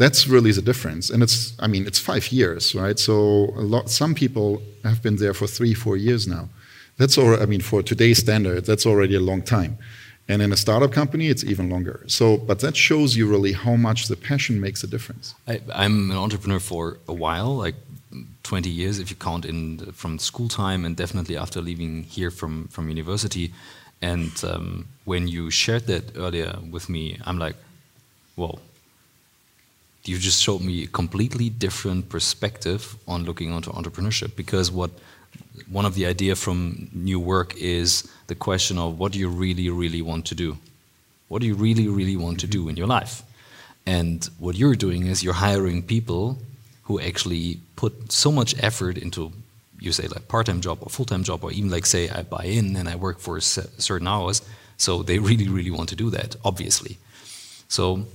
that's 0.00 0.26
really 0.26 0.50
the 0.50 0.62
difference. 0.62 1.10
And 1.10 1.22
it's, 1.22 1.52
I 1.58 1.66
mean, 1.66 1.86
it's 1.86 1.98
five 1.98 2.32
years, 2.32 2.74
right? 2.74 2.98
So 2.98 3.14
a 3.62 3.64
lot, 3.72 3.90
some 3.90 4.14
people 4.14 4.62
have 4.82 5.02
been 5.02 5.16
there 5.16 5.34
for 5.34 5.46
three, 5.46 5.74
four 5.74 5.96
years 5.98 6.26
now. 6.26 6.48
That's 6.96 7.18
all, 7.18 7.34
I 7.44 7.44
mean, 7.44 7.60
for 7.60 7.82
today's 7.82 8.18
standard, 8.18 8.64
that's 8.64 8.86
already 8.86 9.14
a 9.14 9.20
long 9.20 9.42
time. 9.42 9.76
And 10.26 10.40
in 10.40 10.52
a 10.52 10.56
startup 10.56 10.92
company, 10.92 11.26
it's 11.28 11.44
even 11.44 11.68
longer. 11.68 12.02
So, 12.06 12.38
but 12.38 12.60
that 12.60 12.76
shows 12.78 13.14
you 13.14 13.28
really 13.28 13.52
how 13.52 13.76
much 13.76 14.08
the 14.08 14.16
passion 14.16 14.58
makes 14.58 14.82
a 14.82 14.86
difference. 14.86 15.34
I, 15.46 15.60
am 15.74 16.10
an 16.10 16.16
entrepreneur 16.16 16.60
for 16.60 16.96
a 17.06 17.12
while, 17.12 17.54
like 17.54 17.74
20 18.44 18.70
years, 18.70 18.98
if 19.00 19.10
you 19.10 19.16
count 19.16 19.44
in 19.44 19.92
from 19.92 20.18
school 20.18 20.48
time, 20.48 20.86
and 20.86 20.96
definitely 20.96 21.36
after 21.36 21.60
leaving 21.60 22.04
here 22.04 22.30
from 22.30 22.68
from 22.68 22.88
university. 22.88 23.52
And 24.00 24.32
um, 24.44 24.88
when 25.04 25.28
you 25.28 25.50
shared 25.50 25.86
that 25.88 26.16
earlier 26.16 26.58
with 26.70 26.88
me, 26.88 27.18
I'm 27.26 27.38
like, 27.38 27.56
well, 28.36 28.60
you 30.04 30.18
just 30.18 30.42
showed 30.42 30.62
me 30.62 30.84
a 30.84 30.86
completely 30.86 31.50
different 31.50 32.08
perspective 32.08 32.96
on 33.06 33.24
looking 33.24 33.52
onto 33.52 33.70
entrepreneurship 33.70 34.34
because 34.34 34.70
what 34.70 34.90
one 35.70 35.84
of 35.84 35.94
the 35.94 36.06
idea 36.06 36.34
from 36.34 36.88
new 36.92 37.20
work 37.20 37.54
is 37.56 38.10
the 38.28 38.34
question 38.34 38.78
of 38.78 38.98
what 38.98 39.12
do 39.12 39.18
you 39.18 39.28
really 39.28 39.68
really 39.68 40.02
want 40.02 40.24
to 40.26 40.34
do? 40.34 40.56
What 41.28 41.40
do 41.42 41.46
you 41.46 41.54
really 41.54 41.88
really 41.88 42.16
want 42.16 42.40
to 42.40 42.46
mm-hmm. 42.46 42.64
do 42.64 42.68
in 42.68 42.76
your 42.76 42.86
life? 42.86 43.22
And 43.86 44.28
what 44.38 44.56
you're 44.56 44.74
doing 44.74 45.06
is 45.06 45.22
you're 45.22 45.34
hiring 45.34 45.82
people 45.82 46.38
who 46.84 47.00
actually 47.00 47.60
put 47.76 48.12
so 48.12 48.32
much 48.32 48.54
effort 48.62 48.98
into 48.98 49.32
you 49.78 49.92
say 49.92 50.06
like 50.08 50.28
part-time 50.28 50.60
job 50.60 50.78
or 50.82 50.90
full-time 50.90 51.24
job 51.24 51.42
or 51.42 51.50
even 51.52 51.70
like 51.70 51.86
say 51.86 52.10
i 52.10 52.22
buy 52.22 52.44
in 52.44 52.76
and 52.76 52.86
i 52.86 52.94
work 52.94 53.18
for 53.18 53.40
certain 53.40 54.08
hours. 54.08 54.42
So 54.76 55.02
they 55.02 55.18
really 55.18 55.48
really 55.48 55.70
want 55.70 55.88
to 55.90 55.96
do 55.96 56.10
that 56.10 56.36
obviously. 56.44 56.98
So 57.68 58.06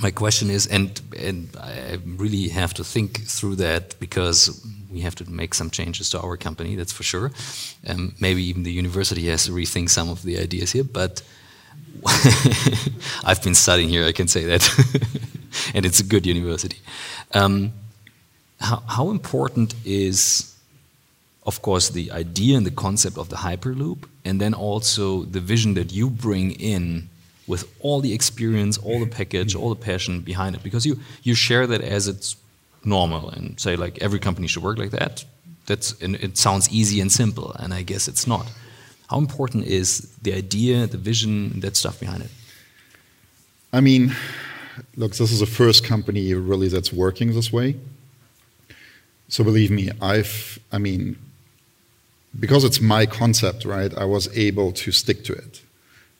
my 0.00 0.10
question 0.10 0.50
is, 0.50 0.66
and 0.66 1.00
and 1.18 1.48
I 1.60 1.98
really 2.04 2.48
have 2.48 2.72
to 2.74 2.84
think 2.84 3.20
through 3.26 3.56
that 3.56 3.94
because 4.00 4.64
we 4.90 5.00
have 5.00 5.14
to 5.16 5.30
make 5.30 5.54
some 5.54 5.70
changes 5.70 6.10
to 6.10 6.20
our 6.20 6.36
company. 6.36 6.76
That's 6.76 6.92
for 6.92 7.02
sure. 7.02 7.30
Um, 7.86 8.14
maybe 8.20 8.42
even 8.42 8.62
the 8.62 8.72
university 8.72 9.28
has 9.28 9.44
to 9.46 9.52
rethink 9.52 9.90
some 9.90 10.08
of 10.08 10.22
the 10.22 10.38
ideas 10.38 10.72
here. 10.72 10.84
But 10.84 11.22
I've 13.24 13.42
been 13.42 13.54
studying 13.54 13.88
here. 13.88 14.06
I 14.06 14.12
can 14.12 14.28
say 14.28 14.44
that, 14.44 14.62
and 15.74 15.84
it's 15.84 16.00
a 16.00 16.04
good 16.04 16.26
university. 16.26 16.78
Um, 17.34 17.72
how, 18.60 18.82
how 18.86 19.10
important 19.10 19.74
is, 19.84 20.54
of 21.44 21.60
course, 21.60 21.90
the 21.90 22.10
idea 22.12 22.56
and 22.56 22.64
the 22.64 22.70
concept 22.70 23.18
of 23.18 23.28
the 23.28 23.36
hyperloop, 23.36 24.04
and 24.24 24.40
then 24.40 24.54
also 24.54 25.24
the 25.24 25.40
vision 25.40 25.74
that 25.74 25.92
you 25.92 26.08
bring 26.08 26.52
in 26.52 27.08
with 27.52 27.64
all 27.80 28.00
the 28.00 28.14
experience, 28.14 28.78
all 28.78 28.98
the 28.98 29.12
package, 29.18 29.54
all 29.54 29.68
the 29.76 29.84
passion 29.90 30.20
behind 30.20 30.56
it, 30.56 30.62
because 30.62 30.86
you 30.88 30.94
you 31.22 31.34
share 31.34 31.66
that 31.72 31.82
as 31.82 32.08
it's 32.12 32.36
normal 32.82 33.28
and 33.34 33.60
say 33.60 33.76
like 33.76 33.94
every 34.06 34.18
company 34.18 34.46
should 34.48 34.62
work 34.62 34.78
like 34.78 34.92
that. 35.00 35.24
That's 35.66 35.88
and 36.04 36.16
it 36.26 36.38
sounds 36.38 36.64
easy 36.70 36.98
and 37.02 37.12
simple, 37.12 37.48
and 37.62 37.74
I 37.74 37.82
guess 37.90 38.08
it's 38.08 38.26
not. 38.26 38.46
How 39.10 39.18
important 39.18 39.66
is 39.66 39.86
the 40.22 40.32
idea, 40.44 40.86
the 40.86 41.02
vision, 41.10 41.60
that 41.60 41.76
stuff 41.76 42.00
behind 42.00 42.22
it? 42.22 42.30
I 43.78 43.80
mean, 43.80 44.14
look, 44.96 45.12
this 45.12 45.30
is 45.32 45.40
the 45.40 45.52
first 45.60 45.84
company 45.84 46.34
really 46.34 46.68
that's 46.68 46.92
working 46.92 47.34
this 47.34 47.52
way. 47.52 47.76
So 49.28 49.44
believe 49.44 49.70
me, 49.70 49.90
I've, 50.00 50.58
I 50.76 50.78
mean, 50.78 51.16
because 52.44 52.64
it's 52.64 52.80
my 52.80 53.04
concept, 53.06 53.64
right? 53.64 53.92
I 54.04 54.06
was 54.06 54.24
able 54.36 54.72
to 54.72 54.92
stick 54.92 55.24
to 55.24 55.32
it, 55.32 55.62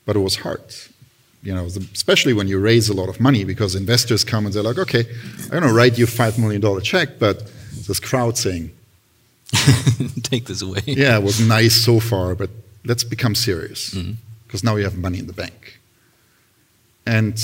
but 0.05 0.15
it 0.15 0.23
was 0.29 0.35
hard 0.37 0.61
you 1.43 1.53
know, 1.53 1.65
especially 1.65 2.33
when 2.33 2.47
you 2.47 2.59
raise 2.59 2.89
a 2.89 2.93
lot 2.93 3.09
of 3.09 3.19
money 3.19 3.43
because 3.43 3.75
investors 3.75 4.23
come 4.23 4.45
and 4.45 4.55
they're 4.55 4.63
like, 4.63 4.77
okay, 4.77 5.05
I'm 5.43 5.49
going 5.49 5.63
to 5.63 5.73
write 5.73 5.97
you 5.97 6.05
a 6.05 6.07
$5 6.07 6.39
million 6.39 6.81
check, 6.81 7.19
but 7.19 7.51
this 7.87 7.99
crowd 7.99 8.37
saying, 8.37 8.71
take 10.23 10.45
this 10.45 10.61
away. 10.61 10.81
Yeah, 10.85 11.17
it 11.17 11.23
was 11.23 11.45
nice 11.45 11.75
so 11.75 11.99
far, 11.99 12.33
but 12.33 12.49
let's 12.85 13.03
become 13.03 13.35
serious. 13.35 13.93
Because 13.93 14.17
because 14.47 14.63
now 14.63 14.75
you 14.75 14.83
have 14.83 14.97
money 14.97 15.17
in 15.17 15.25
the 15.25 15.33
bank. 15.33 15.79
And 17.05 17.39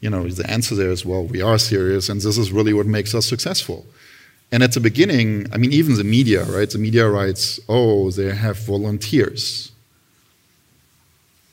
you 0.00 0.10
know, 0.10 0.28
the 0.28 0.48
answer 0.50 0.74
there 0.74 0.90
is, 0.90 1.06
well, 1.06 1.24
we 1.24 1.40
are 1.40 1.56
serious, 1.56 2.10
and 2.10 2.20
this 2.20 2.36
is 2.36 2.52
really 2.52 2.74
what 2.74 2.84
makes 2.84 3.14
us 3.14 3.24
successful. 3.26 3.86
And 4.52 4.62
at 4.62 4.72
the 4.72 4.80
beginning, 4.80 5.46
I 5.50 5.56
mean, 5.56 5.72
even 5.72 5.96
the 5.96 6.04
media, 6.04 6.44
right? 6.44 6.68
The 6.68 6.78
media 6.78 7.08
writes, 7.08 7.58
oh, 7.66 8.10
they 8.10 8.34
have 8.34 8.58
volunteers. 8.58 9.72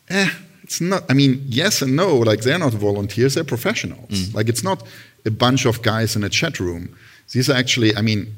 Eh, 0.10 0.30
it's 0.72 0.80
not, 0.80 1.04
I 1.10 1.14
mean, 1.14 1.44
yes 1.48 1.82
and 1.82 1.98
no. 1.98 2.16
Like, 2.16 2.42
they're 2.42 2.58
not 2.58 2.72
volunteers, 2.72 3.34
they're 3.34 3.44
professionals. 3.44 4.10
Mm. 4.10 4.34
Like, 4.34 4.48
it's 4.48 4.64
not 4.64 4.82
a 5.26 5.30
bunch 5.30 5.66
of 5.66 5.82
guys 5.82 6.16
in 6.16 6.24
a 6.24 6.30
chat 6.30 6.62
room. 6.62 6.96
These 7.34 7.50
are 7.50 7.58
actually, 7.58 7.94
I 7.98 8.02
mean, 8.02 8.34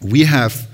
we 0.00 0.20
have 0.24 0.68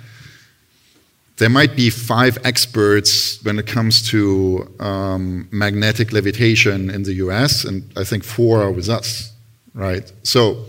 there 1.38 1.48
might 1.48 1.74
be 1.74 1.88
five 1.88 2.36
experts 2.44 3.42
when 3.44 3.58
it 3.58 3.66
comes 3.66 4.06
to 4.10 4.70
um, 4.78 5.48
magnetic 5.50 6.12
levitation 6.12 6.90
in 6.90 7.04
the 7.04 7.14
US, 7.24 7.64
and 7.64 7.82
I 7.96 8.04
think 8.04 8.22
four 8.22 8.62
are 8.62 8.70
with 8.70 8.90
us, 8.90 9.32
right? 9.72 10.12
So, 10.22 10.66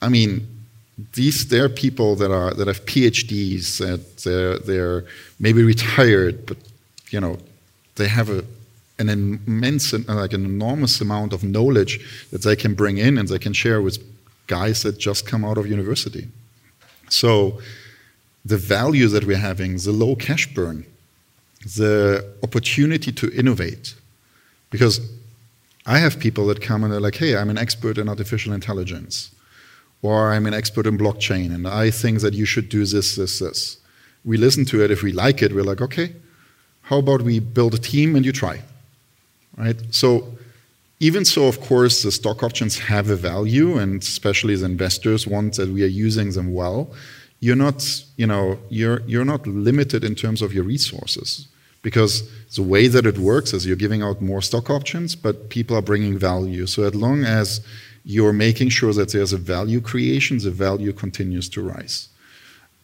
I 0.00 0.08
mean, 0.08 0.46
these 1.12 1.48
there 1.48 1.66
are 1.66 1.68
people 1.68 2.16
that 2.16 2.32
are 2.32 2.54
that 2.54 2.66
have 2.66 2.86
PhDs, 2.86 3.76
that 3.76 4.22
they're, 4.24 4.58
they're 4.58 5.04
maybe 5.38 5.62
retired, 5.62 6.46
but 6.46 6.56
you 7.10 7.20
know, 7.20 7.36
they 7.96 8.08
have 8.08 8.30
a 8.30 8.42
an 9.00 9.08
immense, 9.08 9.94
uh, 9.94 10.00
like 10.08 10.32
an 10.32 10.44
enormous 10.44 11.00
amount 11.00 11.32
of 11.32 11.42
knowledge 11.42 12.00
that 12.30 12.42
they 12.42 12.56
can 12.56 12.74
bring 12.74 12.98
in 12.98 13.18
and 13.18 13.28
they 13.28 13.38
can 13.38 13.52
share 13.52 13.80
with 13.80 13.98
guys 14.46 14.82
that 14.82 14.98
just 14.98 15.26
come 15.26 15.44
out 15.44 15.58
of 15.58 15.66
university. 15.66 16.28
So 17.08 17.60
the 18.44 18.56
value 18.56 19.08
that 19.08 19.24
we're 19.24 19.36
having, 19.36 19.76
the 19.76 19.92
low 19.92 20.16
cash 20.16 20.52
burn, 20.54 20.84
the 21.64 22.24
opportunity 22.42 23.12
to 23.12 23.30
innovate. 23.32 23.94
Because 24.70 25.00
I 25.86 25.98
have 25.98 26.18
people 26.18 26.46
that 26.46 26.60
come 26.60 26.84
and 26.84 26.92
they're 26.92 27.00
like, 27.00 27.16
hey, 27.16 27.36
I'm 27.36 27.50
an 27.50 27.58
expert 27.58 27.98
in 27.98 28.08
artificial 28.08 28.52
intelligence, 28.52 29.30
or 30.02 30.32
I'm 30.32 30.46
an 30.46 30.54
expert 30.54 30.86
in 30.86 30.96
blockchain, 30.96 31.54
and 31.54 31.66
I 31.66 31.90
think 31.90 32.20
that 32.20 32.34
you 32.34 32.44
should 32.44 32.68
do 32.68 32.84
this, 32.84 33.16
this, 33.16 33.38
this. 33.38 33.76
We 34.24 34.36
listen 34.36 34.64
to 34.66 34.82
it. 34.84 34.90
If 34.90 35.02
we 35.02 35.12
like 35.12 35.42
it, 35.42 35.52
we're 35.52 35.64
like, 35.64 35.80
okay, 35.80 36.14
how 36.82 36.98
about 36.98 37.22
we 37.22 37.40
build 37.40 37.74
a 37.74 37.78
team 37.78 38.16
and 38.16 38.24
you 38.24 38.32
try? 38.32 38.62
Right? 39.60 39.80
So, 39.90 40.06
even 40.98 41.24
so, 41.24 41.46
of 41.46 41.60
course, 41.60 42.02
the 42.02 42.12
stock 42.12 42.42
options 42.42 42.78
have 42.78 43.08
a 43.08 43.16
value, 43.16 43.78
and 43.78 44.02
especially 44.02 44.52
as 44.54 44.62
investors 44.62 45.26
want 45.26 45.56
that 45.56 45.68
we 45.68 45.82
are 45.82 45.94
using 46.06 46.32
them 46.32 46.52
well 46.52 46.92
you're 47.40 47.56
not, 47.56 47.82
you 48.16 48.26
know, 48.26 48.58
you're, 48.68 49.00
you're 49.06 49.24
not 49.24 49.46
limited 49.46 50.04
in 50.04 50.14
terms 50.14 50.42
of 50.42 50.52
your 50.52 50.64
resources 50.64 51.48
because 51.82 52.30
the 52.54 52.62
way 52.62 52.86
that 52.86 53.06
it 53.06 53.16
works 53.18 53.54
is 53.54 53.66
you're 53.66 53.76
giving 53.76 54.02
out 54.02 54.20
more 54.20 54.42
stock 54.42 54.68
options, 54.68 55.16
but 55.16 55.48
people 55.48 55.74
are 55.74 55.82
bringing 55.82 56.18
value. 56.18 56.66
So 56.66 56.82
as 56.82 56.94
long 56.94 57.24
as 57.24 57.62
you're 58.04 58.34
making 58.34 58.68
sure 58.68 58.92
that 58.92 59.12
there's 59.12 59.32
a 59.32 59.38
value 59.38 59.80
creation, 59.80 60.36
the 60.38 60.50
value 60.50 60.92
continues 60.92 61.48
to 61.50 61.62
rise. 61.62 62.08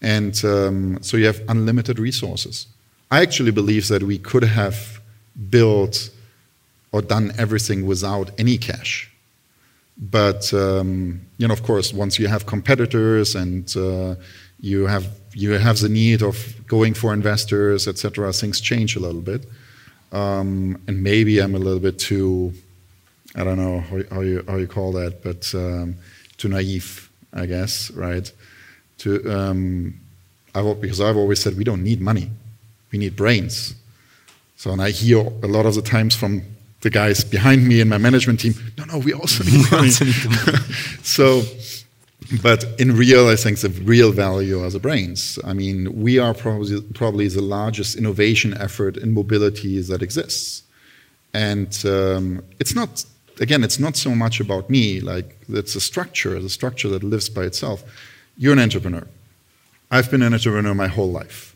And 0.00 0.42
um, 0.44 0.98
so 1.02 1.18
you 1.18 1.26
have 1.26 1.42
unlimited 1.48 1.98
resources. 1.98 2.66
I 3.10 3.20
actually 3.20 3.50
believe 3.50 3.88
that 3.88 4.02
we 4.02 4.18
could 4.18 4.44
have 4.44 5.00
built 5.50 6.10
or 6.92 7.02
done 7.02 7.32
everything 7.38 7.86
without 7.86 8.30
any 8.38 8.58
cash. 8.58 9.10
But 9.98 10.52
um, 10.52 11.22
you 11.38 11.48
know, 11.48 11.54
of 11.54 11.62
course, 11.62 11.92
once 11.92 12.18
you 12.18 12.28
have 12.28 12.46
competitors 12.46 13.34
and 13.34 13.74
uh, 13.76 14.16
you 14.60 14.86
have 14.86 15.06
you 15.32 15.52
have 15.52 15.78
the 15.80 15.88
need 15.88 16.22
of 16.22 16.36
going 16.66 16.94
for 16.94 17.12
investors, 17.12 17.88
etc. 17.88 18.32
Things 18.32 18.60
change 18.60 18.96
a 18.96 19.00
little 19.00 19.22
bit, 19.22 19.46
um, 20.12 20.80
and 20.86 21.02
maybe 21.02 21.40
I'm 21.40 21.54
a 21.54 21.58
little 21.58 21.80
bit 21.80 21.98
too, 21.98 22.52
I 23.34 23.44
don't 23.44 23.56
know 23.56 23.80
how, 23.80 24.00
how 24.10 24.20
you 24.20 24.44
how 24.46 24.56
you 24.56 24.66
call 24.66 24.92
that, 24.92 25.22
but 25.22 25.50
um, 25.54 25.96
too 26.36 26.48
naive, 26.48 27.10
I 27.32 27.46
guess, 27.46 27.90
right? 27.92 28.30
To 28.98 29.32
um, 29.32 29.94
I've, 30.54 30.80
because 30.80 31.00
I've 31.00 31.16
always 31.16 31.40
said 31.40 31.56
we 31.56 31.64
don't 31.64 31.82
need 31.82 32.00
money, 32.00 32.30
we 32.92 32.98
need 32.98 33.16
brains. 33.16 33.74
So, 34.58 34.72
and 34.72 34.80
I 34.80 34.90
hear 34.90 35.18
a 35.18 35.46
lot 35.46 35.66
of 35.66 35.74
the 35.74 35.82
times 35.82 36.14
from 36.14 36.42
the 36.86 36.90
guys 36.90 37.24
behind 37.24 37.66
me 37.66 37.80
and 37.80 37.90
my 37.90 37.98
management 37.98 38.38
team, 38.38 38.54
no, 38.78 38.84
no, 38.84 38.98
we 38.98 39.12
also 39.12 39.42
need 39.50 39.64
money. 39.72 39.90
so 41.02 41.42
but 42.42 42.60
in 42.78 42.96
real, 42.96 43.28
I 43.28 43.36
think 43.36 43.58
the 43.60 43.70
real 43.94 44.12
value 44.12 44.62
are 44.64 44.70
the 44.70 44.78
brains. 44.78 45.38
I 45.44 45.52
mean, 45.52 45.78
we 46.06 46.18
are 46.18 46.34
probably, 46.34 46.80
probably 47.02 47.28
the 47.28 47.42
largest 47.42 47.96
innovation 47.96 48.50
effort 48.66 48.96
in 48.96 49.12
mobility 49.12 49.80
that 49.80 50.02
exists. 50.02 50.62
And 51.34 51.72
um, 51.84 52.42
it's 52.58 52.74
not, 52.74 53.04
again, 53.40 53.62
it's 53.62 53.78
not 53.78 53.96
so 53.96 54.10
much 54.24 54.40
about 54.40 54.68
me, 54.70 55.00
like 55.00 55.28
it's 55.48 55.76
a 55.76 55.80
structure, 55.80 56.40
the 56.40 56.48
structure 56.60 56.88
that 56.88 57.02
lives 57.04 57.28
by 57.28 57.44
itself. 57.50 57.84
You're 58.36 58.54
an 58.54 58.58
entrepreneur. 58.58 59.06
I've 59.90 60.10
been 60.10 60.22
an 60.22 60.34
entrepreneur 60.34 60.74
my 60.74 60.88
whole 60.88 61.12
life. 61.22 61.54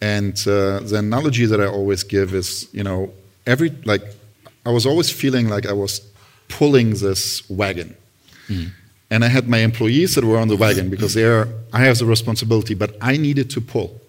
And 0.00 0.36
uh, 0.46 0.80
the 0.80 0.96
analogy 0.98 1.46
that 1.46 1.60
I 1.60 1.66
always 1.66 2.02
give 2.04 2.34
is, 2.34 2.68
you 2.72 2.84
know, 2.84 3.12
every, 3.46 3.70
like, 3.84 4.04
I 4.66 4.70
was 4.70 4.84
always 4.84 5.10
feeling 5.10 5.48
like 5.48 5.64
I 5.64 5.72
was 5.72 6.00
pulling 6.48 6.90
this 6.94 7.48
wagon. 7.48 7.96
Mm. 8.48 8.72
And 9.10 9.24
I 9.24 9.28
had 9.28 9.48
my 9.48 9.58
employees 9.58 10.16
that 10.16 10.24
were 10.24 10.38
on 10.38 10.48
the 10.48 10.56
wagon 10.56 10.90
because 10.90 11.14
they're, 11.14 11.48
I 11.72 11.80
have 11.84 11.98
the 11.98 12.06
responsibility, 12.06 12.74
but 12.74 12.96
I 13.00 13.16
needed 13.16 13.48
to 13.50 13.60
pull. 13.60 14.00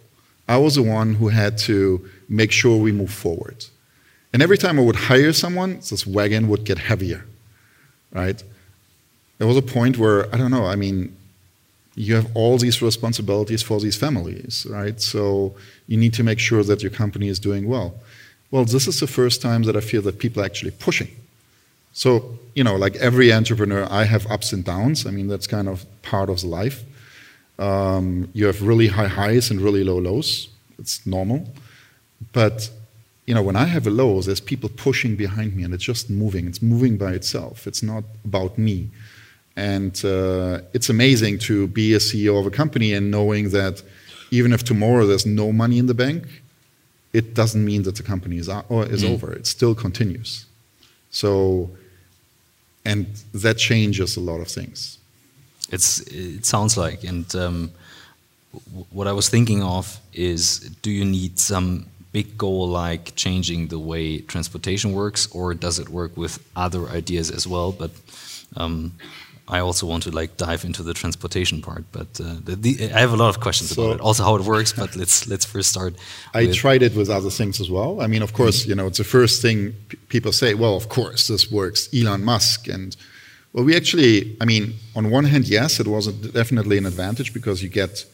I 0.47 0.57
was 0.57 0.75
the 0.75 0.81
one 0.81 1.13
who 1.13 1.27
had 1.27 1.57
to 1.59 2.09
make 2.27 2.51
sure 2.51 2.77
we 2.77 2.91
move 2.91 3.11
forward. 3.11 3.65
And 4.33 4.41
every 4.41 4.57
time 4.57 4.79
I 4.79 4.81
would 4.81 4.95
hire 4.95 5.33
someone, 5.33 5.75
this 5.75 6.07
wagon 6.07 6.47
would 6.47 6.63
get 6.63 6.79
heavier, 6.79 7.25
right? 8.11 8.41
There 9.37 9.47
was 9.47 9.57
a 9.57 9.61
point 9.61 9.97
where, 9.97 10.33
I 10.33 10.37
don't 10.37 10.51
know, 10.51 10.65
I 10.65 10.75
mean, 10.75 11.15
you 11.95 12.15
have 12.15 12.29
all 12.35 12.57
these 12.57 12.81
responsibilities 12.81 13.61
for 13.61 13.79
these 13.79 13.95
families, 13.95 14.65
right? 14.69 14.99
So 15.01 15.55
you 15.87 15.97
need 15.97 16.13
to 16.13 16.23
make 16.23 16.39
sure 16.39 16.63
that 16.63 16.81
your 16.81 16.91
company 16.91 17.27
is 17.27 17.39
doing 17.39 17.67
well. 17.67 17.95
Well, 18.51 18.65
this 18.65 18.87
is 18.87 18.99
the 18.99 19.07
first 19.07 19.41
time 19.41 19.63
that 19.63 19.75
I 19.75 19.81
feel 19.81 20.01
that 20.03 20.19
people 20.19 20.41
are 20.41 20.45
actually 20.45 20.71
pushing 20.71 21.09
so, 21.97 22.37
you 22.53 22.63
know, 22.63 22.75
like 22.75 22.95
every 22.97 23.33
entrepreneur, 23.33 23.87
I 23.89 24.03
have 24.03 24.27
ups 24.27 24.53
and 24.53 24.63
downs. 24.63 25.07
I 25.07 25.09
mean, 25.09 25.27
that's 25.27 25.47
kind 25.47 25.67
of 25.67 25.83
part 26.03 26.29
of 26.29 26.41
the 26.41 26.47
life. 26.47 26.83
Um, 27.57 28.29
you 28.33 28.45
have 28.45 28.61
really 28.61 28.85
high 28.85 29.07
highs 29.07 29.49
and 29.49 29.59
really 29.59 29.83
low 29.83 29.97
lows. 29.97 30.47
It's 30.77 31.03
normal. 31.07 31.49
But, 32.33 32.69
you 33.25 33.33
know, 33.33 33.41
when 33.41 33.55
I 33.55 33.65
have 33.65 33.87
a 33.87 33.89
low, 33.89 34.21
there's 34.21 34.39
people 34.39 34.69
pushing 34.69 35.15
behind 35.15 35.55
me 35.55 35.63
and 35.63 35.73
it's 35.73 35.83
just 35.83 36.07
moving. 36.07 36.47
It's 36.47 36.61
moving 36.61 36.97
by 36.97 37.13
itself. 37.13 37.65
It's 37.65 37.81
not 37.81 38.03
about 38.23 38.59
me. 38.59 38.91
And 39.55 39.99
uh, 40.05 40.59
it's 40.73 40.89
amazing 40.89 41.39
to 41.49 41.65
be 41.65 41.95
a 41.95 41.99
CEO 41.99 42.39
of 42.39 42.45
a 42.45 42.51
company 42.51 42.93
and 42.93 43.09
knowing 43.09 43.49
that 43.49 43.81
even 44.29 44.53
if 44.53 44.63
tomorrow 44.63 45.07
there's 45.07 45.25
no 45.25 45.51
money 45.51 45.79
in 45.79 45.87
the 45.87 45.95
bank, 45.95 46.43
it 47.19 47.27
doesn't 47.39 47.63
mean 47.71 47.81
that 47.83 47.95
the 47.99 48.03
company 48.03 48.37
is, 48.43 48.47
or 48.69 48.85
is 48.95 49.03
mm. 49.03 49.13
over. 49.13 49.27
It 49.39 49.47
still 49.47 49.75
continues. 49.85 50.45
So 51.09 51.69
and 52.87 53.05
that 53.33 53.57
changes 53.57 54.15
a 54.17 54.21
lot 54.21 54.39
of 54.39 54.47
things. 54.47 54.97
It's 55.75 55.89
it 56.07 56.45
sounds 56.45 56.77
like, 56.77 56.99
and 57.03 57.27
um, 57.35 57.71
what 58.97 59.07
I 59.07 59.13
was 59.19 59.27
thinking 59.35 59.61
of 59.61 59.99
is, 60.13 60.41
do 60.83 60.89
you 60.89 61.03
need 61.03 61.33
some 61.37 61.67
big 62.13 62.37
goal 62.37 62.63
like 62.85 63.03
changing 63.15 63.67
the 63.67 63.81
way 63.91 64.05
transportation 64.33 64.93
works, 64.93 65.27
or 65.37 65.53
does 65.53 65.79
it 65.79 65.89
work 65.89 66.15
with 66.15 66.33
other 66.55 66.83
ideas 66.99 67.29
as 67.29 67.45
well? 67.45 67.71
But 67.81 67.91
um, 68.55 68.93
I 69.49 69.59
also 69.59 69.85
want 69.87 70.03
to 70.03 70.11
like 70.11 70.35
dive 70.35 70.65
into 70.65 70.83
the 70.83 70.93
transportation 70.93 71.61
part, 71.61 71.85
but 71.91 72.07
uh, 72.19 72.35
the, 72.43 72.55
the, 72.55 72.91
I 72.93 72.99
have 72.99 73.13
a 73.13 73.15
lot 73.15 73.29
of 73.29 73.39
questions 73.39 73.69
so, 73.69 73.81
about 73.81 73.95
it. 73.95 74.01
Also, 74.01 74.23
how 74.23 74.35
it 74.35 74.41
works, 74.41 74.73
but 74.73 74.95
let's 74.95 75.27
let's 75.27 75.45
first 75.45 75.69
start. 75.69 75.95
I 76.33 76.51
tried 76.51 76.81
it 76.83 76.95
with 76.95 77.09
other 77.09 77.29
things 77.29 77.61
as 77.61 77.69
well. 77.69 78.01
I 78.01 78.07
mean, 78.07 78.21
of 78.21 78.33
course, 78.33 78.65
you 78.65 78.75
know, 78.75 78.87
it's 78.87 78.97
the 78.97 79.05
first 79.05 79.41
thing 79.41 79.73
people 80.09 80.31
say. 80.31 80.53
Well, 80.53 80.75
of 80.75 80.89
course, 80.89 81.27
this 81.27 81.49
works. 81.49 81.89
Elon 81.93 82.23
Musk 82.23 82.67
and 82.67 82.95
well, 83.53 83.65
we 83.65 83.75
actually, 83.75 84.37
I 84.41 84.45
mean, 84.45 84.75
on 84.95 85.09
one 85.09 85.25
hand, 85.25 85.47
yes, 85.47 85.79
it 85.79 85.87
was 85.87 86.07
a, 86.07 86.11
definitely 86.11 86.77
an 86.77 86.85
advantage 86.85 87.33
because 87.33 87.63
you 87.63 87.69
get 87.69 88.05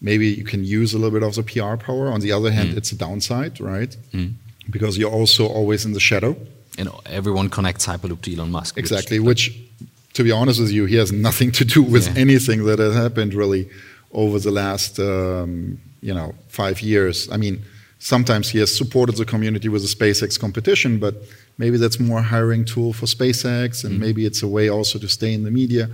maybe 0.00 0.28
you 0.28 0.44
can 0.44 0.64
use 0.64 0.94
a 0.94 0.98
little 0.98 1.10
bit 1.18 1.22
of 1.22 1.34
the 1.34 1.42
PR 1.42 1.76
power. 1.76 2.08
On 2.08 2.20
the 2.20 2.32
other 2.32 2.50
hand, 2.50 2.70
mm. 2.70 2.76
it's 2.76 2.92
a 2.92 2.96
downside, 2.96 3.60
right? 3.60 3.96
Mm. 4.12 4.34
Because 4.70 4.96
you're 4.96 5.10
also 5.10 5.46
always 5.46 5.84
in 5.84 5.92
the 5.92 6.00
shadow. 6.00 6.36
And 6.78 6.88
everyone 7.06 7.50
connects 7.50 7.86
Hyperloop 7.86 8.22
to 8.22 8.34
Elon 8.34 8.50
Musk. 8.50 8.78
Exactly, 8.78 9.18
which, 9.18 9.48
which 9.48 9.89
to 10.14 10.24
be 10.24 10.32
honest 10.32 10.60
with 10.60 10.70
you, 10.70 10.86
he 10.86 10.96
has 10.96 11.12
nothing 11.12 11.52
to 11.52 11.64
do 11.64 11.82
with 11.94 12.06
yeah. 12.08 12.20
anything 12.20 12.64
that 12.64 12.78
has 12.78 12.94
happened 12.94 13.34
really 13.34 13.68
over 14.12 14.38
the 14.38 14.50
last, 14.50 14.98
um, 14.98 15.78
you 16.00 16.12
know, 16.12 16.34
five 16.48 16.80
years. 16.80 17.30
I 17.30 17.36
mean, 17.36 17.62
sometimes 17.98 18.48
he 18.50 18.58
has 18.58 18.76
supported 18.76 19.16
the 19.16 19.24
community 19.24 19.68
with 19.68 19.82
the 19.82 19.88
SpaceX 19.88 20.38
competition, 20.38 20.98
but 20.98 21.14
maybe 21.58 21.76
that's 21.76 22.00
more 22.00 22.18
a 22.18 22.22
hiring 22.22 22.64
tool 22.64 22.92
for 22.92 23.06
SpaceX, 23.06 23.84
and 23.84 23.94
mm 23.94 24.00
maybe 24.00 24.24
it's 24.24 24.42
a 24.42 24.48
way 24.48 24.68
also 24.70 24.98
to 24.98 25.08
stay 25.08 25.34
in 25.34 25.44
the 25.44 25.50
media. 25.50 25.88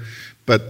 But 0.46 0.62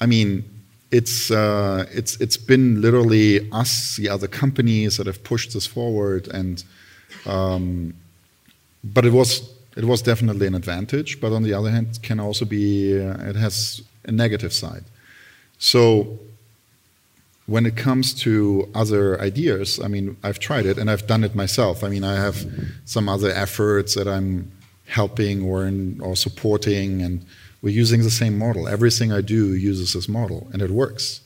I 0.00 0.06
mean, 0.06 0.44
it's 0.90 1.30
uh, 1.30 1.86
it's 1.90 2.20
it's 2.20 2.36
been 2.36 2.82
literally 2.82 3.50
us, 3.50 3.96
the 3.96 4.08
other 4.08 4.28
companies 4.28 4.98
that 4.98 5.06
have 5.06 5.24
pushed 5.24 5.54
this 5.54 5.66
forward, 5.66 6.28
and 6.28 6.62
um, 7.24 7.94
but 8.84 9.04
it 9.04 9.12
was 9.12 9.55
it 9.76 9.84
was 9.84 10.02
definitely 10.02 10.46
an 10.46 10.54
advantage. 10.54 11.20
But 11.20 11.32
on 11.32 11.42
the 11.42 11.54
other 11.54 11.70
hand, 11.70 12.02
can 12.02 12.18
also 12.18 12.44
be 12.44 12.98
uh, 12.98 13.30
it 13.30 13.36
has 13.36 13.82
a 14.04 14.12
negative 14.12 14.52
side. 14.52 14.84
So 15.58 16.18
when 17.46 17.64
it 17.64 17.76
comes 17.76 18.12
to 18.22 18.68
other 18.74 19.20
ideas, 19.20 19.78
I 19.82 19.88
mean, 19.88 20.16
I've 20.22 20.38
tried 20.38 20.66
it 20.66 20.78
and 20.78 20.90
I've 20.90 21.06
done 21.06 21.22
it 21.22 21.34
myself. 21.34 21.84
I 21.84 21.88
mean, 21.88 22.04
I 22.04 22.14
have 22.14 22.44
some 22.84 23.08
other 23.08 23.30
efforts 23.30 23.94
that 23.94 24.08
I'm 24.08 24.50
helping 24.86 25.44
or 25.44 25.66
in, 25.66 26.00
or 26.00 26.16
supporting, 26.16 27.02
and 27.02 27.24
we're 27.62 27.74
using 27.74 28.02
the 28.02 28.10
same 28.10 28.38
model. 28.38 28.68
Everything 28.68 29.12
I 29.12 29.20
do 29.20 29.54
uses 29.54 29.92
this 29.92 30.08
model, 30.08 30.48
and 30.52 30.62
it 30.62 30.70
works. 30.70 31.20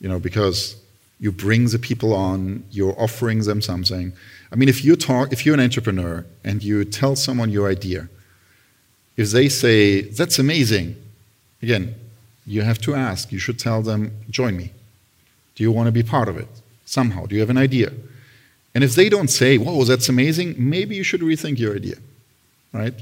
You 0.00 0.08
know, 0.08 0.20
because 0.20 0.76
you 1.18 1.32
bring 1.32 1.66
the 1.68 1.78
people 1.78 2.14
on, 2.14 2.64
you're 2.70 2.98
offering 3.00 3.40
them 3.40 3.60
something. 3.60 4.12
I 4.50 4.56
mean, 4.56 4.68
if 4.68 4.84
you 4.84 4.96
talk, 4.96 5.32
if 5.32 5.44
you're 5.44 5.54
an 5.54 5.60
entrepreneur 5.60 6.24
and 6.44 6.62
you 6.62 6.84
tell 6.84 7.16
someone 7.16 7.50
your 7.50 7.68
idea, 7.68 8.08
if 9.16 9.30
they 9.30 9.48
say 9.48 10.02
that's 10.02 10.38
amazing, 10.38 10.96
again, 11.62 11.94
you 12.46 12.62
have 12.62 12.78
to 12.78 12.94
ask. 12.94 13.30
You 13.30 13.38
should 13.38 13.58
tell 13.58 13.82
them, 13.82 14.12
join 14.30 14.56
me 14.56 14.72
do 15.58 15.64
you 15.64 15.72
want 15.72 15.88
to 15.88 15.92
be 15.92 16.04
part 16.04 16.28
of 16.28 16.36
it 16.38 16.46
somehow? 16.84 17.26
Do 17.26 17.34
you 17.34 17.40
have 17.40 17.50
an 17.50 17.58
idea? 17.58 17.92
And 18.76 18.84
if 18.84 18.94
they 18.94 19.08
don't 19.08 19.26
say, 19.26 19.58
whoa, 19.58 19.82
that's 19.82 20.08
amazing, 20.08 20.54
maybe 20.56 20.94
you 20.94 21.02
should 21.02 21.20
rethink 21.20 21.58
your 21.58 21.74
idea, 21.74 21.96
right? 22.72 22.94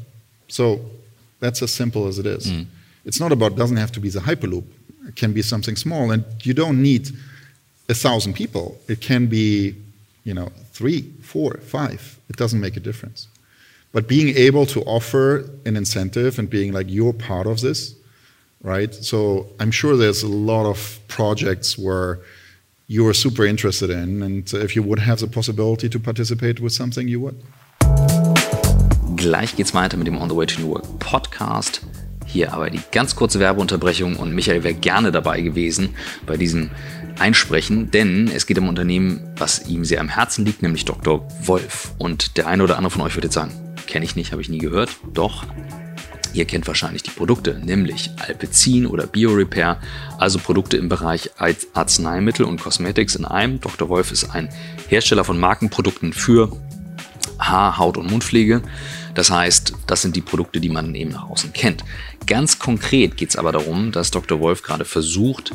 So 0.49 0.81
that's 1.39 1.61
as 1.61 1.71
simple 1.71 2.07
as 2.07 2.19
it 2.19 2.25
is. 2.25 2.47
Mm. 2.51 2.65
It's 3.05 3.21
not 3.21 3.31
about, 3.31 3.57
doesn't 3.57 3.77
have 3.77 3.93
to 3.93 4.01
be 4.01 4.09
the 4.09 4.21
Hyperloop. 4.21 4.65
It 5.07 5.17
can 5.17 5.35
be 5.35 5.43
something 5.43 5.77
small, 5.77 6.11
and 6.13 6.25
you 6.45 6.55
don't 6.55 6.81
need 6.81 7.11
a 7.91 7.95
thousand 7.95 8.33
people. 8.33 8.79
It 8.89 9.03
can 9.03 9.27
be, 9.27 9.75
you 10.27 10.35
know, 10.35 10.51
three, 10.73 11.03
four, 11.23 11.59
five. 11.59 12.19
It 12.29 12.37
doesn't 12.37 12.61
make 12.61 12.77
a 12.77 12.81
difference. 12.81 13.29
But 13.93 14.09
being 14.09 14.37
able 14.37 14.67
to 14.67 14.83
offer 14.83 15.49
an 15.65 15.77
incentive 15.77 16.39
and 16.41 16.51
being 16.51 16.73
like, 16.73 16.91
you're 16.91 17.13
part 17.13 17.47
of 17.47 17.61
this, 17.61 17.95
right? 18.61 18.93
So 18.93 19.47
I'm 19.61 19.71
sure 19.71 19.97
there's 19.97 20.25
a 20.25 20.29
lot 20.29 20.67
of 20.67 20.99
projects 21.07 21.79
where 21.79 22.19
you 22.89 23.07
are 23.07 23.15
super 23.15 23.47
interested 23.47 23.89
in. 23.89 24.23
And 24.23 24.53
if 24.53 24.75
you 24.75 24.83
would 24.83 24.99
have 24.99 25.21
the 25.21 25.29
possibility 25.29 25.89
to 25.89 26.01
participate 26.01 26.61
with 26.61 26.73
something, 26.73 27.07
you 27.07 27.21
would. 27.21 27.37
Gleich 29.15 29.55
geht's 29.57 29.73
weiter 29.73 29.97
mit 29.97 30.07
dem 30.07 30.19
On 30.19 30.29
the 30.29 30.35
Way 30.35 30.47
to 30.47 30.61
New 30.61 30.69
Work 30.75 30.99
Podcast. 30.99 31.81
Hier 32.27 32.53
aber 32.53 32.69
die 32.69 32.81
ganz 32.91 33.15
kurze 33.15 33.39
Werbeunterbrechung 33.39 34.17
und 34.17 34.35
Michael 34.35 34.65
wäre 34.65 34.75
gerne 34.75 35.13
dabei 35.13 35.41
gewesen 35.41 35.95
bei 36.27 36.37
diesem 36.37 36.71
Einsprechen, 37.19 37.91
denn 37.91 38.29
es 38.29 38.47
geht 38.47 38.59
um 38.59 38.69
Unternehmen, 38.69 39.23
was 39.37 39.67
ihm 39.67 39.85
sehr 39.85 40.01
am 40.01 40.09
Herzen 40.09 40.45
liegt, 40.45 40.63
nämlich 40.63 40.85
Dr. 40.85 41.27
Wolf. 41.43 41.93
Und 41.99 42.37
der 42.37 42.47
eine 42.47 42.63
oder 42.63 42.77
andere 42.77 42.91
von 42.91 43.03
euch 43.03 43.17
würde 43.17 43.27
jetzt 43.27 43.35
sagen, 43.35 43.53
kenne 43.87 44.05
ich 44.05 44.17
nicht, 44.17 44.33
habe 44.33 44.43
ich 44.43 44.49
nie 44.49 44.59
gehört. 44.59 44.97
Doch, 45.13 45.45
Ihr 46.37 46.45
kennt 46.45 46.67
wahrscheinlich 46.67 47.03
die 47.03 47.11
Produkte, 47.11 47.59
nämlich 47.65 48.11
Alpecin 48.19 48.87
oder 48.87 49.07
BioRepair, 49.07 49.81
also 50.19 50.39
Produkte 50.39 50.77
im 50.77 50.91
Bereich 50.91 51.31
Arzneimittel 51.73 52.45
und 52.45 52.61
Cosmetics 52.61 53.15
in 53.15 53.25
einem. 53.25 53.59
Dr. 53.59 53.89
Wolf 53.89 54.13
ist 54.13 54.25
ein 54.25 54.51
Hersteller 54.89 55.25
von 55.25 55.41
Markenprodukten 55.41 56.13
für 56.13 56.55
Haar-, 57.39 57.79
Haut- 57.79 57.97
und 57.97 58.11
Mundpflege. 58.11 58.61
Das 59.15 59.31
heißt, 59.31 59.73
das 59.87 60.03
sind 60.03 60.15
die 60.15 60.21
Produkte, 60.21 60.61
die 60.61 60.69
man 60.69 60.95
eben 60.95 61.13
nach 61.13 61.31
außen 61.31 61.55
kennt. 61.55 61.83
Ganz 62.27 62.59
konkret 62.59 63.17
geht 63.17 63.31
es 63.31 63.37
aber 63.37 63.53
darum, 63.53 63.91
dass 63.91 64.11
Dr. 64.11 64.39
Wolf 64.39 64.63
gerade 64.63 64.85
versucht, 64.85 65.53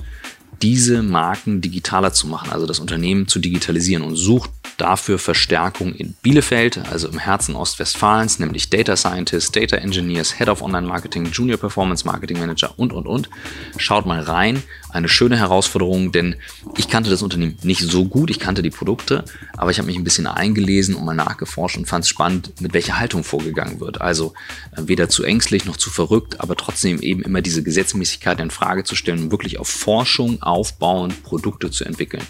diese 0.61 1.01
Marken 1.01 1.61
digitaler 1.61 2.13
zu 2.13 2.27
machen, 2.27 2.51
also 2.51 2.65
das 2.65 2.79
Unternehmen 2.79 3.27
zu 3.27 3.39
digitalisieren 3.39 4.03
und 4.03 4.15
sucht 4.15 4.51
dafür 4.77 5.19
Verstärkung 5.19 5.93
in 5.93 6.13
Bielefeld, 6.21 6.79
also 6.91 7.07
im 7.07 7.19
Herzen 7.19 7.55
Ostwestfalens, 7.55 8.39
nämlich 8.39 8.69
Data 8.69 8.95
Scientists, 8.95 9.51
Data 9.51 9.77
Engineers, 9.77 10.37
Head 10.37 10.49
of 10.49 10.61
Online 10.61 10.87
Marketing, 10.87 11.25
Junior 11.25 11.57
Performance 11.57 12.05
Marketing 12.05 12.39
Manager 12.39 12.73
und, 12.77 12.91
und, 12.93 13.07
und. 13.07 13.29
Schaut 13.77 14.05
mal 14.05 14.21
rein. 14.21 14.63
Eine 14.91 15.07
schöne 15.07 15.37
Herausforderung, 15.37 16.11
denn 16.11 16.35
ich 16.77 16.89
kannte 16.89 17.09
das 17.09 17.21
Unternehmen 17.21 17.57
nicht 17.63 17.81
so 17.81 18.05
gut, 18.05 18.29
ich 18.29 18.39
kannte 18.39 18.61
die 18.61 18.69
Produkte, 18.69 19.23
aber 19.55 19.71
ich 19.71 19.77
habe 19.77 19.87
mich 19.87 19.95
ein 19.95 20.03
bisschen 20.03 20.27
eingelesen 20.27 20.95
und 20.95 21.05
mal 21.05 21.15
nachgeforscht 21.15 21.77
und 21.77 21.87
fand 21.87 22.03
es 22.03 22.09
spannend, 22.09 22.59
mit 22.59 22.73
welcher 22.73 22.99
Haltung 22.99 23.23
vorgegangen 23.23 23.79
wird. 23.79 24.01
Also 24.01 24.33
äh, 24.75 24.81
weder 24.87 25.07
zu 25.07 25.23
ängstlich 25.23 25.65
noch 25.65 25.77
zu 25.77 25.89
verrückt, 25.89 26.41
aber 26.41 26.55
trotzdem 26.55 27.01
eben 27.01 27.21
immer 27.21 27.41
diese 27.41 27.63
Gesetzmäßigkeit 27.63 28.39
in 28.41 28.51
Frage 28.51 28.83
zu 28.83 28.95
stellen 28.95 29.23
und 29.23 29.31
wirklich 29.31 29.59
auf 29.59 29.69
Forschung 29.69 30.41
aufbauend 30.41 31.23
Produkte 31.23 31.71
zu 31.71 31.85
entwickeln. 31.85 32.23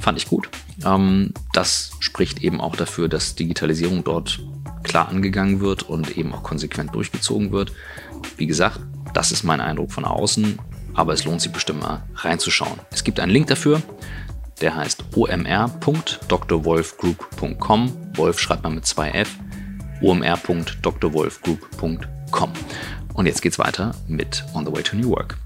Fand 0.00 0.18
ich 0.18 0.28
gut. 0.28 0.48
Ähm, 0.84 1.32
das 1.52 1.90
spricht 2.00 2.42
eben 2.42 2.60
auch 2.60 2.76
dafür, 2.76 3.08
dass 3.08 3.34
Digitalisierung 3.34 4.04
dort 4.04 4.40
klar 4.84 5.08
angegangen 5.08 5.60
wird 5.60 5.82
und 5.82 6.16
eben 6.16 6.32
auch 6.32 6.42
konsequent 6.42 6.94
durchgezogen 6.94 7.50
wird. 7.50 7.72
Wie 8.36 8.46
gesagt, 8.46 8.80
das 9.14 9.32
ist 9.32 9.42
mein 9.42 9.60
Eindruck 9.60 9.92
von 9.92 10.04
außen, 10.04 10.58
aber 10.94 11.12
es 11.12 11.24
lohnt 11.24 11.40
sich 11.40 11.52
bestimmt 11.52 11.80
mal 11.80 12.02
reinzuschauen. 12.14 12.78
Es 12.90 13.02
gibt 13.04 13.20
einen 13.20 13.32
Link 13.32 13.46
dafür, 13.48 13.82
der 14.60 14.76
heißt 14.76 15.04
omr.drwolfgroup.com. 15.14 17.92
Wolf 18.16 18.40
schreibt 18.40 18.62
man 18.62 18.76
mit 18.76 18.86
zwei 18.86 19.10
F. 19.10 19.36
omr.drwolfgroup.com. 20.00 22.52
Und 23.12 23.26
jetzt 23.26 23.42
geht's 23.42 23.58
weiter 23.58 23.94
mit 24.08 24.42
On 24.54 24.64
the 24.64 24.72
Way 24.72 24.82
to 24.82 24.96
New 24.96 25.10
Work. 25.10 25.36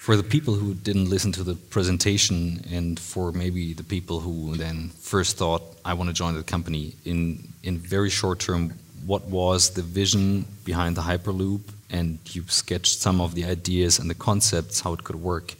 for 0.00 0.16
the 0.16 0.22
people 0.22 0.54
who 0.54 0.72
didn't 0.72 1.10
listen 1.10 1.30
to 1.30 1.44
the 1.44 1.54
presentation 1.54 2.64
and 2.72 2.98
for 2.98 3.32
maybe 3.32 3.74
the 3.74 3.84
people 3.84 4.18
who 4.18 4.56
then 4.56 4.90
first 4.98 5.36
thought 5.36 5.62
I 5.84 5.92
want 5.92 6.08
to 6.08 6.14
join 6.14 6.34
the 6.34 6.42
company 6.42 6.96
in 7.04 7.52
in 7.62 7.78
very 7.78 8.10
short 8.10 8.40
term 8.40 8.72
what 9.06 9.26
was 9.26 9.74
the 9.74 9.82
vision 9.82 10.46
behind 10.64 10.96
the 10.96 11.02
hyperloop 11.02 11.60
and 11.90 12.18
you 12.32 12.44
sketched 12.48 12.98
some 12.98 13.20
of 13.20 13.34
the 13.34 13.44
ideas 13.44 13.98
and 13.98 14.08
the 14.08 14.14
concepts 14.14 14.80
how 14.80 14.92
it 14.92 15.04
could 15.04 15.16
work 15.16 15.54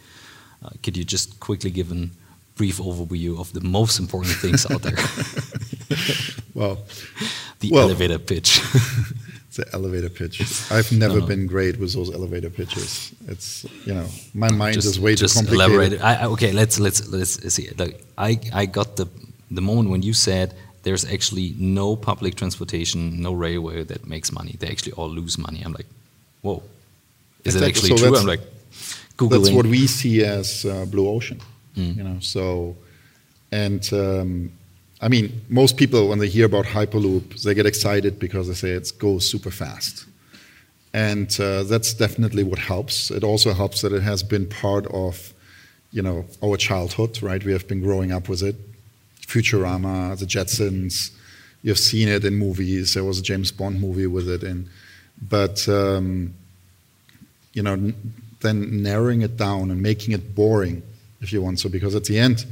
uh, 0.65 0.71
could 0.83 0.97
you 0.97 1.05
just 1.05 1.41
quickly 1.41 1.71
give 1.71 1.91
a 1.93 2.09
brief 2.57 2.79
overview 2.79 3.39
of 3.41 3.53
the 3.53 3.61
most 3.61 3.99
important 3.99 4.35
things 4.37 4.71
out 4.71 4.83
there 4.83 4.97
well 6.55 6.79
the 7.61 7.71
well, 7.71 7.89
elevator 7.89 8.19
pitch 8.19 8.61
the 9.61 9.75
elevator 9.75 10.09
pitch. 10.09 10.41
I've 10.71 10.93
never 10.93 11.15
no, 11.15 11.21
no. 11.21 11.27
been 11.27 11.47
great 11.47 11.79
with 11.79 11.93
those 11.95 12.13
elevator 12.13 12.51
pitches. 12.51 13.13
It's 13.27 13.65
you 13.85 13.95
know 13.95 14.07
my 14.35 14.51
mind 14.51 14.75
just, 14.75 14.87
is 14.87 15.01
way 15.01 15.15
just 15.15 15.35
too 15.35 15.47
complicated. 15.47 16.01
Elaborate. 16.01 16.23
I, 16.23 16.27
okay, 16.27 16.53
let's 16.53 16.79
let's 16.79 17.09
let's 17.09 17.53
see. 17.55 17.69
Like 17.77 18.03
I 18.17 18.41
I 18.53 18.67
got 18.67 18.97
the 18.97 19.07
the 19.51 19.61
moment 19.61 19.91
when 19.91 20.03
you 20.03 20.13
said 20.13 20.55
there's 20.83 21.05
actually 21.05 21.55
no 21.59 21.97
public 21.97 22.37
transportation, 22.37 23.21
no 23.21 23.33
railway 23.33 23.85
that 23.85 24.07
makes 24.07 24.33
money. 24.33 24.57
They 24.59 24.69
actually 24.69 24.93
all 24.93 25.11
lose 25.11 25.37
money. 25.37 25.61
I'm 25.65 25.73
like, 25.73 25.87
whoa, 26.43 26.63
is 27.45 27.55
exactly. 27.55 27.67
it 27.67 27.69
actually 27.69 27.97
so 27.97 28.09
true? 28.09 28.19
I'm 28.19 28.27
like, 28.27 28.41
googling. 29.17 29.31
That's 29.31 29.51
what 29.51 29.67
we 29.67 29.87
see 29.87 30.25
as 30.25 30.65
uh, 30.65 30.85
blue 30.87 31.09
ocean. 31.09 31.41
Mm. 31.77 31.97
You 31.97 32.03
know, 32.05 32.21
so 32.21 32.77
and. 33.53 33.93
Um, 33.93 34.53
I 35.03 35.09
mean, 35.09 35.41
most 35.49 35.79
people, 35.79 36.09
when 36.09 36.19
they 36.19 36.29
hear 36.29 36.45
about 36.45 36.67
Hyperloop, 36.67 37.43
they 37.43 37.55
get 37.55 37.65
excited 37.65 38.19
because 38.19 38.49
they 38.49 38.55
say 38.55 38.71
it 38.73 38.93
goes 38.99 39.31
super 39.31 39.51
fast. 39.51 40.05
And 40.93 41.35
uh, 41.41 41.63
that's 41.63 41.95
definitely 41.95 42.43
what 42.43 42.59
helps. 42.59 43.11
It 43.11 43.25
also 43.25 43.55
helps 43.55 43.81
that 43.81 43.93
it 43.93 44.03
has 44.03 44.23
been 44.23 44.47
part 44.47 44.87
of, 44.89 45.33
you 45.91 46.03
know, 46.03 46.27
our 46.45 46.57
childhood, 46.59 47.23
right? 47.23 47.43
We 47.43 47.53
have 47.53 47.67
been 47.67 47.81
growing 47.81 48.13
up 48.13 48.29
with 48.29 48.43
it. 48.43 48.57
Futurama, 49.27 50.19
the 50.19 50.27
Jetsons, 50.27 51.13
you've 51.63 51.79
seen 51.79 52.09
it 52.09 52.25
in 52.25 52.35
movies. 52.35 52.93
There 52.93 53.05
was 53.05 53.21
a 53.21 53.23
James 53.23 53.53
Bond 53.53 53.81
movie 53.81 54.07
with 54.07 54.29
it 54.29 54.43
in. 54.43 54.69
But, 55.21 55.69
um, 55.69 56.35
you 57.53 57.63
know, 57.63 57.93
then 58.41 58.83
narrowing 58.83 59.23
it 59.23 59.37
down 59.37 59.71
and 59.71 59.83
making 59.83 60.15
it 60.15 60.35
boring, 60.35 60.83
if 61.21 61.33
you 61.33 61.43
want 61.43 61.61
so, 61.61 61.69
because 61.69 61.95
at 61.95 62.05
the 62.05 62.19
end, 62.19 62.47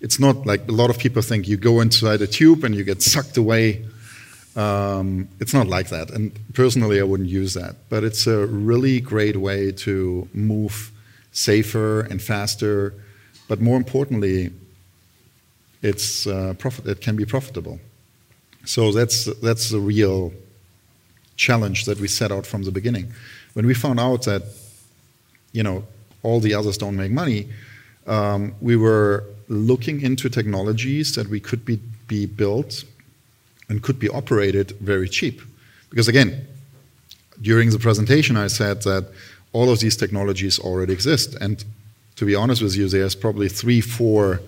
it's 0.00 0.18
not 0.18 0.46
like 0.46 0.68
a 0.68 0.72
lot 0.72 0.90
of 0.90 0.98
people 0.98 1.22
think 1.22 1.48
you 1.48 1.56
go 1.56 1.80
inside 1.80 2.22
a 2.22 2.26
tube 2.26 2.64
and 2.64 2.74
you 2.74 2.84
get 2.84 3.02
sucked 3.02 3.36
away. 3.36 3.84
Um, 4.56 5.28
it's 5.40 5.52
not 5.52 5.66
like 5.66 5.88
that. 5.88 6.10
And 6.10 6.32
personally, 6.54 7.00
I 7.00 7.02
wouldn't 7.04 7.28
use 7.28 7.54
that. 7.54 7.76
But 7.88 8.04
it's 8.04 8.26
a 8.26 8.46
really 8.46 9.00
great 9.00 9.36
way 9.36 9.72
to 9.72 10.28
move 10.32 10.92
safer 11.32 12.00
and 12.00 12.22
faster. 12.22 12.94
But 13.48 13.60
more 13.60 13.76
importantly, 13.76 14.52
it's 15.82 16.26
uh, 16.26 16.54
profit, 16.58 16.86
it 16.86 17.00
can 17.00 17.16
be 17.16 17.26
profitable. 17.26 17.78
So 18.64 18.92
that's, 18.92 19.26
that's 19.40 19.70
the 19.70 19.80
real 19.80 20.32
challenge 21.36 21.84
that 21.84 21.98
we 21.98 22.08
set 22.08 22.30
out 22.30 22.46
from 22.46 22.62
the 22.62 22.70
beginning. 22.70 23.12
When 23.54 23.66
we 23.66 23.74
found 23.74 24.00
out 24.00 24.24
that, 24.24 24.42
you 25.52 25.62
know, 25.62 25.84
all 26.22 26.40
the 26.40 26.54
others 26.54 26.78
don't 26.78 26.96
make 26.96 27.12
money, 27.12 27.48
um, 28.06 28.54
we 28.60 28.76
were 28.76 29.24
looking 29.48 30.00
into 30.00 30.28
technologies 30.28 31.14
that 31.14 31.28
we 31.28 31.40
could 31.40 31.64
be, 31.64 31.78
be 32.08 32.26
built 32.26 32.84
and 33.68 33.82
could 33.82 33.98
be 33.98 34.08
operated 34.08 34.72
very 34.80 35.08
cheap. 35.08 35.40
Because 35.90 36.08
again, 36.08 36.46
during 37.40 37.70
the 37.70 37.78
presentation, 37.78 38.36
I 38.36 38.48
said 38.48 38.82
that 38.82 39.10
all 39.52 39.70
of 39.70 39.80
these 39.80 39.96
technologies 39.96 40.58
already 40.58 40.92
exist. 40.92 41.34
And 41.40 41.64
to 42.16 42.24
be 42.24 42.34
honest 42.34 42.62
with 42.62 42.76
you, 42.76 42.88
there's 42.88 43.14
probably 43.14 43.48
three, 43.48 43.80
four 43.80 44.40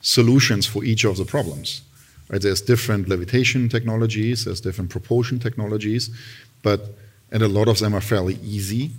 solutions 0.00 0.66
for 0.66 0.84
each 0.84 1.04
of 1.04 1.16
the 1.16 1.24
problems. 1.24 1.82
Right? 2.28 2.40
There's 2.40 2.60
different 2.60 3.08
levitation 3.08 3.68
technologies, 3.68 4.44
there's 4.44 4.60
different 4.60 4.90
propulsion 4.90 5.38
technologies, 5.38 6.10
but 6.62 6.80
and 7.30 7.42
a 7.42 7.48
lot 7.48 7.68
of 7.68 7.78
them 7.80 7.94
are 7.94 8.00
fairly 8.00 8.38
easy. 8.44 8.92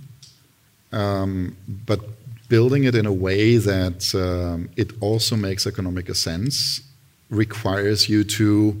Um, 0.92 1.56
but 1.66 2.00
building 2.48 2.84
it 2.84 2.94
in 2.94 3.06
a 3.06 3.12
way 3.12 3.56
that 3.56 4.14
um, 4.14 4.68
it 4.76 4.92
also 5.00 5.36
makes 5.36 5.66
economic 5.66 6.14
sense 6.14 6.80
requires 7.30 8.08
you 8.08 8.22
to 8.22 8.80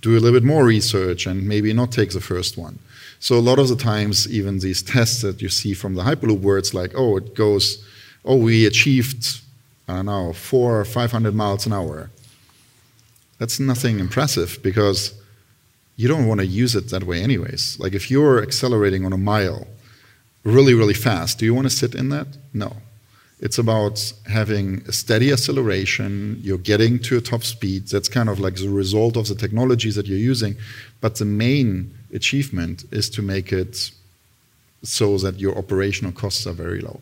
do 0.00 0.12
a 0.12 0.20
little 0.20 0.32
bit 0.32 0.44
more 0.44 0.64
research 0.64 1.26
and 1.26 1.46
maybe 1.46 1.72
not 1.72 1.90
take 1.90 2.10
the 2.10 2.20
first 2.20 2.56
one. 2.56 2.78
So 3.20 3.36
a 3.36 3.40
lot 3.40 3.58
of 3.58 3.68
the 3.68 3.76
times, 3.76 4.30
even 4.30 4.60
these 4.60 4.82
tests 4.82 5.22
that 5.22 5.42
you 5.42 5.48
see 5.48 5.74
from 5.74 5.94
the 5.94 6.02
Hyperloop, 6.02 6.40
where 6.40 6.58
it's 6.58 6.74
like, 6.74 6.92
oh, 6.94 7.16
it 7.16 7.34
goes, 7.34 7.84
oh, 8.24 8.36
we 8.36 8.66
achieved, 8.66 9.40
I 9.88 9.96
don't 9.96 10.06
know, 10.06 10.32
four 10.32 10.80
or 10.80 10.84
500 10.84 11.34
miles 11.34 11.66
an 11.66 11.72
hour. 11.72 12.10
That's 13.38 13.60
nothing 13.60 14.00
impressive 14.00 14.58
because 14.62 15.14
you 15.96 16.08
don't 16.08 16.26
want 16.26 16.40
to 16.40 16.46
use 16.46 16.74
it 16.74 16.90
that 16.90 17.04
way 17.04 17.22
anyways. 17.22 17.78
Like 17.80 17.92
if 17.92 18.10
you're 18.10 18.42
accelerating 18.42 19.04
on 19.04 19.12
a 19.12 19.18
mile 19.18 19.66
really, 20.44 20.74
really 20.74 20.94
fast, 20.94 21.38
do 21.38 21.44
you 21.44 21.54
want 21.54 21.66
to 21.70 21.74
sit 21.74 21.94
in 21.94 22.08
that? 22.10 22.28
No. 22.52 22.76
It's 23.40 23.58
about 23.58 24.12
having 24.26 24.82
a 24.88 24.92
steady 24.92 25.32
acceleration, 25.32 26.40
you're 26.42 26.58
getting 26.58 26.98
to 27.00 27.18
a 27.18 27.20
top 27.20 27.44
speed. 27.44 27.86
That's 27.86 28.08
kind 28.08 28.28
of 28.28 28.40
like 28.40 28.56
the 28.56 28.68
result 28.68 29.16
of 29.16 29.28
the 29.28 29.36
technologies 29.36 29.94
that 29.94 30.06
you're 30.06 30.18
using. 30.18 30.56
But 31.00 31.16
the 31.16 31.24
main 31.24 31.94
achievement 32.12 32.84
is 32.90 33.08
to 33.10 33.22
make 33.22 33.52
it 33.52 33.90
so 34.82 35.18
that 35.18 35.38
your 35.38 35.56
operational 35.56 36.12
costs 36.12 36.46
are 36.46 36.52
very 36.52 36.80
low. 36.80 37.00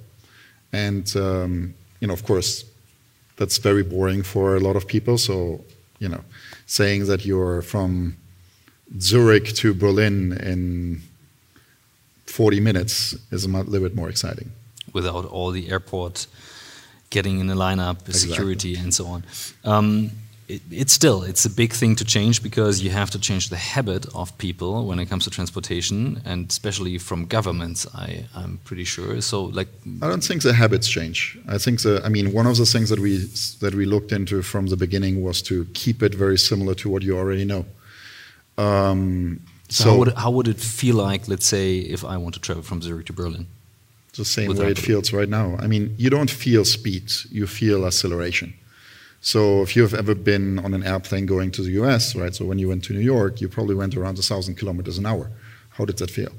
And, 0.72 1.14
um, 1.16 1.74
you 2.01 2.09
know, 2.09 2.14
of 2.14 2.24
course, 2.24 2.64
that's 3.37 3.59
very 3.59 3.82
boring 3.82 4.22
for 4.22 4.57
a 4.57 4.61
lot 4.61 4.76
of 4.76 4.87
people. 4.87 5.16
So, 5.16 5.64
you 5.99 6.09
know, 6.09 6.22
saying 6.66 7.07
that 7.07 7.24
you're 7.24 7.62
from 7.62 8.16
Zurich 9.01 9.55
to 9.57 9.74
Berlin 9.74 10.32
in 10.32 11.03
40 12.26 12.61
minutes 12.61 13.16
is 13.30 13.44
a 13.44 13.49
little 13.49 13.88
bit 13.88 13.97
more 13.97 14.09
exciting. 14.09 14.53
Without 14.92 15.24
all 15.24 15.51
the 15.51 15.70
airport 15.70 16.26
getting 17.11 17.40
in 17.40 17.47
the 17.47 17.55
lineup, 17.55 18.07
exactly. 18.07 18.30
security, 18.30 18.74
and 18.76 18.94
so 18.94 19.07
on. 19.07 19.24
Um, 19.64 20.11
it, 20.49 20.62
it's 20.70 20.92
still 20.92 21.22
it's 21.22 21.44
a 21.44 21.51
big 21.51 21.72
thing 21.72 21.97
to 21.97 22.05
change 22.05 22.42
because 22.42 22.82
you 22.82 22.90
have 22.90 23.11
to 23.11 23.18
change 23.18 23.49
the 23.49 23.57
habit 23.57 24.07
of 24.14 24.36
people 24.38 24.86
when 24.86 24.99
it 24.99 25.07
comes 25.07 25.24
to 25.24 25.30
transportation, 25.30 26.20
and 26.24 26.51
especially 26.51 26.99
from 26.99 27.26
governments. 27.26 27.86
I 27.94 28.26
I'm 28.34 28.59
pretty 28.64 28.84
sure. 28.84 29.20
So 29.20 29.44
like 29.44 29.68
I 30.03 30.09
don't 30.09 30.22
think 30.22 30.42
the 30.42 30.53
habits 30.53 30.88
change. 30.88 31.38
I 31.49 31.59
think 31.59 31.82
the 31.82 32.01
I 32.05 32.09
mean 32.09 32.32
one 32.32 32.47
of 32.47 32.57
the 32.57 32.66
things 32.66 32.90
that 32.90 33.01
we 33.01 33.18
that 33.61 33.74
we 33.74 33.84
looked 33.86 34.12
into 34.12 34.42
from 34.42 34.66
the 34.66 34.76
beginning 34.76 35.22
was 35.22 35.42
to 35.42 35.64
keep 35.74 36.03
it 36.03 36.14
very 36.14 36.38
similar 36.38 36.74
to 36.76 36.88
what 36.88 37.03
you 37.03 37.18
already 37.18 37.44
know. 37.44 37.64
Um, 38.59 39.40
so, 39.68 39.84
so 39.84 39.90
how, 39.90 39.99
would 39.99 40.12
how 40.14 40.30
would 40.30 40.49
it 40.49 40.61
feel 40.61 40.97
like, 40.97 41.28
let's 41.28 41.47
say, 41.47 41.78
if 41.78 42.05
I 42.05 42.16
want 42.16 42.34
to 42.34 42.40
travel 42.40 42.62
from 42.62 42.80
Zurich 42.82 43.07
to 43.07 43.12
Berlin? 43.12 43.47
The 44.16 44.24
same 44.24 44.55
way 44.57 44.70
it 44.70 44.78
feels 44.78 45.12
right 45.12 45.28
now. 45.28 45.57
I 45.59 45.66
mean, 45.66 45.94
you 45.99 46.09
don't 46.09 46.30
feel 46.30 46.64
speed; 46.64 47.12
you 47.30 47.47
feel 47.47 47.84
acceleration. 47.84 48.55
So 49.20 49.62
if 49.62 49.74
you've 49.74 49.94
ever 49.94 50.14
been 50.14 50.58
on 50.58 50.74
an 50.74 50.82
airplane 50.82 51.26
going 51.26 51.50
to 51.52 51.62
the 51.62 51.72
US, 51.82 52.14
right? 52.14 52.34
So 52.34 52.44
when 52.44 52.58
you 52.58 52.68
went 52.68 52.84
to 52.84 52.92
New 52.92 53.00
York, 53.00 53.40
you 53.40 53.48
probably 53.48 53.74
went 53.74 53.96
around 53.96 54.18
a 54.18 54.22
thousand 54.22 54.56
kilometers 54.56 54.98
an 54.98 55.06
hour. 55.06 55.30
How 55.70 55.84
did 55.84 55.98
that 55.98 56.10
feel? 56.10 56.32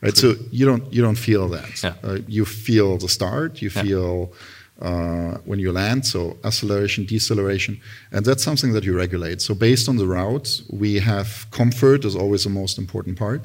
Right. 0.00 0.14
True. 0.14 0.34
So 0.34 0.42
you 0.50 0.66
don't 0.66 0.92
you 0.92 1.02
don't 1.02 1.18
feel 1.18 1.48
that. 1.48 1.82
Yeah. 1.82 1.94
Uh, 2.02 2.18
you 2.26 2.44
feel 2.44 2.98
the 2.98 3.08
start. 3.08 3.62
You 3.62 3.70
yeah. 3.74 3.82
feel 3.82 4.32
uh, 4.80 5.38
when 5.44 5.58
you 5.58 5.72
land, 5.72 6.04
so 6.04 6.36
acceleration, 6.44 7.06
deceleration, 7.06 7.80
and 8.12 8.24
that's 8.24 8.42
something 8.42 8.72
that 8.74 8.84
you 8.84 8.94
regulate. 8.94 9.40
So 9.40 9.54
based 9.54 9.88
on 9.88 9.96
the 9.96 10.06
route, 10.06 10.60
we 10.70 10.98
have 10.98 11.46
comfort 11.50 12.04
is 12.04 12.14
always 12.14 12.44
the 12.44 12.50
most 12.50 12.76
important 12.78 13.18
part. 13.18 13.42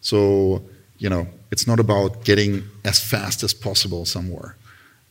So 0.00 0.62
you 0.98 1.10
know, 1.10 1.26
it's 1.50 1.66
not 1.66 1.80
about 1.80 2.24
getting 2.24 2.62
as 2.84 2.98
fast 3.00 3.42
as 3.42 3.52
possible 3.52 4.04
somewhere. 4.04 4.56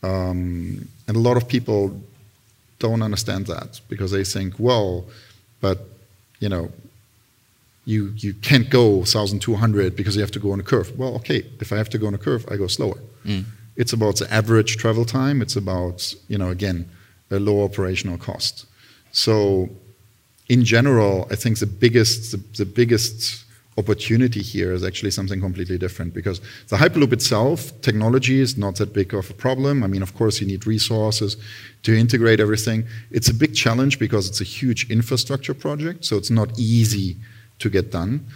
Um, 0.02 0.88
and 1.06 1.16
a 1.16 1.20
lot 1.20 1.36
of 1.36 1.46
people 1.46 2.00
don't 2.86 3.02
understand 3.10 3.46
that 3.46 3.80
because 3.88 4.10
they 4.16 4.24
think, 4.34 4.50
well, 4.58 4.90
but 5.64 5.78
you 6.40 6.48
know, 6.52 6.64
you 7.84 8.00
you 8.24 8.32
can't 8.48 8.68
go 8.70 8.86
1,200 8.98 9.96
because 9.96 10.14
you 10.16 10.22
have 10.26 10.36
to 10.38 10.42
go 10.46 10.50
on 10.52 10.60
a 10.60 10.66
curve. 10.72 10.88
Well, 10.98 11.14
okay, 11.20 11.40
if 11.60 11.72
I 11.72 11.76
have 11.76 11.90
to 11.90 11.98
go 11.98 12.06
on 12.06 12.14
a 12.14 12.22
curve, 12.28 12.42
I 12.52 12.56
go 12.56 12.66
slower. 12.66 12.98
Mm. 13.24 13.44
It's 13.76 13.92
about 13.92 14.16
the 14.20 14.28
average 14.40 14.76
travel 14.76 15.04
time. 15.04 15.36
It's 15.44 15.56
about, 15.56 16.14
you 16.28 16.38
know, 16.38 16.50
again, 16.50 16.78
a 17.30 17.38
low 17.38 17.64
operational 17.64 18.18
cost. 18.18 18.66
So, 19.12 19.34
in 20.48 20.64
general, 20.64 21.14
I 21.30 21.36
think 21.36 21.58
the 21.58 21.72
biggest, 21.84 22.32
the, 22.32 22.38
the 22.64 22.66
biggest 22.80 23.44
opportunity 23.78 24.42
here 24.42 24.72
is 24.72 24.84
actually 24.84 25.10
something 25.10 25.40
completely 25.40 25.78
different 25.78 26.12
because 26.12 26.40
the 26.68 26.76
Hyperloop 26.76 27.12
itself, 27.12 27.72
technology 27.80 28.40
is 28.40 28.58
not 28.58 28.76
that 28.76 28.92
big 28.92 29.14
of 29.14 29.30
a 29.30 29.34
problem. 29.34 29.82
I 29.82 29.86
mean, 29.86 30.02
of 30.02 30.14
course, 30.14 30.40
you 30.40 30.46
need 30.46 30.66
resources 30.66 31.36
to 31.84 31.96
integrate 31.96 32.38
everything. 32.40 32.84
It's 33.10 33.30
a 33.30 33.34
big 33.34 33.54
challenge 33.54 33.98
because 33.98 34.28
it's 34.28 34.40
a 34.40 34.44
huge 34.44 34.90
infrastructure 34.90 35.54
project, 35.54 36.04
so 36.04 36.16
it's 36.16 36.30
not 36.30 36.58
easy 36.58 37.16
to 37.60 37.70
get 37.70 37.90
done. 37.90 38.26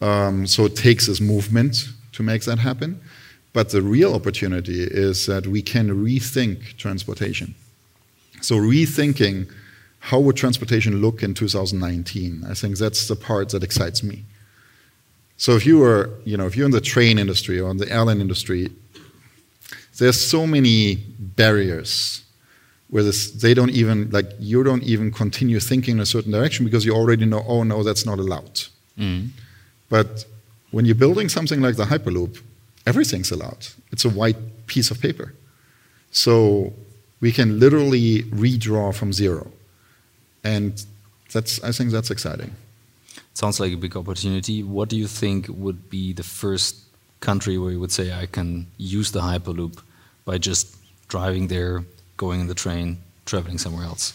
Um, 0.00 0.46
so 0.46 0.64
it 0.64 0.76
takes 0.76 1.06
this 1.06 1.20
movement 1.20 1.88
to 2.12 2.22
make 2.22 2.42
that 2.44 2.58
happen. 2.58 3.00
But 3.52 3.70
the 3.70 3.82
real 3.82 4.14
opportunity 4.14 4.82
is 4.82 5.26
that 5.26 5.46
we 5.46 5.62
can 5.62 5.90
rethink 6.04 6.76
transportation. 6.76 7.54
So 8.40 8.56
rethinking 8.56 9.48
how 10.00 10.18
would 10.18 10.36
transportation 10.36 11.00
look 11.00 11.22
in 11.22 11.34
2019? 11.34 12.44
I 12.48 12.54
think 12.54 12.78
that's 12.78 13.06
the 13.06 13.16
part 13.16 13.50
that 13.50 13.62
excites 13.62 14.02
me. 14.02 14.24
So 15.40 15.56
if 15.56 15.64
you 15.64 15.78
were, 15.78 16.10
you 16.26 16.36
know, 16.36 16.44
if 16.44 16.54
you're 16.54 16.66
in 16.66 16.70
the 16.70 16.82
train 16.82 17.18
industry 17.18 17.58
or 17.58 17.70
in 17.70 17.78
the 17.78 17.90
airline 17.90 18.20
industry, 18.20 18.68
there's 19.96 20.20
so 20.20 20.46
many 20.46 20.96
barriers 21.18 22.24
where 22.90 23.02
this, 23.02 23.30
they 23.30 23.54
don't 23.54 23.70
even 23.70 24.10
like 24.10 24.26
you 24.38 24.62
don't 24.62 24.82
even 24.82 25.10
continue 25.10 25.58
thinking 25.58 25.94
in 25.96 26.00
a 26.00 26.04
certain 26.04 26.30
direction 26.30 26.66
because 26.66 26.84
you 26.84 26.94
already 26.94 27.24
know, 27.24 27.42
oh 27.48 27.62
no, 27.62 27.82
that's 27.82 28.04
not 28.04 28.18
allowed. 28.18 28.64
Mm. 28.98 29.28
But 29.88 30.26
when 30.72 30.84
you're 30.84 31.02
building 31.06 31.30
something 31.30 31.62
like 31.62 31.76
the 31.76 31.86
Hyperloop, 31.86 32.38
everything's 32.86 33.30
allowed. 33.30 33.66
It's 33.92 34.04
a 34.04 34.10
white 34.10 34.66
piece 34.66 34.90
of 34.90 35.00
paper. 35.00 35.32
So 36.10 36.74
we 37.22 37.32
can 37.32 37.58
literally 37.58 38.24
redraw 38.24 38.94
from 38.94 39.14
zero. 39.14 39.50
And 40.44 40.84
that's, 41.32 41.64
I 41.64 41.72
think 41.72 41.92
that's 41.92 42.10
exciting. 42.10 42.54
Sounds 43.40 43.58
like 43.58 43.72
a 43.72 43.76
big 43.76 43.96
opportunity. 43.96 44.62
What 44.62 44.90
do 44.90 44.96
you 44.98 45.06
think 45.06 45.46
would 45.48 45.88
be 45.88 46.12
the 46.12 46.22
first 46.22 46.76
country 47.20 47.56
where 47.56 47.72
you 47.72 47.80
would 47.80 47.90
say 47.90 48.12
I 48.12 48.26
can 48.26 48.66
use 48.76 49.12
the 49.12 49.20
Hyperloop 49.20 49.80
by 50.26 50.36
just 50.36 50.76
driving 51.08 51.48
there, 51.48 51.86
going 52.18 52.40
in 52.42 52.48
the 52.48 52.54
train, 52.54 52.98
traveling 53.24 53.56
somewhere 53.56 53.86
else? 53.86 54.12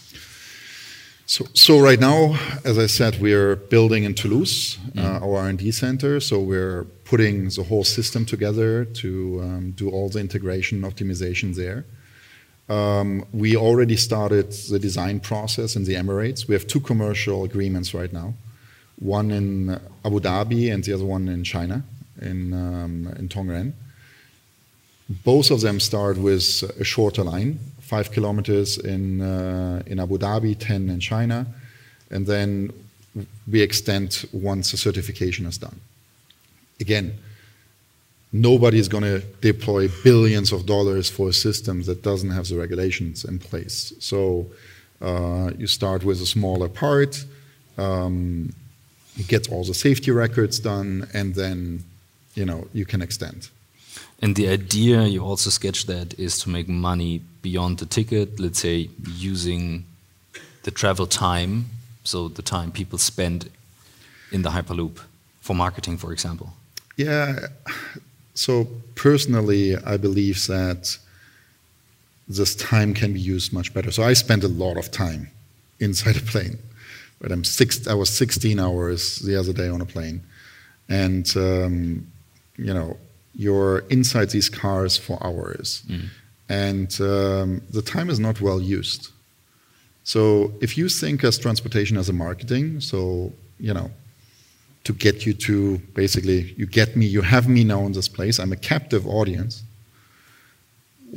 So, 1.26 1.44
so 1.54 1.80
right 1.80 1.98
now, 1.98 2.38
as 2.64 2.78
I 2.78 2.86
said, 2.86 3.20
we're 3.20 3.56
building 3.56 4.04
in 4.04 4.14
Toulouse 4.14 4.78
mm. 4.94 5.02
uh, 5.02 5.26
our 5.26 5.38
R&D 5.38 5.72
center. 5.72 6.20
So 6.20 6.38
we're 6.38 6.84
putting 7.02 7.48
the 7.48 7.64
whole 7.64 7.82
system 7.82 8.26
together 8.26 8.84
to 8.84 9.40
um, 9.42 9.72
do 9.72 9.90
all 9.90 10.08
the 10.08 10.20
integration 10.20 10.82
optimization 10.82 11.56
there. 11.56 11.84
Um, 12.68 13.26
we 13.32 13.56
already 13.56 13.96
started 13.96 14.52
the 14.70 14.78
design 14.78 15.18
process 15.18 15.74
in 15.74 15.82
the 15.82 15.94
Emirates. 15.94 16.46
We 16.46 16.54
have 16.54 16.68
two 16.68 16.80
commercial 16.80 17.42
agreements 17.42 17.92
right 17.92 18.12
now, 18.12 18.34
one 18.98 19.30
in 19.30 19.70
Abu 20.04 20.20
Dhabi 20.20 20.72
and 20.72 20.82
the 20.82 20.92
other 20.92 21.04
one 21.04 21.28
in 21.28 21.44
China, 21.44 21.82
in 22.20 22.52
um, 22.52 23.14
in 23.18 23.28
Tongren. 23.28 23.72
Both 25.08 25.50
of 25.50 25.60
them 25.60 25.78
start 25.78 26.18
with 26.18 26.64
a 26.80 26.84
shorter 26.84 27.22
line, 27.22 27.60
five 27.80 28.10
kilometers 28.10 28.76
in, 28.78 29.20
uh, 29.20 29.82
in 29.86 30.00
Abu 30.00 30.18
Dhabi, 30.18 30.58
10 30.58 30.88
in 30.88 30.98
China, 30.98 31.46
and 32.10 32.26
then 32.26 32.72
we 33.50 33.62
extend 33.62 34.26
once 34.32 34.72
the 34.72 34.76
certification 34.76 35.46
is 35.46 35.58
done. 35.58 35.80
Again, 36.80 37.16
nobody 38.32 38.78
is 38.78 38.88
going 38.88 39.04
to 39.04 39.20
deploy 39.40 39.88
billions 40.02 40.52
of 40.52 40.66
dollars 40.66 41.08
for 41.08 41.28
a 41.28 41.32
system 41.32 41.84
that 41.84 42.02
doesn't 42.02 42.30
have 42.30 42.48
the 42.48 42.56
regulations 42.56 43.24
in 43.24 43.38
place. 43.38 43.92
So 44.00 44.46
uh, 45.00 45.52
you 45.56 45.68
start 45.68 46.02
with 46.02 46.20
a 46.20 46.26
smaller 46.26 46.68
part, 46.68 47.24
um, 47.78 48.52
you 49.16 49.24
get 49.24 49.50
all 49.50 49.64
the 49.64 49.74
safety 49.74 50.10
records 50.10 50.58
done, 50.58 51.08
and 51.12 51.34
then 51.34 51.84
you 52.34 52.44
know 52.44 52.68
you 52.72 52.84
can 52.84 53.02
extend. 53.02 53.48
And 54.22 54.34
the 54.34 54.48
idea 54.48 55.04
you 55.04 55.22
also 55.22 55.50
sketch 55.50 55.86
that 55.86 56.18
is 56.18 56.38
to 56.38 56.50
make 56.50 56.68
money 56.68 57.20
beyond 57.42 57.78
the 57.78 57.86
ticket, 57.86 58.40
let's 58.40 58.60
say 58.60 58.88
using 59.06 59.84
the 60.62 60.70
travel 60.70 61.06
time, 61.06 61.66
so 62.04 62.28
the 62.28 62.42
time 62.42 62.72
people 62.72 62.98
spend 62.98 63.50
in 64.32 64.42
the 64.42 64.50
Hyperloop 64.50 65.00
for 65.40 65.54
marketing, 65.54 65.98
for 65.98 66.12
example. 66.12 66.54
Yeah. 66.96 67.48
So 68.34 68.66
personally, 68.94 69.76
I 69.76 69.96
believe 69.96 70.46
that 70.46 70.98
this 72.28 72.54
time 72.54 72.94
can 72.94 73.12
be 73.12 73.20
used 73.20 73.52
much 73.52 73.72
better. 73.72 73.90
So 73.90 74.02
I 74.02 74.14
spend 74.14 74.44
a 74.44 74.48
lot 74.48 74.76
of 74.76 74.90
time 74.90 75.30
inside 75.78 76.16
a 76.16 76.20
plane. 76.20 76.58
But 77.20 77.32
I'm 77.32 77.44
six, 77.44 77.86
I 77.86 77.94
was 77.94 78.10
16 78.10 78.58
hours 78.60 79.20
the 79.20 79.36
other 79.36 79.52
day 79.52 79.68
on 79.68 79.80
a 79.80 79.86
plane. 79.86 80.22
And, 80.88 81.26
um, 81.36 82.06
you 82.56 82.72
know, 82.72 82.96
you're 83.34 83.80
inside 83.90 84.30
these 84.30 84.48
cars 84.48 84.96
for 84.96 85.18
hours. 85.24 85.82
Mm. 85.88 86.08
And 86.48 87.00
um, 87.00 87.62
the 87.70 87.82
time 87.82 88.08
is 88.10 88.18
not 88.18 88.40
well 88.40 88.60
used. 88.60 89.10
So 90.04 90.52
if 90.60 90.78
you 90.78 90.88
think 90.88 91.24
as 91.24 91.38
transportation 91.38 91.96
as 91.96 92.08
a 92.08 92.12
marketing, 92.12 92.80
so, 92.80 93.32
you 93.58 93.74
know, 93.74 93.90
to 94.84 94.92
get 94.92 95.26
you 95.26 95.32
to 95.32 95.78
basically, 95.94 96.54
you 96.56 96.66
get 96.66 96.96
me, 96.96 97.06
you 97.06 97.22
have 97.22 97.48
me 97.48 97.64
now 97.64 97.84
in 97.86 97.92
this 97.92 98.08
place, 98.08 98.38
I'm 98.38 98.52
a 98.52 98.56
captive 98.56 99.04
audience. 99.06 99.64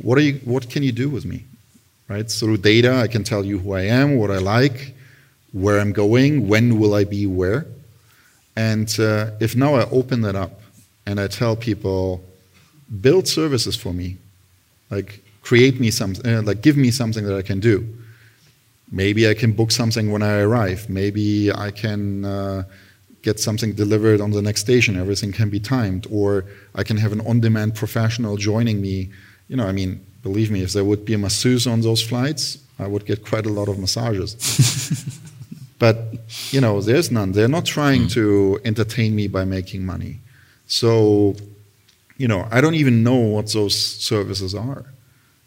What, 0.02 0.18
are 0.18 0.22
you, 0.22 0.40
what 0.44 0.68
can 0.68 0.82
you 0.82 0.90
do 0.90 1.08
with 1.08 1.24
me? 1.24 1.44
Right? 2.08 2.28
Through 2.28 2.56
data, 2.58 2.96
I 2.96 3.06
can 3.06 3.22
tell 3.22 3.44
you 3.44 3.60
who 3.60 3.74
I 3.74 3.82
am, 3.82 4.16
what 4.16 4.32
I 4.32 4.38
like, 4.38 4.94
where 5.52 5.80
I'm 5.80 5.92
going, 5.92 6.48
when 6.48 6.78
will 6.78 6.94
I 6.94 7.04
be 7.04 7.26
where. 7.26 7.66
And 8.56 8.88
uh, 9.00 9.30
if 9.40 9.56
now 9.56 9.74
I 9.74 9.88
open 9.90 10.20
that 10.22 10.36
up 10.36 10.60
and 11.06 11.18
I 11.20 11.26
tell 11.28 11.56
people, 11.56 12.24
build 13.00 13.28
services 13.28 13.76
for 13.76 13.92
me, 13.92 14.18
like 14.90 15.22
create 15.42 15.80
me 15.80 15.90
something, 15.90 16.26
uh, 16.26 16.42
like 16.42 16.60
give 16.62 16.76
me 16.76 16.90
something 16.90 17.24
that 17.24 17.36
I 17.36 17.42
can 17.42 17.60
do. 17.60 17.86
Maybe 18.92 19.28
I 19.28 19.34
can 19.34 19.52
book 19.52 19.70
something 19.70 20.10
when 20.10 20.22
I 20.22 20.40
arrive. 20.40 20.90
Maybe 20.90 21.52
I 21.52 21.70
can 21.70 22.24
uh, 22.24 22.64
get 23.22 23.38
something 23.38 23.72
delivered 23.72 24.20
on 24.20 24.32
the 24.32 24.42
next 24.42 24.62
station. 24.62 24.96
Everything 24.96 25.30
can 25.30 25.48
be 25.48 25.60
timed. 25.60 26.06
Or 26.10 26.44
I 26.74 26.82
can 26.82 26.96
have 26.96 27.12
an 27.12 27.20
on 27.20 27.40
demand 27.40 27.76
professional 27.76 28.36
joining 28.36 28.80
me. 28.80 29.10
You 29.48 29.56
know, 29.56 29.66
I 29.66 29.72
mean, 29.72 30.04
believe 30.22 30.50
me, 30.50 30.62
if 30.62 30.72
there 30.72 30.84
would 30.84 31.04
be 31.04 31.14
a 31.14 31.18
masseuse 31.18 31.68
on 31.68 31.82
those 31.82 32.02
flights, 32.02 32.58
I 32.80 32.88
would 32.88 33.06
get 33.06 33.24
quite 33.24 33.46
a 33.46 33.50
lot 33.50 33.68
of 33.68 33.78
massages. 33.78 34.34
but, 35.80 35.96
you 36.50 36.60
know, 36.60 36.80
there's 36.82 37.10
none. 37.10 37.32
They're 37.32 37.48
not 37.48 37.64
trying 37.64 38.02
mm. 38.02 38.12
to 38.12 38.60
entertain 38.66 39.16
me 39.16 39.26
by 39.28 39.44
making 39.44 39.84
money. 39.84 40.20
So, 40.66 41.34
you 42.18 42.28
know, 42.28 42.46
I 42.52 42.60
don't 42.60 42.74
even 42.74 43.02
know 43.02 43.16
what 43.16 43.50
those 43.52 43.74
services 43.74 44.54
are. 44.54 44.84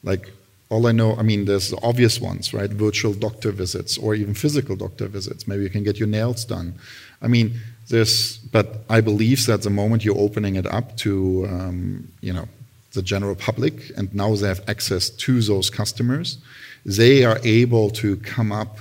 Like, 0.04 0.32
all 0.70 0.88
I 0.88 0.92
know, 0.92 1.16
I 1.16 1.22
mean, 1.22 1.46
there's 1.46 1.70
the 1.70 1.80
obvious 1.84 2.20
ones, 2.20 2.52
right? 2.52 2.70
Virtual 2.70 3.14
doctor 3.14 3.52
visits 3.52 3.96
or 3.96 4.16
even 4.16 4.34
physical 4.34 4.76
doctor 4.76 5.08
visits. 5.08 5.48
Maybe 5.48 5.62
you 5.62 5.70
can 5.70 5.84
get 5.84 6.00
your 6.00 6.08
nails 6.08 6.46
done. 6.46 6.74
I 7.22 7.28
mean, 7.28 7.54
there's, 7.90 8.38
but 8.38 8.84
I 8.90 9.02
believe 9.02 9.46
that 9.46 9.62
the 9.62 9.70
moment 9.70 10.04
you're 10.04 10.18
opening 10.18 10.56
it 10.56 10.66
up 10.66 10.98
to, 10.98 11.46
um, 11.48 12.12
you 12.22 12.34
know, 12.34 12.48
the 12.94 13.04
general 13.04 13.36
public, 13.36 13.92
and 13.96 14.12
now 14.16 14.36
they 14.36 14.48
have 14.48 14.64
access 14.68 15.12
to 15.12 15.42
those 15.42 15.70
customers, 15.70 16.40
they 16.84 17.24
are 17.24 17.40
able 17.44 17.92
to 17.92 18.18
come 18.18 18.52
up 18.52 18.80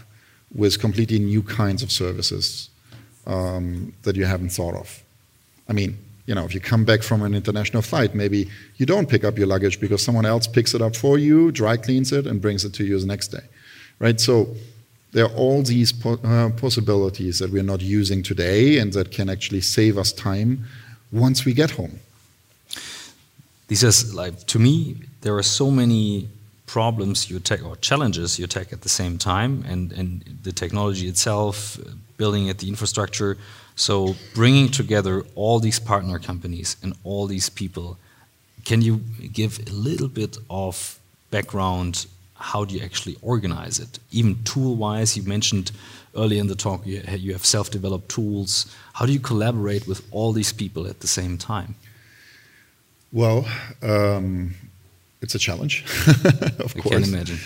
with 0.55 0.78
completely 0.80 1.18
new 1.18 1.42
kinds 1.42 1.82
of 1.82 1.90
services 1.90 2.68
um, 3.26 3.92
that 4.03 4.16
you 4.16 4.24
haven't 4.24 4.50
thought 4.50 4.74
of. 4.74 5.03
I 5.68 5.72
mean, 5.72 5.96
you 6.26 6.34
know, 6.34 6.44
if 6.44 6.55
you 6.55 6.61
come 6.61 6.84
back 6.84 7.03
from 7.03 7.22
an 7.22 7.34
international 7.34 7.82
flight, 7.82 8.14
maybe 8.14 8.48
you 8.76 8.86
don't 8.86 9.09
pick 9.09 9.24
up 9.24 9.38
your 9.38 9.46
luggage 9.46 9.80
because 9.80 10.03
someone 10.03 10.26
else 10.26 10.46
picks 10.46 10.74
it 10.74 10.82
up 10.82 10.94
for 10.94 11.18
you, 11.18 11.50
dry 11.50 11.76
cleans 11.76 12.12
it, 12.12 12.26
and 12.26 12.40
brings 12.40 12.64
it 12.64 12.72
to 12.74 12.84
you 12.84 12.98
the 12.98 13.07
next 13.07 13.28
day, 13.28 13.44
right? 13.98 14.20
So 14.20 14.55
there 15.12 15.24
are 15.24 15.34
all 15.34 15.62
these 15.62 15.92
po 15.92 16.14
uh, 16.24 16.50
possibilities 16.50 17.38
that 17.38 17.50
we're 17.50 17.62
not 17.62 17.80
using 17.80 18.22
today 18.22 18.78
and 18.78 18.92
that 18.92 19.11
can 19.11 19.28
actually 19.28 19.61
save 19.61 19.98
us 19.98 20.12
time 20.12 20.64
once 21.11 21.44
we 21.44 21.53
get 21.53 21.72
home. 21.72 21.98
This 23.68 23.82
is 23.82 24.14
like 24.14 24.46
to 24.46 24.59
me, 24.59 24.96
there 25.22 25.36
are 25.36 25.42
so 25.42 25.70
many 25.70 26.28
problems 26.73 27.29
you 27.31 27.39
take 27.41 27.62
or 27.68 27.77
challenges 27.77 28.39
you 28.39 28.47
take 28.47 28.73
at 28.73 28.81
the 28.81 28.89
same 29.01 29.14
time, 29.18 29.53
and 29.70 29.93
and 29.99 30.09
the 30.47 30.53
technology 30.53 31.07
itself, 31.12 31.79
building 32.16 32.49
it, 32.51 32.59
the 32.59 32.68
infrastructure 32.68 33.37
so 33.75 34.14
bringing 34.35 34.68
together 34.68 35.25
all 35.35 35.59
these 35.59 35.81
partner 35.81 36.18
companies 36.18 36.77
and 36.83 36.95
all 37.05 37.27
these 37.27 37.49
people, 37.49 37.99
can 38.64 38.83
you 38.83 39.01
give 39.33 39.59
a 39.66 39.73
little 39.73 40.09
bit 40.09 40.37
of 40.51 40.99
background? 41.31 42.07
How 42.35 42.64
do 42.64 42.75
you 42.75 42.83
actually 42.85 43.16
organize 43.23 43.79
it? 43.79 43.99
Even 44.11 44.43
tool-wise, 44.45 45.16
you 45.16 45.23
mentioned 45.23 45.73
earlier 46.14 46.41
in 46.41 46.49
the 46.49 46.55
talk 46.55 46.87
you, 46.87 47.03
you 47.16 47.33
have 47.33 47.45
self-developed 47.45 48.09
tools. 48.09 48.66
How 48.95 49.07
do 49.07 49.12
you 49.12 49.20
collaborate 49.20 49.87
with 49.87 50.03
all 50.11 50.33
these 50.33 50.53
people 50.53 50.87
at 50.87 51.01
the 51.01 51.07
same 51.07 51.39
time? 51.39 51.75
Well, 53.12 53.47
um, 53.83 54.55
it's 55.23 55.35
a 55.35 55.39
challenge, 55.39 55.85
of 56.59 56.75
I 56.77 56.81
course. 56.81 56.97
I 56.97 57.01
can 57.01 57.05
imagine. 57.14 57.39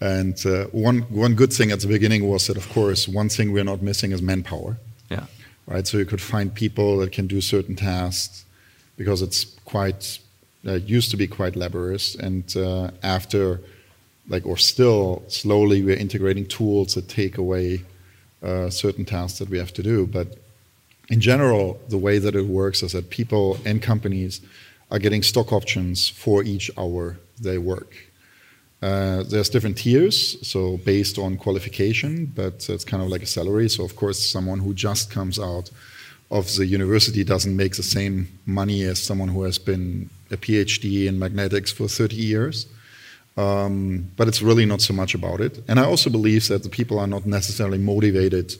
And 0.00 0.36
uh, 0.46 0.64
one 0.72 0.98
one 1.24 1.34
good 1.34 1.52
thing 1.52 1.70
at 1.72 1.80
the 1.80 1.88
beginning 1.88 2.28
was 2.28 2.46
that, 2.46 2.56
of 2.56 2.68
course, 2.68 3.08
one 3.08 3.28
thing 3.28 3.52
we're 3.52 3.64
not 3.72 3.82
missing 3.82 4.12
is 4.12 4.20
manpower 4.22 4.76
Yeah. 5.10 5.26
right? 5.66 5.86
So 5.86 5.98
you 5.98 6.04
could 6.06 6.20
find 6.20 6.52
people 6.54 6.98
that 7.00 7.10
can 7.12 7.26
do 7.26 7.40
certain 7.40 7.76
tasks 7.76 8.44
because 8.96 9.22
it's 9.26 9.44
quite 9.64 10.18
uh, 10.66 10.74
used 10.96 11.10
to 11.10 11.16
be 11.16 11.26
quite 11.26 11.56
laborious, 11.56 12.14
and 12.14 12.44
uh, 12.56 12.90
after 13.02 13.60
like 14.28 14.46
or 14.46 14.56
still 14.58 15.22
slowly 15.28 15.82
we're 15.82 15.96
integrating 16.00 16.46
tools 16.46 16.94
that 16.94 17.08
take 17.08 17.38
away 17.38 17.80
uh, 18.42 18.70
certain 18.70 19.04
tasks 19.04 19.38
that 19.38 19.48
we 19.50 19.58
have 19.58 19.72
to 19.72 19.82
do. 19.82 20.06
But 20.06 20.26
in 21.08 21.20
general, 21.20 21.80
the 21.88 21.98
way 21.98 22.18
that 22.20 22.34
it 22.34 22.46
works 22.46 22.82
is 22.82 22.92
that 22.92 23.08
people 23.10 23.58
and 23.64 23.82
companies 23.82 24.40
are 24.90 24.98
getting 24.98 25.22
stock 25.22 25.52
options 25.52 26.08
for 26.08 26.42
each 26.42 26.70
hour 26.78 27.18
they 27.40 27.58
work. 27.58 27.94
Uh, 28.80 29.24
there's 29.24 29.48
different 29.48 29.76
tiers, 29.76 30.36
so 30.46 30.76
based 30.78 31.18
on 31.18 31.36
qualification, 31.36 32.26
but 32.26 32.68
it's 32.68 32.84
kind 32.84 33.02
of 33.02 33.08
like 33.08 33.22
a 33.22 33.26
salary. 33.26 33.68
So 33.68 33.84
of 33.84 33.96
course, 33.96 34.28
someone 34.28 34.60
who 34.60 34.72
just 34.72 35.10
comes 35.10 35.38
out 35.38 35.70
of 36.30 36.54
the 36.56 36.66
university 36.66 37.24
doesn't 37.24 37.56
make 37.56 37.76
the 37.76 37.82
same 37.82 38.28
money 38.46 38.82
as 38.82 39.02
someone 39.02 39.28
who 39.28 39.42
has 39.42 39.58
been 39.58 40.10
a 40.30 40.36
PhD 40.36 41.06
in 41.06 41.18
magnetics 41.18 41.72
for 41.72 41.88
30 41.88 42.16
years. 42.16 42.66
Um, 43.36 44.10
but 44.16 44.26
it's 44.26 44.42
really 44.42 44.66
not 44.66 44.80
so 44.80 44.92
much 44.92 45.14
about 45.14 45.40
it. 45.40 45.62
And 45.68 45.78
I 45.78 45.84
also 45.84 46.10
believe 46.10 46.48
that 46.48 46.64
the 46.64 46.68
people 46.68 46.98
are 46.98 47.06
not 47.06 47.24
necessarily 47.24 47.78
motivated, 47.78 48.54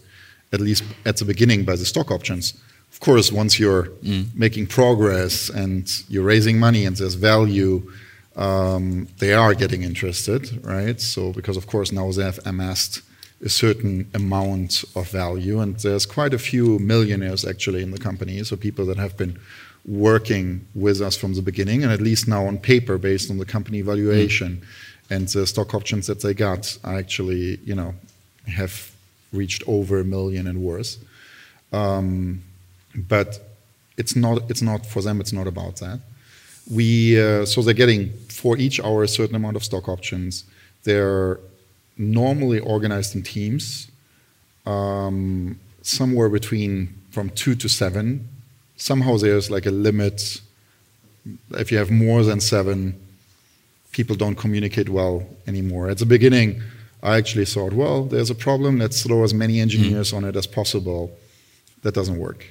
at 0.52 0.60
least 0.60 0.84
at 1.04 1.16
the 1.16 1.24
beginning, 1.24 1.64
by 1.64 1.74
the 1.74 1.84
stock 1.84 2.10
options. 2.10 2.54
Of 2.98 3.00
course, 3.00 3.30
once 3.30 3.60
you're 3.60 3.84
mm. 4.02 4.26
making 4.34 4.66
progress 4.66 5.50
and 5.50 5.88
you're 6.08 6.24
raising 6.24 6.58
money 6.58 6.84
and 6.84 6.96
there's 6.96 7.14
value 7.14 7.88
um, 8.38 9.08
they 9.18 9.34
are 9.34 9.52
getting 9.52 9.82
interested, 9.82 10.64
right? 10.64 11.00
So 11.00 11.32
because 11.32 11.56
of 11.56 11.66
course 11.66 11.90
now 11.90 12.10
they 12.12 12.22
have 12.22 12.38
amassed 12.46 13.02
a 13.44 13.48
certain 13.48 14.08
amount 14.14 14.84
of 14.94 15.10
value, 15.10 15.60
and 15.60 15.76
there's 15.80 16.06
quite 16.06 16.32
a 16.32 16.38
few 16.38 16.78
millionaires 16.78 17.44
actually 17.44 17.82
in 17.82 17.90
the 17.90 17.98
company, 17.98 18.42
so 18.44 18.56
people 18.56 18.86
that 18.86 18.96
have 18.96 19.16
been 19.16 19.38
working 19.84 20.66
with 20.74 21.00
us 21.00 21.16
from 21.16 21.34
the 21.34 21.42
beginning, 21.42 21.82
and 21.82 21.92
at 21.92 22.00
least 22.00 22.28
now 22.28 22.46
on 22.46 22.58
paper, 22.58 22.96
based 22.96 23.30
on 23.30 23.38
the 23.38 23.44
company 23.44 23.80
valuation 23.80 24.56
mm. 24.56 25.16
and 25.16 25.28
the 25.28 25.46
stock 25.46 25.74
options 25.74 26.06
that 26.06 26.20
they 26.20 26.34
got, 26.34 26.78
actually, 26.84 27.58
you 27.64 27.74
know, 27.74 27.94
have 28.46 28.92
reached 29.32 29.62
over 29.66 30.00
a 30.00 30.04
million 30.04 30.46
and 30.46 30.62
worse. 30.62 30.98
Um, 31.72 32.42
but 33.06 33.40
it's 33.96 34.14
not. 34.16 34.50
It's 34.50 34.62
not 34.62 34.86
for 34.86 35.02
them. 35.02 35.20
It's 35.20 35.32
not 35.32 35.46
about 35.46 35.76
that. 35.76 36.00
We 36.70 37.20
uh, 37.20 37.44
so 37.46 37.62
they're 37.62 37.74
getting 37.74 38.12
for 38.28 38.56
each 38.56 38.80
hour 38.80 39.02
a 39.02 39.08
certain 39.08 39.36
amount 39.36 39.56
of 39.56 39.64
stock 39.64 39.88
options. 39.88 40.44
They're 40.84 41.38
normally 41.96 42.60
organized 42.60 43.14
in 43.16 43.22
teams, 43.22 43.90
um, 44.64 45.58
somewhere 45.82 46.28
between 46.28 46.94
from 47.10 47.30
two 47.30 47.54
to 47.56 47.68
seven. 47.68 48.28
Somehow 48.76 49.16
there's 49.16 49.50
like 49.50 49.66
a 49.66 49.70
limit. 49.70 50.40
If 51.50 51.72
you 51.72 51.78
have 51.78 51.90
more 51.90 52.22
than 52.22 52.40
seven, 52.40 52.94
people 53.90 54.14
don't 54.16 54.36
communicate 54.36 54.88
well 54.88 55.26
anymore. 55.46 55.90
At 55.90 55.98
the 55.98 56.06
beginning, 56.06 56.62
I 57.02 57.16
actually 57.16 57.44
thought, 57.44 57.72
well, 57.72 58.04
there's 58.04 58.30
a 58.30 58.34
problem. 58.34 58.78
Let's 58.78 59.02
throw 59.02 59.24
as 59.24 59.34
many 59.34 59.60
engineers 59.60 60.12
mm. 60.12 60.18
on 60.18 60.24
it 60.24 60.36
as 60.36 60.46
possible. 60.46 61.16
That 61.82 61.94
doesn't 61.94 62.18
work. 62.18 62.46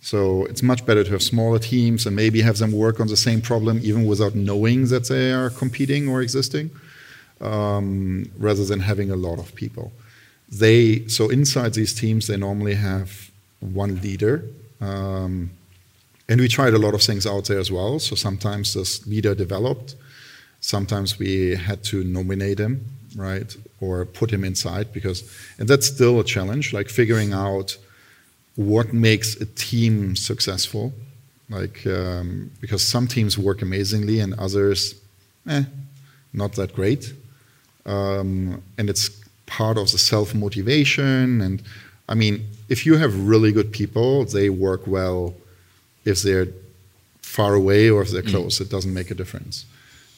So 0.00 0.46
it's 0.46 0.62
much 0.62 0.86
better 0.86 1.04
to 1.04 1.10
have 1.10 1.22
smaller 1.22 1.58
teams 1.58 2.06
and 2.06 2.16
maybe 2.16 2.40
have 2.40 2.58
them 2.58 2.72
work 2.72 3.00
on 3.00 3.08
the 3.08 3.16
same 3.16 3.40
problem 3.40 3.80
even 3.82 4.06
without 4.06 4.34
knowing 4.34 4.86
that 4.86 5.08
they 5.08 5.32
are 5.32 5.50
competing 5.50 6.08
or 6.08 6.22
existing, 6.22 6.70
um, 7.40 8.30
rather 8.38 8.64
than 8.64 8.80
having 8.80 9.10
a 9.10 9.16
lot 9.16 9.38
of 9.38 9.54
people. 9.54 9.92
They 10.48 11.06
so 11.06 11.28
inside 11.28 11.74
these 11.74 11.94
teams 11.94 12.26
they 12.26 12.36
normally 12.36 12.74
have 12.74 13.30
one 13.60 14.00
leader, 14.00 14.44
um, 14.80 15.50
and 16.28 16.40
we 16.40 16.48
tried 16.48 16.74
a 16.74 16.78
lot 16.78 16.94
of 16.94 17.02
things 17.02 17.26
out 17.26 17.44
there 17.44 17.58
as 17.58 17.70
well. 17.70 17.98
So 17.98 18.16
sometimes 18.16 18.74
this 18.74 19.06
leader 19.06 19.34
developed, 19.34 19.96
sometimes 20.60 21.18
we 21.18 21.56
had 21.56 21.84
to 21.84 22.02
nominate 22.04 22.58
him, 22.58 22.84
right, 23.14 23.54
or 23.80 24.06
put 24.06 24.32
him 24.32 24.44
inside 24.44 24.92
because, 24.92 25.30
and 25.58 25.68
that's 25.68 25.86
still 25.86 26.18
a 26.20 26.24
challenge, 26.24 26.72
like 26.72 26.88
figuring 26.88 27.32
out 27.32 27.76
what 28.56 28.92
makes 28.92 29.36
a 29.40 29.46
team 29.46 30.16
successful. 30.16 30.92
Like, 31.48 31.84
um, 31.86 32.50
because 32.60 32.86
some 32.86 33.08
teams 33.08 33.36
work 33.36 33.60
amazingly 33.62 34.20
and 34.20 34.34
others, 34.34 34.94
eh, 35.48 35.64
not 36.32 36.52
that 36.52 36.74
great. 36.74 37.12
Um, 37.86 38.62
and 38.78 38.88
it's 38.88 39.10
part 39.46 39.76
of 39.76 39.90
the 39.90 39.98
self 39.98 40.34
motivation. 40.34 41.40
And 41.40 41.62
I 42.08 42.14
mean, 42.14 42.46
if 42.68 42.86
you 42.86 42.96
have 42.96 43.28
really 43.28 43.52
good 43.52 43.72
people, 43.72 44.24
they 44.24 44.48
work 44.48 44.86
well 44.86 45.34
if 46.04 46.22
they're 46.22 46.48
far 47.22 47.54
away 47.54 47.90
or 47.90 48.02
if 48.02 48.10
they're 48.10 48.22
mm. 48.22 48.30
close. 48.30 48.58
Mm. 48.58 48.62
It 48.62 48.70
doesn't 48.70 48.94
make 48.94 49.10
a 49.10 49.14
difference. 49.14 49.64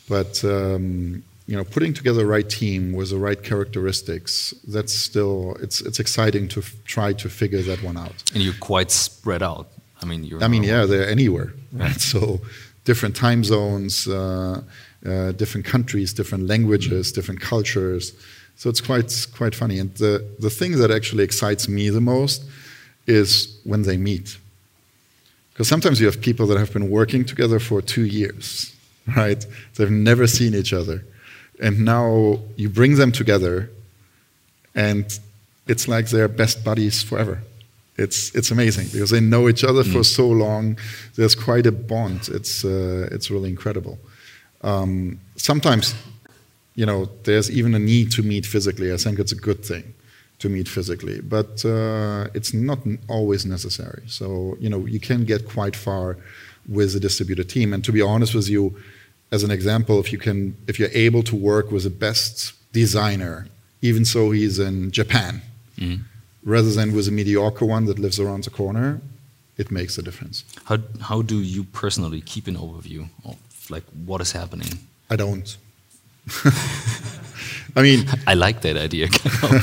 But 0.09 0.45
um, 0.45 1.23
you 1.47 1.57
know, 1.57 1.65
putting 1.65 1.93
together 1.93 2.19
the 2.19 2.27
right 2.27 2.49
team 2.49 2.93
with 2.93 3.11
the 3.11 3.19
right 3.19 3.43
characteristics, 3.43 4.55
that's 4.69 4.95
still 4.95 5.57
it's 5.61 5.81
it's 5.81 5.99
exciting 5.99 6.49
to 6.49 6.61
f- 6.61 6.75
try 6.85 7.13
to 7.15 7.29
figure 7.29 7.63
that 7.63 7.83
one 7.83 7.97
out. 7.97 8.23
And 8.35 8.43
you're 8.43 8.55
quite 8.61 8.91
spread 8.91 9.43
out. 9.43 9.69
I 10.01 10.07
mean, 10.07 10.25
you're. 10.25 10.43
I 10.43 10.49
mean, 10.49 10.63
yeah, 10.63 10.85
they're 10.85 11.09
anywhere, 11.09 11.53
right? 11.73 12.01
So, 12.13 12.41
different 12.85 13.17
time 13.17 13.45
zones, 13.45 14.07
uh, 14.07 14.63
uh, 15.05 15.33
different 15.33 15.67
countries, 15.67 16.13
different 16.13 16.47
languages, 16.47 17.09
mm-hmm. 17.09 17.15
different 17.17 17.41
cultures. 17.41 18.13
So 18.57 18.71
it's 18.71 18.81
quite 18.81 19.27
quite 19.37 19.55
funny. 19.55 19.79
And 19.79 19.95
the 19.97 20.25
the 20.39 20.51
thing 20.51 20.79
that 20.79 20.91
actually 20.91 21.25
excites 21.25 21.69
me 21.69 21.91
the 21.91 22.01
most 22.01 22.45
is 23.07 23.59
when 23.65 23.83
they 23.83 23.97
meet. 23.97 24.39
Because 25.53 25.69
sometimes 25.69 26.01
you 26.01 26.07
have 26.07 26.21
people 26.21 26.47
that 26.47 26.59
have 26.59 26.73
been 26.73 26.89
working 26.89 27.25
together 27.25 27.59
for 27.59 27.83
two 27.83 28.07
years, 28.07 28.75
right? 29.17 29.45
They've 29.75 29.91
never 29.91 30.27
seen 30.27 30.55
each 30.55 30.73
other 30.73 31.05
and 31.63 31.85
now 31.85 32.39
you 32.57 32.69
bring 32.69 32.97
them 32.97 33.13
together 33.13 33.71
and 34.75 35.19
it's 35.69 35.87
like 35.87 36.09
they're 36.09 36.29
best 36.29 36.65
buddies 36.65 37.03
forever. 37.03 37.39
It's 37.97 38.35
it's 38.35 38.51
amazing 38.51 38.89
because 38.93 39.11
they 39.11 39.21
know 39.21 39.49
each 39.49 39.65
other 39.65 39.85
mm. 39.85 39.93
for 39.93 40.03
so 40.03 40.27
long. 40.29 40.77
There's 41.15 41.35
quite 41.35 41.67
a 41.67 41.73
bond. 41.73 42.29
It's 42.29 42.65
uh, 42.65 43.09
it's 43.13 43.31
really 43.31 43.51
incredible. 43.51 43.99
Um, 44.63 45.21
sometimes 45.37 45.95
you 46.75 46.87
know 46.87 47.09
there's 47.25 47.51
even 47.51 47.75
a 47.75 47.79
need 47.79 48.11
to 48.13 48.23
meet 48.23 48.45
physically. 48.47 48.93
I 48.93 48.97
think 48.97 49.19
it's 49.19 49.33
a 49.33 49.41
good 49.49 49.65
thing 49.65 49.95
to 50.39 50.49
meet 50.49 50.67
physically 50.67 51.21
but 51.21 51.65
uh, 51.65 52.27
it's 52.35 52.53
not 52.53 52.79
always 53.09 53.47
necessary. 53.47 54.03
So 54.07 54.57
you 54.59 54.71
know 54.71 54.87
you 54.87 54.99
can 54.99 55.25
get 55.25 55.47
quite 55.47 55.77
far 55.77 56.17
with 56.69 56.97
a 56.97 57.01
distributed 57.01 57.49
team. 57.49 57.73
And 57.73 57.85
to 57.85 57.93
be 57.93 58.01
honest 58.01 58.35
with 58.35 58.49
you 58.49 58.75
as 59.33 59.43
an 59.43 59.51
example, 59.51 59.99
if 59.99 60.13
you 60.13 60.19
can, 60.19 60.55
if 60.69 60.79
you're 60.79 60.91
able 60.93 61.23
to 61.25 61.35
work 61.35 61.73
with 61.73 61.85
the 61.85 61.91
best 61.91 62.53
designer, 62.73 63.47
even 63.81 64.05
so 64.05 64.31
he's 64.31 64.59
in 64.59 64.91
Japan, 64.91 65.41
mm. 65.79 66.01
rather 66.45 66.71
than 66.71 66.95
with 66.95 67.09
a 67.09 67.11
mediocre 67.11 67.65
one 67.65 67.87
that 67.87 67.99
lives 67.99 68.21
around 68.21 68.45
the 68.45 68.51
corner, 68.51 69.01
it 69.57 69.71
makes 69.71 69.97
a 69.97 70.03
difference. 70.03 70.45
How 70.67 70.79
how 71.01 71.23
do 71.23 71.39
you 71.41 71.65
personally 71.65 72.21
keep 72.21 72.47
an 72.47 72.57
overview 72.57 73.09
of 73.25 73.37
like 73.71 73.85
what 74.07 74.21
is 74.21 74.33
happening? 74.33 74.79
I 75.09 75.17
don't. 75.17 75.57
I 77.75 77.83
mean, 77.83 78.07
I 78.27 78.35
like 78.35 78.61
that 78.61 78.77
idea. 78.77 79.09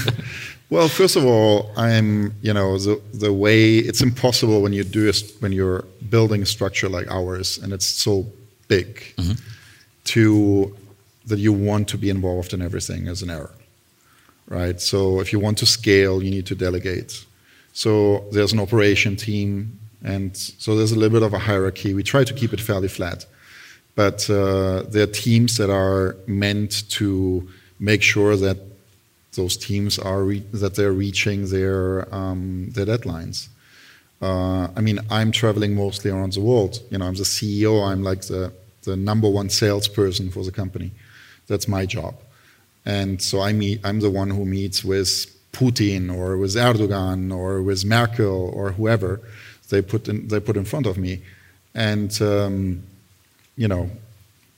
well, 0.71 0.89
first 0.89 1.15
of 1.15 1.25
all, 1.25 1.71
I'm 1.77 2.33
you 2.41 2.53
know 2.53 2.77
the 2.79 2.99
the 3.13 3.31
way 3.31 3.77
it's 3.77 4.01
impossible 4.01 4.61
when 4.63 4.73
you 4.73 4.83
do 4.83 5.09
a, 5.09 5.13
when 5.41 5.51
you're 5.51 5.85
building 6.09 6.41
a 6.41 6.45
structure 6.47 6.89
like 6.89 7.07
ours 7.11 7.59
and 7.61 7.71
it's 7.71 7.85
so 7.85 8.25
big. 8.67 8.87
Mm 9.17 9.25
-hmm 9.25 9.37
to 10.15 10.75
that 11.25 11.39
you 11.39 11.53
want 11.53 11.87
to 11.89 11.97
be 11.97 12.09
involved 12.09 12.53
in 12.53 12.61
everything 12.61 13.07
as 13.07 13.21
an 13.21 13.29
error, 13.29 13.53
right? 14.47 14.81
So 14.81 15.19
if 15.19 15.31
you 15.31 15.39
want 15.39 15.57
to 15.59 15.65
scale, 15.65 16.23
you 16.23 16.31
need 16.31 16.47
to 16.47 16.55
delegate. 16.55 17.25
So 17.73 18.25
there's 18.31 18.53
an 18.53 18.59
operation 18.59 19.15
team, 19.15 19.79
and 20.03 20.35
so 20.35 20.75
there's 20.75 20.91
a 20.91 20.99
little 20.99 21.19
bit 21.19 21.25
of 21.25 21.33
a 21.33 21.39
hierarchy. 21.39 21.93
We 21.93 22.03
try 22.03 22.23
to 22.23 22.33
keep 22.33 22.51
it 22.53 22.61
fairly 22.61 22.87
flat, 22.87 23.25
but 23.95 24.29
uh, 24.29 24.83
there 24.83 25.03
are 25.03 25.13
teams 25.27 25.57
that 25.57 25.69
are 25.69 26.15
meant 26.25 26.89
to 26.97 27.47
make 27.79 28.01
sure 28.01 28.35
that 28.35 28.57
those 29.33 29.55
teams 29.55 29.99
are 29.99 30.23
that 30.63 30.73
they're 30.75 30.97
reaching 31.05 31.49
their 31.49 32.13
um, 32.13 32.69
their 32.75 32.85
deadlines. 32.85 33.47
Uh, 34.21 34.67
I 34.75 34.81
mean, 34.81 34.99
I'm 35.09 35.31
traveling 35.31 35.75
mostly 35.75 36.11
around 36.11 36.33
the 36.33 36.41
world. 36.41 36.81
You 36.89 36.97
know, 36.97 37.05
I'm 37.05 37.15
the 37.15 37.23
CEO. 37.23 37.87
I'm 37.89 38.03
like 38.03 38.21
the 38.23 38.51
the 38.83 38.95
number 38.95 39.29
one 39.29 39.49
salesperson 39.49 40.29
for 40.29 40.43
the 40.43 40.51
company. 40.51 40.91
That's 41.47 41.67
my 41.67 41.85
job. 41.85 42.15
And 42.85 43.21
so 43.21 43.41
I 43.41 43.53
meet, 43.53 43.81
I'm 43.83 43.99
the 43.99 44.09
one 44.09 44.29
who 44.29 44.45
meets 44.45 44.83
with 44.83 45.11
Putin 45.51 46.15
or 46.15 46.37
with 46.37 46.55
Erdogan 46.55 47.35
or 47.35 47.61
with 47.61 47.85
Merkel 47.85 48.51
or 48.53 48.71
whoever 48.71 49.19
they 49.69 49.81
put 49.81 50.07
in, 50.07 50.27
they 50.27 50.39
put 50.39 50.57
in 50.57 50.65
front 50.65 50.85
of 50.85 50.97
me. 50.97 51.21
And, 51.75 52.19
um, 52.21 52.83
you 53.55 53.67
know, 53.67 53.89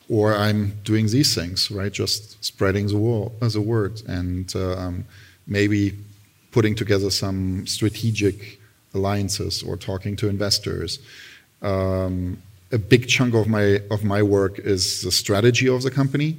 or 0.10 0.36
I'm 0.36 0.78
doing 0.84 1.08
these 1.08 1.34
things, 1.34 1.72
right? 1.72 1.92
Just 1.92 2.44
spreading 2.44 2.88
the, 2.88 2.98
word, 2.98 3.32
the 3.40 3.62
word 3.62 4.02
and 4.08 4.54
uh, 4.56 4.78
um, 4.78 5.06
maybe 5.48 5.98
putting 6.52 6.76
together 6.76 7.10
some 7.10 7.66
strategic 7.66 8.60
alliances 8.94 9.64
or 9.64 9.78
talking 9.78 10.16
to 10.18 10.28
investors. 10.28 11.00
Um, 11.62 12.42
a 12.72 12.78
big 12.78 13.08
chunk 13.08 13.34
of 13.34 13.48
my 13.48 13.82
of 13.90 14.04
my 14.04 14.22
work 14.24 14.60
is 14.60 15.02
the 15.02 15.12
strategy 15.12 15.68
of 15.68 15.84
the 15.84 15.92
company, 15.92 16.38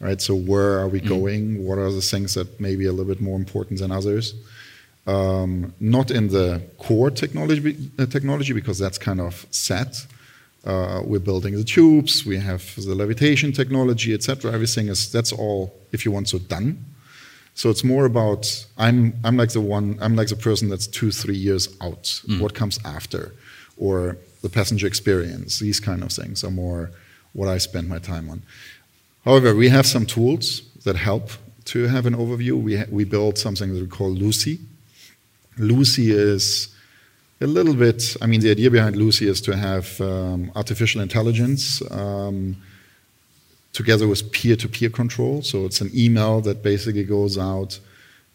right? 0.00 0.20
So 0.20 0.34
where 0.34 0.78
are 0.78 0.88
we 0.88 1.00
mm. 1.00 1.08
going? 1.08 1.64
What 1.64 1.78
are 1.78 1.90
the 1.90 2.00
things 2.00 2.34
that 2.34 2.60
may 2.60 2.76
be 2.76 2.86
a 2.86 2.92
little 2.92 3.12
bit 3.14 3.20
more 3.20 3.36
important 3.36 3.80
than 3.80 3.90
others? 3.90 4.34
Um, 5.06 5.72
not 5.78 6.10
in 6.10 6.28
the 6.28 6.62
core 6.78 7.10
technology 7.10 7.90
uh, 7.98 8.06
technology 8.06 8.52
because 8.52 8.78
that's 8.78 8.98
kind 8.98 9.20
of 9.20 9.46
set. 9.50 10.06
Uh, 10.64 11.00
we're 11.04 11.20
building 11.20 11.54
the 11.54 11.62
tubes, 11.62 12.26
we 12.26 12.36
have 12.38 12.74
the 12.74 12.94
levitation 12.94 13.52
technology, 13.52 14.12
etc. 14.12 14.52
Everything 14.52 14.88
is 14.88 15.12
that's 15.12 15.32
all, 15.32 15.72
if 15.92 16.04
you 16.04 16.10
want, 16.10 16.28
so 16.28 16.38
done. 16.38 16.84
So 17.54 17.70
it's 17.70 17.84
more 17.84 18.04
about 18.04 18.66
I'm 18.76 19.14
I'm 19.24 19.36
like 19.36 19.50
the 19.50 19.60
one 19.60 19.96
I'm 20.00 20.16
like 20.16 20.28
the 20.28 20.36
person 20.36 20.68
that's 20.68 20.86
two 20.86 21.10
three 21.10 21.36
years 21.36 21.68
out. 21.80 22.02
Mm. 22.28 22.40
What 22.40 22.54
comes 22.54 22.78
after, 22.84 23.32
or 23.76 24.18
the 24.46 24.52
passenger 24.58 24.86
experience. 24.86 25.58
These 25.58 25.80
kind 25.80 26.02
of 26.02 26.12
things 26.12 26.44
are 26.44 26.50
more 26.50 26.90
what 27.32 27.48
I 27.48 27.58
spend 27.58 27.88
my 27.88 27.98
time 27.98 28.30
on. 28.30 28.42
However, 29.24 29.54
we 29.54 29.68
have 29.68 29.86
some 29.86 30.06
tools 30.06 30.62
that 30.84 30.96
help 30.96 31.30
to 31.72 31.88
have 31.88 32.06
an 32.06 32.14
overview. 32.14 32.62
We, 32.62 32.82
we 32.98 33.04
built 33.04 33.38
something 33.38 33.74
that 33.74 33.80
we 33.80 33.88
call 33.88 34.10
Lucy. 34.10 34.60
Lucy 35.58 36.12
is 36.12 36.68
a 37.40 37.46
little 37.46 37.74
bit, 37.74 38.16
I 38.22 38.26
mean, 38.26 38.40
the 38.40 38.50
idea 38.50 38.70
behind 38.70 38.96
Lucy 38.96 39.26
is 39.28 39.40
to 39.42 39.56
have 39.56 40.00
um, 40.00 40.52
artificial 40.54 41.00
intelligence 41.02 41.82
um, 41.90 42.56
together 43.72 44.06
with 44.06 44.30
peer 44.32 44.56
to 44.56 44.68
peer 44.68 44.90
control. 44.90 45.42
So 45.42 45.66
it's 45.66 45.80
an 45.80 45.90
email 45.94 46.40
that 46.42 46.62
basically 46.62 47.04
goes 47.04 47.36
out 47.36 47.80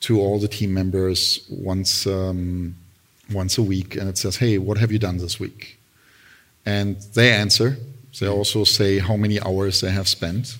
to 0.02 0.20
all 0.20 0.40
the 0.40 0.48
team 0.48 0.74
members 0.74 1.46
once, 1.50 2.06
um, 2.06 2.76
once 3.32 3.58
a 3.58 3.64
week 3.64 3.96
and 3.96 4.10
it 4.10 4.18
says, 4.18 4.36
hey, 4.38 4.58
what 4.58 4.78
have 4.78 4.92
you 4.92 5.00
done 5.00 5.18
this 5.18 5.40
week? 5.40 5.81
And 6.66 6.98
they 7.14 7.32
answer. 7.32 7.78
They 8.20 8.28
also 8.28 8.64
say 8.64 9.00
how 9.00 9.16
many 9.18 9.40
hours 9.42 9.82
they 9.82 9.92
have 9.92 10.08
spent. 10.08 10.58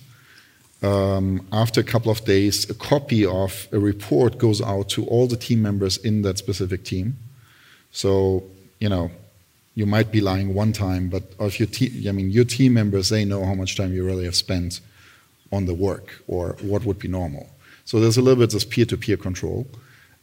Um, 0.82 1.46
after 1.52 1.80
a 1.80 1.84
couple 1.84 2.10
of 2.10 2.24
days, 2.24 2.68
a 2.68 2.74
copy 2.74 3.24
of 3.24 3.68
a 3.70 3.78
report 3.78 4.38
goes 4.38 4.60
out 4.60 4.88
to 4.90 5.04
all 5.04 5.28
the 5.28 5.36
team 5.36 5.62
members 5.62 5.96
in 5.98 6.22
that 6.22 6.38
specific 6.38 6.84
team. 6.84 7.16
So, 7.92 8.42
you 8.80 8.88
know, 8.88 9.10
you 9.74 9.86
might 9.86 10.10
be 10.10 10.20
lying 10.20 10.54
one 10.54 10.72
time, 10.72 11.08
but 11.08 11.22
if 11.38 11.60
your 11.60 11.68
te- 11.68 12.08
I 12.08 12.12
mean, 12.12 12.30
your 12.30 12.44
team 12.44 12.74
members, 12.74 13.10
they 13.10 13.24
know 13.24 13.44
how 13.44 13.54
much 13.54 13.76
time 13.76 13.92
you 13.94 14.04
really 14.04 14.24
have 14.24 14.34
spent 14.34 14.80
on 15.52 15.66
the 15.66 15.74
work 15.74 16.22
or 16.26 16.56
what 16.62 16.84
would 16.84 16.98
be 16.98 17.08
normal. 17.08 17.48
So 17.84 18.00
there's 18.00 18.16
a 18.16 18.22
little 18.22 18.36
bit 18.36 18.44
of 18.44 18.52
this 18.52 18.64
peer-to-peer 18.64 19.18
control, 19.18 19.66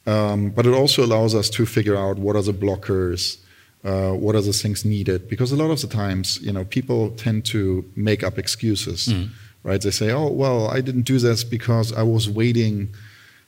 um, 0.06 0.50
but 0.50 0.66
it 0.66 0.74
also 0.74 1.06
allows 1.06 1.36
us 1.36 1.50
to 1.52 1.66
figure 1.66 1.96
out 1.96 2.18
what 2.18 2.36
are 2.36 2.42
the 2.42 2.54
blockers, 2.54 3.38
uh, 3.84 4.12
what 4.12 4.36
are 4.36 4.42
the 4.42 4.54
things 4.54 4.84
needed? 4.84 5.30
Because 5.30 5.52
a 5.52 5.56
lot 5.56 5.72
of 5.72 5.82
the 5.82 5.88
times, 5.88 6.40
you 6.42 6.52
know, 6.52 6.66
people 6.66 7.12
tend 7.12 7.46
to 7.46 7.86
make 7.96 8.24
up 8.24 8.38
excuses, 8.38 9.08
mm. 9.08 9.30
right? 9.64 9.82
They 9.82 9.92
say, 9.92 10.12
"Oh, 10.12 10.28
well, 10.28 10.68
I 10.68 10.82
didn't 10.82 11.04
do 11.04 11.18
this 11.18 11.44
because 11.44 11.94
I 11.94 12.04
was 12.04 12.30
waiting 12.30 12.90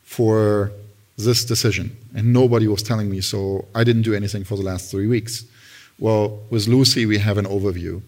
for 0.04 0.72
this 1.18 1.44
decision, 1.44 1.96
and 2.16 2.32
nobody 2.32 2.68
was 2.68 2.82
telling 2.82 3.10
me, 3.10 3.20
so 3.22 3.66
I 3.76 3.84
didn't 3.84 4.04
do 4.04 4.14
anything 4.14 4.44
for 4.46 4.56
the 4.56 4.64
last 4.64 4.90
three 4.90 5.08
weeks." 5.08 5.44
Well, 6.00 6.40
with 6.50 6.68
Lucy, 6.68 7.06
we 7.06 7.18
have 7.20 7.38
an 7.38 7.46
overview. 7.46 8.02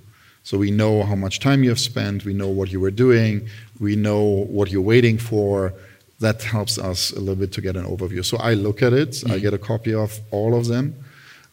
So 0.45 0.57
we 0.57 0.71
know 0.71 1.03
how 1.03 1.15
much 1.15 1.39
time 1.39 1.63
you 1.63 1.69
have 1.69 1.79
spent, 1.79 2.25
we 2.25 2.33
know 2.33 2.49
what 2.49 2.69
you 2.71 2.79
were 2.79 2.91
doing, 2.91 3.47
we 3.79 3.95
know 3.95 4.23
what 4.49 4.71
you're 4.71 4.81
waiting 4.81 5.17
for. 5.17 5.73
That 6.19 6.41
helps 6.41 6.77
us 6.77 7.11
a 7.11 7.19
little 7.19 7.35
bit 7.35 7.53
to 7.53 7.61
get 7.61 7.75
an 7.77 7.85
overview. 7.85 8.25
So 8.25 8.37
I 8.37 8.53
look 8.55 8.81
at 8.81 8.93
it, 8.93 9.11
mm. 9.11 9.31
I 9.31 9.39
get 9.39 9.53
a 9.53 9.57
copy 9.57 9.93
of 9.93 10.19
all 10.31 10.53
of 10.55 10.67
them 10.67 10.95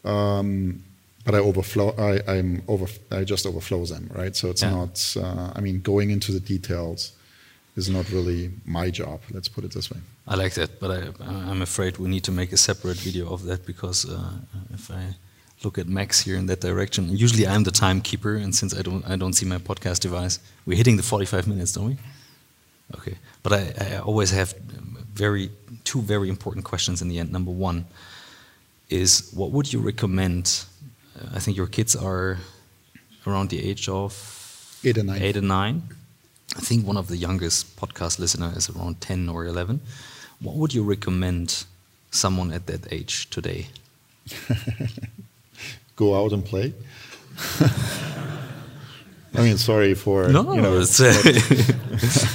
um, 0.05 0.83
but 1.25 1.35
I 1.35 1.39
overflow. 1.39 1.95
I, 1.99 2.21
I'm 2.27 2.63
over. 2.67 2.87
I 3.11 3.25
just 3.25 3.47
overflow 3.47 3.85
them, 3.85 4.11
right? 4.15 4.35
So 4.35 4.49
it's 4.51 4.63
yeah. 4.63 4.71
not. 4.71 5.17
Uh, 5.17 5.53
I 5.55 5.61
mean, 5.61 5.81
going 5.81 6.11
into 6.11 6.33
the 6.33 6.41
details 6.41 7.13
is 7.77 7.89
not 7.89 8.11
really 8.11 8.51
my 8.65 8.91
job. 8.91 9.21
Let's 9.31 9.49
put 9.49 9.65
it 9.65 9.73
this 9.73 9.91
way. 9.91 10.01
I 10.27 10.35
like 10.37 10.55
that, 10.55 10.81
but 10.81 10.91
I, 10.91 11.01
I'm 11.51 11.63
afraid 11.63 11.99
we 11.99 12.09
need 12.09 12.25
to 12.25 12.33
make 12.33 12.53
a 12.53 12.57
separate 12.57 12.97
video 12.97 13.33
of 13.33 13.45
that 13.45 13.67
because 13.67 14.09
uh, 14.09 14.33
if 14.73 14.91
I 14.91 15.15
look 15.63 15.79
at 15.79 15.89
Max 15.89 16.21
here 16.21 16.37
in 16.37 16.47
that 16.47 16.61
direction, 16.61 17.11
usually 17.11 17.47
I'm 17.47 17.65
the 17.65 17.71
timekeeper, 17.71 18.37
and 18.37 18.55
since 18.55 18.77
I 18.79 18.83
don't, 18.83 19.07
I 19.09 19.17
don't 19.17 19.35
see 19.35 19.47
my 19.47 19.59
podcast 19.59 20.01
device. 20.01 20.39
We're 20.67 20.77
hitting 20.77 20.97
the 20.97 21.03
45 21.03 21.47
minutes, 21.47 21.73
don't 21.73 21.87
we? 21.87 21.97
Okay, 22.97 23.17
but 23.43 23.53
I, 23.53 23.75
I 23.81 23.99
always 23.99 24.31
have 24.31 24.55
very 25.15 25.51
two 25.85 26.01
very 26.01 26.29
important 26.29 26.65
questions 26.65 27.03
in 27.03 27.09
the 27.09 27.19
end. 27.19 27.31
Number 27.33 27.51
one 27.51 27.87
is 28.91 29.30
what 29.32 29.53
would 29.53 29.72
you 29.72 29.80
recommend? 29.80 30.64
Uh, 31.18 31.36
I 31.36 31.38
think 31.38 31.57
your 31.57 31.66
kids 31.66 31.97
are 31.97 32.38
around 33.26 33.51
the 33.51 33.62
age 33.62 33.88
of 33.88 34.12
eight 34.84 34.99
and 34.99 35.07
nine. 35.07 35.22
Eight 35.22 35.36
and 35.36 35.49
nine. 35.49 35.82
I 36.57 36.61
think 36.61 36.86
one 36.86 36.97
of 36.97 37.07
the 37.07 37.16
youngest 37.16 37.76
podcast 37.76 38.18
listener 38.18 38.53
is 38.57 38.68
around 38.68 39.01
ten 39.01 39.28
or 39.28 39.47
eleven. 39.47 39.80
What 40.41 40.57
would 40.57 40.74
you 40.74 40.82
recommend 40.82 41.64
someone 42.11 42.53
at 42.53 42.66
that 42.66 42.93
age 42.93 43.30
today? 43.30 43.68
Go 45.97 46.14
out 46.22 46.32
and 46.32 46.45
play. 46.45 46.74
I 49.32 49.43
mean, 49.43 49.59
sorry 49.59 49.95
for 49.95 50.28
no, 50.28 50.53
you 50.53 50.61
know, 50.61 50.80
but, 50.80 52.34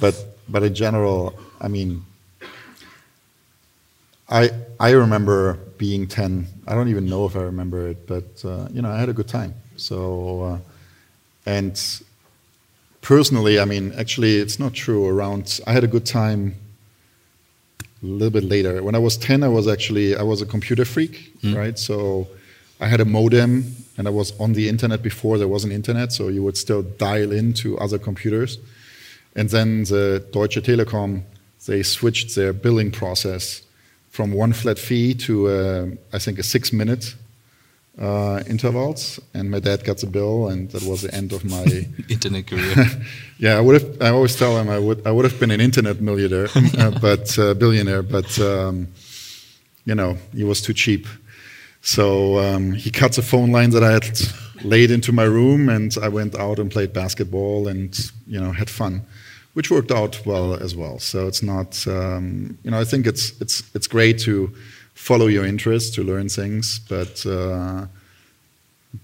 but 0.00 0.24
but 0.48 0.62
in 0.62 0.74
general, 0.74 1.38
I 1.60 1.68
mean, 1.68 2.04
I 4.30 4.50
I 4.80 4.90
remember 4.90 5.54
being 5.76 6.06
ten. 6.06 6.46
I 6.66 6.74
don't 6.74 6.88
even 6.88 7.06
know 7.06 7.26
if 7.26 7.36
I 7.36 7.42
remember 7.42 7.88
it, 7.88 8.06
but 8.06 8.44
uh, 8.44 8.68
you 8.72 8.80
know, 8.82 8.90
I 8.90 8.98
had 8.98 9.08
a 9.08 9.12
good 9.12 9.28
time. 9.28 9.54
So, 9.76 10.42
uh, 10.42 10.58
and 11.46 11.80
personally, 13.00 13.58
I 13.58 13.64
mean, 13.64 13.92
actually, 13.96 14.36
it's 14.36 14.58
not 14.58 14.74
true. 14.74 15.08
Around, 15.08 15.60
I 15.66 15.72
had 15.72 15.84
a 15.84 15.88
good 15.88 16.06
time 16.06 16.54
a 18.02 18.06
little 18.06 18.30
bit 18.30 18.44
later. 18.44 18.82
When 18.82 18.94
I 18.94 18.98
was 18.98 19.16
ten, 19.16 19.42
I 19.42 19.48
was 19.48 19.66
actually 19.66 20.14
I 20.14 20.22
was 20.22 20.42
a 20.42 20.46
computer 20.46 20.84
freak, 20.84 21.32
mm. 21.42 21.56
right? 21.56 21.78
So 21.78 22.28
I 22.80 22.86
had 22.86 23.00
a 23.00 23.04
modem 23.04 23.74
and 23.96 24.06
I 24.06 24.10
was 24.10 24.38
on 24.38 24.52
the 24.52 24.68
internet 24.68 25.02
before 25.02 25.38
there 25.38 25.48
was 25.48 25.64
an 25.64 25.72
internet, 25.72 26.12
so 26.12 26.28
you 26.28 26.44
would 26.44 26.56
still 26.56 26.82
dial 26.82 27.32
into 27.32 27.76
other 27.78 27.98
computers. 27.98 28.58
And 29.34 29.50
then 29.50 29.84
the 29.84 30.24
Deutsche 30.32 30.58
Telekom, 30.62 31.22
they 31.66 31.82
switched 31.82 32.36
their 32.36 32.52
billing 32.52 32.92
process 32.92 33.62
from 34.18 34.32
one 34.32 34.52
flat 34.52 34.80
fee 34.80 35.14
to, 35.14 35.46
uh, 35.46 35.86
I 36.12 36.18
think, 36.18 36.40
a 36.40 36.42
six 36.42 36.72
minute 36.72 37.14
uh, 37.96 38.42
intervals. 38.48 39.20
And 39.32 39.48
my 39.48 39.60
dad 39.60 39.84
got 39.84 39.98
the 39.98 40.08
bill, 40.08 40.48
and 40.48 40.68
that 40.72 40.82
was 40.82 41.02
the 41.02 41.14
end 41.14 41.32
of 41.32 41.44
my 41.44 41.66
internet 42.08 42.48
career. 42.48 42.74
yeah, 43.38 43.56
I 43.58 43.60
would 43.60 43.80
have. 43.80 44.02
I 44.02 44.08
always 44.08 44.34
tell 44.34 44.58
him 44.58 44.68
I 44.68 44.80
would. 44.80 45.06
I 45.06 45.12
would 45.12 45.24
have 45.24 45.38
been 45.38 45.52
an 45.52 45.60
internet 45.60 46.00
millionaire, 46.00 46.48
uh, 46.78 46.90
but 47.00 47.38
uh, 47.38 47.54
billionaire. 47.54 48.02
But 48.02 48.30
um, 48.40 48.88
you 49.84 49.94
know, 49.94 50.16
he 50.34 50.42
was 50.42 50.60
too 50.60 50.74
cheap. 50.74 51.06
So 51.80 52.40
um, 52.40 52.72
he 52.72 52.90
cut 52.90 53.12
the 53.12 53.22
phone 53.22 53.52
line 53.52 53.70
that 53.70 53.84
I 53.84 53.92
had 53.92 54.18
laid 54.64 54.90
into 54.90 55.12
my 55.12 55.26
room, 55.38 55.68
and 55.68 55.96
I 56.02 56.08
went 56.08 56.34
out 56.34 56.58
and 56.58 56.72
played 56.72 56.92
basketball 56.92 57.68
and 57.68 57.90
you 58.26 58.40
know 58.40 58.50
had 58.50 58.68
fun, 58.68 59.02
which 59.58 59.72
worked 59.72 59.90
out 59.90 60.24
well 60.24 60.54
as 60.54 60.76
well. 60.76 61.00
So 61.00 61.26
it's 61.26 61.42
not 61.42 61.84
um, 61.88 62.56
you 62.62 62.70
know 62.70 62.80
I 62.80 62.84
think 62.84 63.08
it's 63.08 63.24
it's 63.40 63.56
it's 63.74 63.88
great 63.88 64.16
to 64.20 64.54
follow 64.94 65.26
your 65.26 65.44
interests 65.44 65.90
to 65.96 66.04
learn 66.04 66.28
things, 66.28 66.78
but 66.88 67.26
uh, 67.26 67.86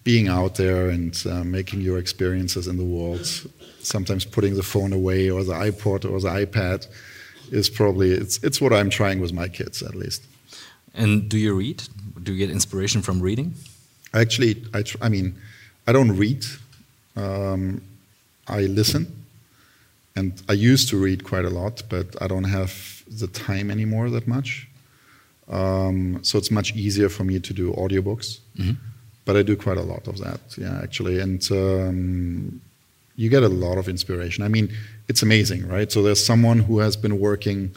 being 0.05 0.29
out 0.29 0.55
there 0.55 0.91
and 0.91 1.13
uh, 1.29 1.43
making 1.43 1.81
your 1.81 1.99
experiences 1.99 2.69
in 2.69 2.77
the 2.77 2.85
world, 2.85 3.27
sometimes 3.81 4.25
putting 4.25 4.55
the 4.55 4.63
phone 4.63 4.93
away 4.93 5.29
or 5.29 5.43
the 5.43 5.55
iPod 5.71 6.09
or 6.09 6.21
the 6.21 6.33
iPad, 6.45 6.87
is 7.51 7.69
probably 7.69 8.13
it's 8.13 8.37
it's 8.45 8.61
what 8.61 8.73
I'm 8.73 8.91
trying 8.91 9.19
with 9.21 9.33
my 9.33 9.49
kids 9.49 9.83
at 9.83 9.97
least. 9.97 10.23
And 10.95 11.29
do 11.29 11.37
you 11.37 11.53
read? 11.55 11.83
Do 12.23 12.33
you 12.33 12.39
get 12.39 12.51
inspiration 12.51 13.03
from 13.03 13.21
reading? 13.21 13.55
Actually, 14.13 14.63
I, 14.73 14.85
I 15.03 15.09
mean, 15.09 15.35
I 15.89 15.93
don't 15.93 16.17
read. 16.17 16.45
Um, 17.17 17.83
I 18.47 18.61
listen, 18.81 19.24
and 20.17 20.43
I 20.49 20.53
used 20.53 20.89
to 20.91 20.97
read 20.97 21.25
quite 21.25 21.45
a 21.45 21.51
lot, 21.51 21.83
but 21.89 22.07
I 22.23 22.29
don't 22.29 22.45
have 22.45 23.03
the 23.09 23.27
time 23.27 23.71
anymore 23.71 24.11
that 24.11 24.27
much. 24.29 24.69
Um, 25.49 26.23
so 26.23 26.39
it's 26.39 26.51
much 26.51 26.75
easier 26.75 27.09
for 27.09 27.25
me 27.25 27.41
to 27.41 27.53
do 27.53 27.73
audiobooks. 27.73 28.41
Mm 28.57 28.65
-hmm. 28.65 28.77
But 29.25 29.37
I 29.37 29.43
do 29.43 29.57
quite 29.57 29.81
a 29.81 29.85
lot 29.85 30.09
of 30.09 30.17
that, 30.17 30.41
yeah, 30.57 30.83
actually. 30.83 31.23
And 31.23 31.51
um, 31.51 32.61
you 33.17 33.31
get 33.31 33.43
a 33.43 33.49
lot 33.49 33.79
of 33.79 33.89
inspiration. 33.89 34.47
I 34.47 34.51
mean, 34.51 34.71
it's 35.09 35.23
amazing, 35.23 35.69
right? 35.69 35.93
So 35.93 36.03
there's 36.03 36.25
someone 36.25 36.63
who 36.63 36.81
has 36.81 36.97
been 36.97 37.19
working 37.19 37.71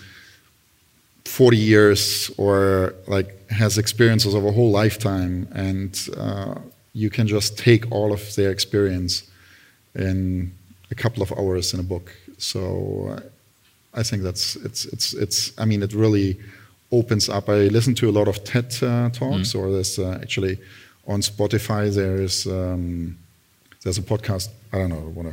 40 1.26 1.58
years 1.58 2.32
or 2.38 2.94
like 3.08 3.34
has 3.50 3.78
experiences 3.78 4.34
of 4.34 4.46
a 4.46 4.52
whole 4.52 4.72
lifetime 4.84 5.48
and 5.52 6.10
uh, 6.18 6.56
you 6.94 7.10
can 7.10 7.28
just 7.28 7.58
take 7.58 7.86
all 7.92 8.12
of 8.12 8.36
their 8.36 8.52
experience 8.52 9.24
in 9.94 10.52
a 10.90 10.96
couple 10.96 11.22
of 11.22 11.32
hours 11.32 11.74
in 11.74 11.80
a 11.80 11.84
book 11.84 12.12
so 12.38 13.20
i 13.94 14.04
think 14.04 14.24
that's 14.24 14.56
it's 14.58 14.86
it's 14.86 15.14
it's 15.14 15.52
i 15.58 15.66
mean 15.66 15.84
it 15.84 15.94
really 15.94 16.40
opens 16.92 17.30
up 17.30 17.50
i 17.50 17.68
listen 17.68 17.94
to 17.96 18.10
a 18.10 18.12
lot 18.12 18.28
of 18.28 18.44
ted 18.44 18.66
uh, 18.82 19.10
talks 19.10 19.54
mm. 19.54 19.60
or 19.60 19.72
there's 19.72 20.00
uh, 20.00 20.20
actually 20.22 20.58
on 21.08 21.22
spotify 21.22 21.94
there's 21.94 22.46
um, 22.48 23.18
there's 23.84 23.98
a 23.98 24.02
podcast 24.02 24.50
i 24.74 24.78
don't 24.78 24.90
know 24.90 25.12
what 25.14 25.26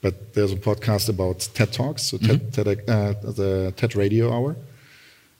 but 0.00 0.34
there's 0.34 0.52
a 0.52 0.56
podcast 0.56 1.08
about 1.08 1.48
ted 1.54 1.72
talks 1.72 2.02
so 2.02 2.18
mm-hmm. 2.18 2.50
ted, 2.50 2.66
TED, 2.66 2.88
uh, 2.88 3.12
the 3.32 3.72
ted 3.76 3.94
radio 3.94 4.32
hour 4.32 4.56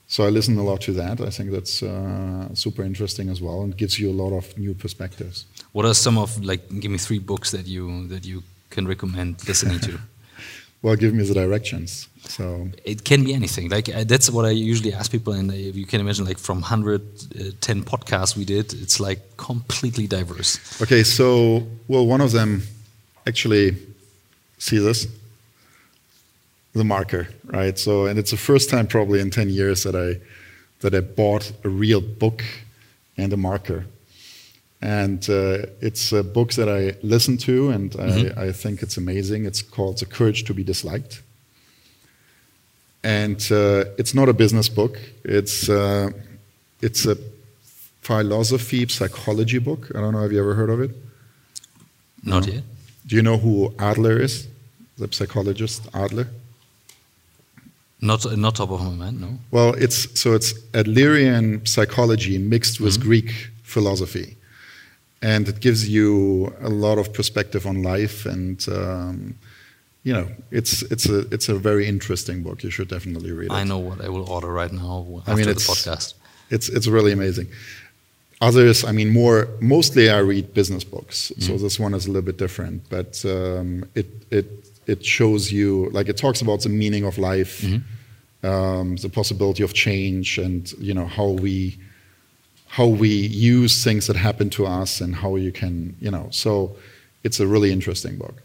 so 0.07 0.23
I 0.23 0.29
listen 0.29 0.57
a 0.59 0.63
lot 0.63 0.81
to 0.81 0.91
that. 0.93 1.21
I 1.21 1.31
think 1.31 1.49
that's 1.51 1.81
uh, 1.81 2.53
super 2.53 2.83
interesting 2.83 3.29
as 3.29 3.41
well, 3.41 3.61
and 3.63 3.75
gives 3.75 3.97
you 3.97 4.11
a 4.11 4.17
lot 4.23 4.31
of 4.37 4.55
new 4.57 4.75
perspectives. 4.75 5.45
What 5.71 5.85
are 5.85 5.95
some 5.95 6.19
of 6.19 6.43
like? 6.43 6.61
Give 6.79 6.91
me 6.91 6.99
three 6.99 7.19
books 7.19 7.49
that 7.49 7.65
you 7.65 8.07
that 8.09 8.23
you 8.23 8.43
can 8.69 8.87
recommend 8.87 9.47
listening 9.47 9.79
to. 9.79 9.99
well, 10.83 10.95
give 10.95 11.13
me 11.15 11.23
the 11.23 11.33
directions. 11.33 12.07
So 12.25 12.69
it 12.85 13.03
can 13.03 13.23
be 13.23 13.33
anything. 13.33 13.69
Like 13.69 13.89
uh, 13.89 14.03
that's 14.03 14.29
what 14.29 14.45
I 14.45 14.51
usually 14.51 14.93
ask 14.93 15.11
people, 15.11 15.33
and 15.33 15.49
uh, 15.49 15.55
you 15.55 15.85
can 15.85 15.99
imagine, 15.99 16.25
like 16.25 16.37
from 16.37 16.61
110 16.61 17.79
uh, 17.79 17.81
podcasts 17.83 18.37
we 18.37 18.45
did, 18.45 18.73
it's 18.73 18.99
like 18.99 19.19
completely 19.37 20.05
diverse. 20.07 20.59
Okay, 20.81 21.03
so 21.03 21.65
well, 21.87 22.05
one 22.05 22.21
of 22.21 22.31
them 22.31 22.61
actually 23.25 23.75
see 24.59 24.77
this 24.77 25.07
the 26.73 26.83
marker, 26.83 27.27
right? 27.45 27.77
So, 27.77 28.05
and 28.05 28.19
it's 28.19 28.31
the 28.31 28.37
first 28.37 28.69
time 28.69 28.87
probably 28.87 29.19
in 29.19 29.29
10 29.29 29.49
years 29.49 29.83
that 29.83 29.95
I, 29.95 30.19
that 30.81 30.93
I 30.93 31.01
bought 31.01 31.51
a 31.63 31.69
real 31.69 32.01
book 32.01 32.43
and 33.15 33.31
a 33.31 33.37
marker. 33.37 33.85
And 34.83 35.29
uh, 35.29 35.59
it's 35.79 36.11
a 36.11 36.23
book 36.23 36.51
that 36.55 36.67
I 36.67 36.97
listen 37.03 37.37
to, 37.37 37.69
and 37.69 37.91
mm-hmm. 37.91 38.37
I, 38.37 38.47
I, 38.47 38.51
think 38.51 38.83
it's 38.83 38.97
amazing. 38.97 39.45
It's 39.45 39.61
called 39.61 39.99
The 39.99 40.05
Courage 40.05 40.43
to 40.43 40.53
be 40.53 40.61
Disliked. 40.61 41.21
And 43.01 43.39
uh, 43.49 43.85
it's 43.97 44.13
not 44.13 44.27
a 44.27 44.33
business 44.33 44.67
book, 44.67 44.99
it's, 45.23 45.69
uh, 45.69 46.09
it's 46.81 47.05
a 47.05 47.15
philosophy, 48.01 48.85
psychology 48.89 49.57
book. 49.59 49.89
I 49.95 50.01
don't 50.01 50.11
know, 50.11 50.21
have 50.21 50.33
you 50.33 50.39
ever 50.39 50.53
heard 50.53 50.69
of 50.69 50.81
it? 50.81 50.91
Not 52.21 52.45
no? 52.45 52.53
yet. 52.55 52.63
Do 53.07 53.15
you 53.15 53.21
know 53.21 53.37
who 53.37 53.73
Adler 53.79 54.21
is? 54.21 54.49
The 54.97 55.07
psychologist 55.11 55.87
Adler? 55.93 56.27
Not, 58.01 58.37
not 58.37 58.55
top 58.55 58.71
of 58.71 58.81
my 58.81 58.89
mind, 58.89 59.21
no. 59.21 59.39
Well, 59.49 59.75
it's 59.75 60.19
so 60.19 60.33
it's 60.33 60.51
Adlerian 60.73 61.65
psychology 61.65 62.37
mixed 62.37 62.81
with 62.81 62.95
mm-hmm. 62.95 63.07
Greek 63.07 63.49
philosophy, 63.63 64.35
and 65.23 65.47
it 65.47 65.61
gives 65.61 65.89
you 65.89 66.53
a 66.61 66.69
lot 66.69 66.97
of 66.97 67.13
perspective 67.13 67.65
on 67.65 67.81
life, 67.81 68.25
and 68.25 68.63
um, 68.67 69.35
you 70.03 70.13
know, 70.13 70.27
it's 70.51 70.83
it's 70.83 71.07
a 71.07 71.19
it's 71.33 71.47
a 71.47 71.55
very 71.55 71.87
interesting 71.87 72.43
book. 72.43 72.61
You 72.61 72.69
should 72.69 72.89
definitely 72.89 73.31
read 73.31 73.51
it. 73.51 73.53
I 73.53 73.63
know 73.63 73.79
what 73.79 74.01
I 74.01 74.09
will 74.09 74.29
order 74.29 74.51
right 74.51 74.71
now 74.71 75.07
after 75.19 75.31
I 75.31 75.35
mean, 75.35 75.45
the 75.45 75.53
podcast. 75.53 76.13
It's 76.49 76.67
it's 76.67 76.87
really 76.87 77.13
amazing. 77.13 77.47
Others, 78.41 78.83
I 78.83 78.91
mean, 78.91 79.09
more 79.09 79.47
mostly 79.61 80.09
I 80.09 80.17
read 80.17 80.53
business 80.53 80.83
books, 80.83 81.31
mm-hmm. 81.31 81.41
so 81.41 81.57
this 81.57 81.79
one 81.79 81.93
is 81.93 82.05
a 82.05 82.09
little 82.09 82.25
bit 82.25 82.37
different, 82.37 82.89
but 82.89 83.23
um, 83.25 83.85
it 83.95 84.07
it 84.29 84.47
it 84.85 85.05
shows 85.05 85.53
you 85.53 85.89
like 85.91 86.09
it 86.09 86.17
talks 86.17 86.41
about 86.41 86.61
the 86.63 86.69
meaning 86.69 87.05
of 87.05 87.17
life, 87.17 87.61
mm-hmm. 87.61 88.45
um, 88.45 88.97
the 88.97 89.07
possibility 89.07 89.63
of 89.63 89.73
change, 89.73 90.37
and 90.37 90.73
you 90.79 90.93
know 90.93 91.05
how 91.05 91.29
we 91.29 91.77
how 92.77 92.87
we 92.87 93.09
use 93.55 93.83
things 93.83 94.07
that 94.07 94.15
happen 94.15 94.49
to 94.49 94.65
us 94.65 95.01
and 95.01 95.15
how 95.15 95.35
you 95.35 95.51
can 95.51 95.95
you 96.05 96.11
know. 96.15 96.27
So 96.31 96.75
it's 97.25 97.39
a 97.39 97.47
really 97.53 97.71
interesting 97.71 98.17
book. 98.17 98.35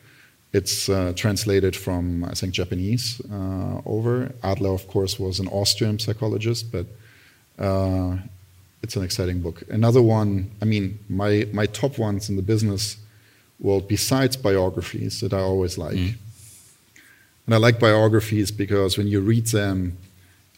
It's 0.52 0.88
uh, 0.88 1.12
translated 1.16 1.74
from 1.84 2.24
I 2.24 2.34
think 2.38 2.52
Japanese 2.52 3.04
uh, 3.30 3.80
over. 3.94 4.12
Adler, 4.42 4.72
of 4.80 4.84
course, 4.88 5.18
was 5.18 5.40
an 5.40 5.48
Austrian 5.48 5.98
psychologist, 5.98 6.62
but 6.72 6.86
uh, 7.68 8.16
it's 8.82 8.96
an 8.96 9.02
exciting 9.02 9.40
book. 9.40 9.62
Another 9.80 10.02
one, 10.02 10.30
I 10.62 10.64
mean, 10.64 10.98
my 11.08 11.32
my 11.52 11.66
top 11.66 11.98
ones 11.98 12.28
in 12.30 12.36
the 12.36 12.46
business 12.52 12.96
world, 13.60 13.88
besides 13.88 14.36
biographies 14.36 15.20
that 15.20 15.32
I 15.32 15.40
always 15.40 15.76
like. 15.78 15.96
Mm 15.96 16.14
and 17.48 17.54
I 17.54 17.58
like 17.58 17.80
biographies 17.80 18.50
because 18.50 18.98
when 18.98 19.08
you 19.08 19.22
read 19.22 19.46
them, 19.46 19.96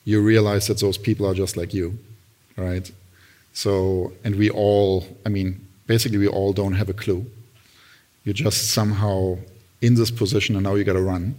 you 0.05 0.21
realize 0.21 0.67
that 0.67 0.81
those 0.81 0.99
people 0.99 1.25
are 1.25 1.35
just 1.35 1.57
like 1.57 1.73
you, 1.73 1.97
right? 2.57 2.91
So, 3.53 4.13
and 4.25 4.37
we 4.37 4.51
all, 4.51 5.07
I 5.27 5.29
mean, 5.29 5.67
basically, 5.87 6.19
we 6.19 6.29
all 6.29 6.53
don't 6.53 6.75
have 6.75 6.89
a 6.89 6.93
clue. 6.95 7.27
You're 8.25 8.35
just 8.35 8.71
somehow 8.71 9.39
in 9.81 9.95
this 9.95 10.11
position, 10.11 10.57
and 10.57 10.65
now 10.65 10.75
you 10.75 10.85
got 10.85 10.95
to 10.95 11.03
run. 11.03 11.35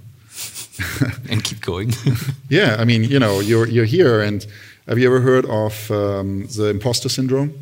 and 1.30 1.44
keep 1.44 1.62
going. 1.62 1.94
yeah, 2.50 2.78
I 2.80 2.86
mean, 2.86 3.04
you 3.04 3.20
know, 3.20 3.40
you're 3.40 3.68
you're 3.68 3.86
here, 3.86 4.22
and 4.22 4.46
have 4.88 4.98
you 4.98 5.06
ever 5.06 5.22
heard 5.22 5.46
of 5.46 5.92
um, 5.92 6.48
the 6.48 6.70
imposter 6.70 7.10
syndrome? 7.10 7.54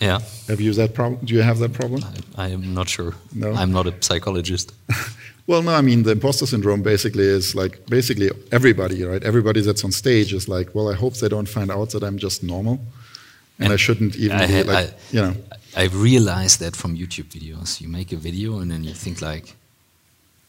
Yeah. 0.00 0.20
Have 0.48 0.60
you 0.60 0.72
that 0.74 0.94
problem? 0.94 1.24
Do 1.24 1.34
you 1.34 1.42
have 1.42 1.58
that 1.58 1.72
problem? 1.72 2.02
I, 2.36 2.48
am 2.48 2.74
not 2.74 2.88
sure. 2.88 3.14
No. 3.34 3.52
I'm 3.52 3.72
not 3.72 3.86
a 3.86 3.94
psychologist. 4.00 4.72
well, 5.46 5.62
no. 5.62 5.74
I 5.74 5.80
mean, 5.80 6.02
the 6.02 6.12
imposter 6.12 6.46
syndrome 6.46 6.82
basically 6.82 7.24
is 7.24 7.54
like 7.54 7.84
basically 7.86 8.30
everybody, 8.52 9.04
right? 9.04 9.22
Everybody 9.22 9.62
that's 9.62 9.84
on 9.84 9.92
stage 9.92 10.34
is 10.34 10.48
like, 10.48 10.74
well, 10.74 10.90
I 10.90 10.94
hope 10.94 11.14
they 11.14 11.28
don't 11.28 11.48
find 11.48 11.70
out 11.70 11.90
that 11.90 12.02
I'm 12.02 12.18
just 12.18 12.42
normal, 12.42 12.78
and, 13.58 13.72
I 13.72 13.76
shouldn't 13.76 14.16
even 14.16 14.36
I 14.42 14.46
be 14.46 14.52
had, 14.52 14.66
like, 14.66 14.88
I, 14.88 14.94
you 15.10 15.22
know. 15.22 15.34
I 15.76 15.84
realized 15.84 16.60
that 16.60 16.74
from 16.74 16.96
YouTube 16.96 17.26
videos. 17.26 17.80
You 17.80 17.88
make 17.88 18.12
a 18.12 18.16
video 18.16 18.58
and 18.60 18.70
then 18.70 18.82
you 18.82 18.94
think 18.94 19.20
like, 19.20 19.54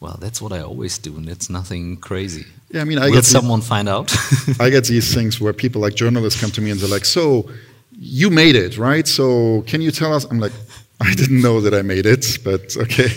well, 0.00 0.16
that's 0.20 0.40
what 0.40 0.52
I 0.52 0.60
always 0.60 0.96
do, 0.98 1.16
and 1.16 1.28
it's 1.28 1.50
nothing 1.50 1.96
crazy. 1.96 2.46
Yeah, 2.70 2.82
I 2.82 2.84
mean, 2.84 2.98
I 2.98 3.06
Will 3.06 3.14
get 3.14 3.24
someone 3.24 3.60
find 3.60 3.88
out? 3.88 4.14
I 4.60 4.70
get 4.70 4.84
these 4.84 5.12
things 5.12 5.40
where 5.40 5.52
people 5.52 5.80
like 5.80 5.96
journalists 5.96 6.40
come 6.40 6.50
to 6.52 6.60
me 6.60 6.70
and 6.70 6.78
they're 6.78 6.88
like, 6.88 7.04
"So, 7.04 7.50
you 7.98 8.30
made 8.30 8.54
it, 8.54 8.78
right? 8.78 9.08
So, 9.08 9.62
can 9.66 9.80
you 9.80 9.90
tell 9.90 10.14
us?" 10.14 10.24
I'm 10.30 10.38
like, 10.38 10.52
"I 11.00 11.14
didn't 11.14 11.42
know 11.42 11.60
that 11.62 11.74
I 11.74 11.82
made 11.82 12.06
it, 12.06 12.38
but 12.44 12.76
okay." 12.76 13.10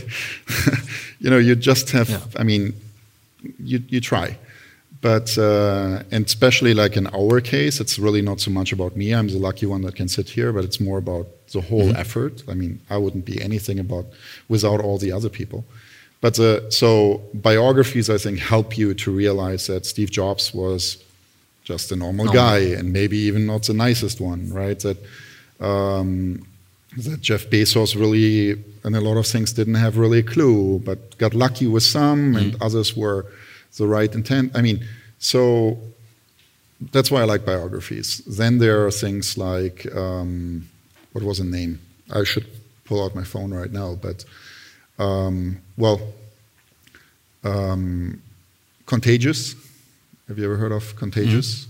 you 1.19 1.29
know, 1.29 1.37
you 1.37 1.55
just 1.55 1.91
have. 1.91 2.09
Yeah. 2.09 2.21
I 2.35 2.43
mean, 2.43 2.73
you 3.59 3.83
you 3.87 4.01
try, 4.01 4.37
but 5.01 5.35
uh, 5.37 6.03
and 6.11 6.25
especially 6.25 6.73
like 6.73 6.95
in 6.95 7.07
our 7.07 7.41
case, 7.41 7.79
it's 7.79 7.97
really 7.97 8.21
not 8.21 8.39
so 8.39 8.51
much 8.51 8.71
about 8.71 8.95
me. 8.95 9.13
I'm 9.13 9.27
the 9.27 9.39
lucky 9.39 9.65
one 9.65 9.81
that 9.81 9.95
can 9.95 10.07
sit 10.07 10.29
here, 10.29 10.53
but 10.53 10.63
it's 10.63 10.79
more 10.79 10.97
about 10.99 11.27
the 11.53 11.61
whole 11.61 11.87
Mm-hmm. 11.89 11.95
effort. 12.03 12.43
I 12.47 12.53
mean, 12.53 12.79
I 12.89 12.97
wouldn't 12.97 13.25
be 13.25 13.41
anything 13.41 13.79
about 13.79 14.05
without 14.47 14.79
all 14.81 14.97
the 14.97 15.11
other 15.11 15.29
people. 15.29 15.63
But 16.21 16.37
uh, 16.39 16.69
so 16.69 17.21
biographies, 17.33 18.09
I 18.09 18.17
think, 18.19 18.37
help 18.39 18.77
you 18.77 18.93
to 18.93 19.11
realize 19.11 19.65
that 19.67 19.85
Steve 19.87 20.11
Jobs 20.11 20.53
was 20.53 20.97
just 21.63 21.91
a 21.91 21.95
normal 21.95 22.25
Normal. 22.25 22.43
guy, 22.43 22.59
and 22.77 22.93
maybe 22.93 23.17
even 23.17 23.45
not 23.47 23.63
the 23.63 23.73
nicest 23.73 24.21
one, 24.21 24.49
right? 24.53 24.79
That 24.79 24.97
um, 25.59 26.45
that 26.97 27.21
Jeff 27.21 27.47
Bezos 27.49 27.95
really, 27.95 28.51
and 28.83 28.95
a 28.95 29.01
lot 29.01 29.17
of 29.17 29.25
things 29.25 29.53
didn't 29.53 29.75
have 29.85 29.97
really 29.97 30.19
a 30.19 30.23
clue, 30.23 30.79
but 30.85 31.17
got 31.17 31.33
lucky 31.33 31.65
with 31.67 31.83
some, 31.83 32.35
and 32.35 32.55
others 32.61 32.95
were 32.95 33.25
the 33.77 33.87
right 33.87 34.13
intent. 34.13 34.51
I 34.55 34.61
mean, 34.61 34.85
so 35.19 35.77
that's 36.91 37.11
why 37.11 37.21
I 37.21 37.25
like 37.25 37.45
biographies. 37.45 38.19
Then 38.25 38.57
there 38.57 38.85
are 38.85 38.91
things 38.91 39.37
like 39.37 39.93
um, 39.95 40.67
what 41.13 41.23
was 41.23 41.37
the 41.37 41.45
name? 41.45 41.79
I 42.13 42.23
should 42.23 42.47
pull 42.85 43.03
out 43.03 43.15
my 43.15 43.23
phone 43.23 43.53
right 43.53 43.71
now, 43.71 43.95
but 43.95 44.25
um, 44.99 45.61
well, 45.77 45.99
um, 47.43 48.21
Contagious. 48.85 49.55
Have 50.27 50.37
you 50.37 50.45
ever 50.45 50.57
heard 50.57 50.71
of 50.71 50.95
Contagious? 50.95 51.67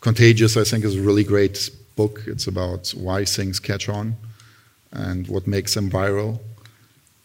Contagious, 0.00 0.56
I 0.56 0.64
think, 0.64 0.84
is 0.84 0.96
a 0.96 1.02
really 1.02 1.24
great 1.24 1.70
book. 1.94 2.22
It's 2.26 2.46
about 2.46 2.88
why 2.90 3.24
things 3.24 3.60
catch 3.60 3.88
on 3.88 4.16
and 4.92 5.28
what 5.28 5.46
makes 5.46 5.74
them 5.74 5.90
viral. 5.90 6.40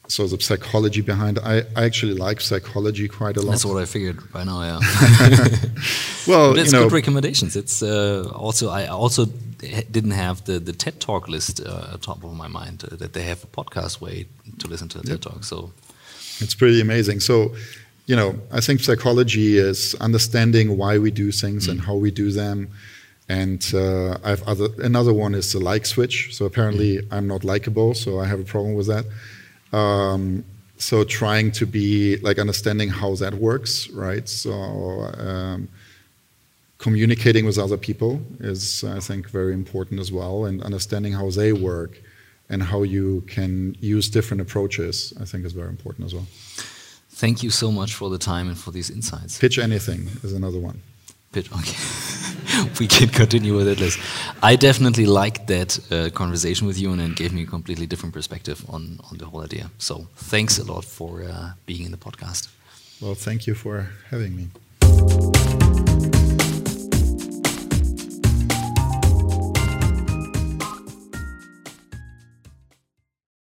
So 0.10 0.26
the 0.28 0.40
psychology 0.40 1.02
behind. 1.02 1.38
I, 1.40 1.64
I 1.76 1.84
actually 1.84 2.14
like 2.14 2.40
psychology 2.40 3.08
quite 3.08 3.36
a 3.36 3.42
lot. 3.42 3.52
That's 3.52 3.66
what 3.66 3.82
I 3.82 3.86
figured 3.86 4.32
by 4.32 4.44
now. 4.46 4.62
Yeah. 4.62 4.80
well, 6.28 6.54
That's 6.54 6.72
you 6.72 6.78
know, 6.78 6.84
good 6.86 6.94
recommendations. 6.94 7.56
It's 7.56 7.84
uh, 7.84 8.30
also 8.34 8.70
I 8.70 8.88
also 8.88 9.26
didn't 9.92 10.12
have 10.12 10.46
the, 10.46 10.60
the 10.60 10.74
TED 10.74 11.00
Talk 11.00 11.28
list 11.28 11.62
uh, 11.66 11.92
at 11.94 12.02
top 12.02 12.24
of 12.24 12.34
my 12.34 12.48
mind 12.48 12.84
uh, 12.84 12.96
that 12.96 13.14
they 13.14 13.24
have 13.24 13.44
a 13.44 13.48
podcast 13.48 14.00
way 14.00 14.28
to 14.60 14.68
listen 14.68 14.88
to 14.90 15.00
a 15.00 15.04
TED 15.04 15.22
Talk. 15.22 15.44
So 15.44 15.72
It's 16.40 16.56
pretty 16.56 16.80
amazing. 16.82 17.20
So, 17.20 17.56
you 18.06 18.16
know, 18.16 18.40
I 18.52 18.62
think 18.62 18.80
psychology 18.82 19.58
is 19.58 19.96
understanding 20.00 20.78
why 20.78 21.00
we 21.00 21.12
do 21.12 21.32
things 21.32 21.68
and 21.68 21.82
how 21.82 21.96
we 21.96 22.12
do 22.12 22.32
them. 22.32 22.70
And 23.30 23.62
uh, 23.74 24.18
I've 24.24 24.44
other 24.48 24.70
another 24.78 25.14
one 25.14 25.36
is 25.36 25.52
the 25.52 25.60
like 25.60 25.86
switch. 25.86 26.34
So 26.36 26.46
apparently 26.46 27.06
I'm 27.12 27.28
not 27.28 27.44
likable, 27.44 27.94
so 27.94 28.20
I 28.20 28.26
have 28.26 28.40
a 28.40 28.46
problem 28.46 28.76
with 28.76 28.88
that. 28.88 29.06
Um, 29.74 30.44
so 30.78 31.04
trying 31.04 31.52
to 31.54 31.66
be 31.66 32.18
like 32.18 32.38
understanding 32.40 32.90
how 32.90 33.16
that 33.16 33.34
works, 33.34 33.90
right? 33.90 34.28
So 34.30 34.52
um, 35.18 35.68
communicating 36.78 37.46
with 37.46 37.58
other 37.58 37.78
people 37.78 38.22
is, 38.40 38.84
I 38.84 39.00
think, 39.00 39.30
very 39.30 39.54
important 39.54 40.00
as 40.00 40.12
well, 40.12 40.46
and 40.46 40.62
understanding 40.62 41.14
how 41.14 41.30
they 41.32 41.54
work 41.54 42.00
and 42.50 42.64
how 42.64 42.84
you 42.84 43.22
can 43.28 43.76
use 43.80 44.10
different 44.10 44.42
approaches, 44.42 45.14
I 45.20 45.26
think, 45.26 45.46
is 45.46 45.54
very 45.54 45.70
important 45.70 46.06
as 46.06 46.14
well. 46.14 46.28
thank 47.10 47.42
you 47.42 47.50
so 47.50 47.72
much 47.72 47.96
for 47.96 48.10
the 48.10 48.20
time 48.20 48.48
and 48.48 48.58
for 48.58 48.72
these 48.72 48.90
insights. 48.90 49.40
Pitch 49.40 49.58
anything 49.58 50.08
is 50.24 50.34
another 50.34 50.60
one. 50.60 50.82
Bit 51.38 51.52
okay. 51.60 51.78
we 52.80 52.88
can 52.88 53.10
continue 53.10 53.56
with 53.56 53.68
it, 53.68 53.80
Liz. 53.80 53.98
I 54.42 54.56
definitely 54.56 55.06
liked 55.06 55.46
that 55.48 55.80
uh, 55.92 56.10
conversation 56.10 56.66
with 56.66 56.80
you, 56.80 56.92
and 56.92 57.02
it 57.02 57.16
gave 57.16 57.32
me 57.32 57.44
a 57.44 57.46
completely 57.46 57.86
different 57.86 58.14
perspective 58.14 58.66
on 58.70 59.00
on 59.12 59.18
the 59.18 59.26
whole 59.26 59.44
idea. 59.44 59.70
So 59.78 60.08
thanks 60.32 60.58
a 60.58 60.64
lot 60.64 60.86
for 60.86 61.12
uh, 61.22 61.52
being 61.66 61.84
in 61.86 61.92
the 61.92 61.98
podcast. 61.98 62.48
Well, 63.02 63.16
thank 63.16 63.46
you 63.46 63.56
for 63.56 63.90
having 64.10 64.36
me. 64.36 64.48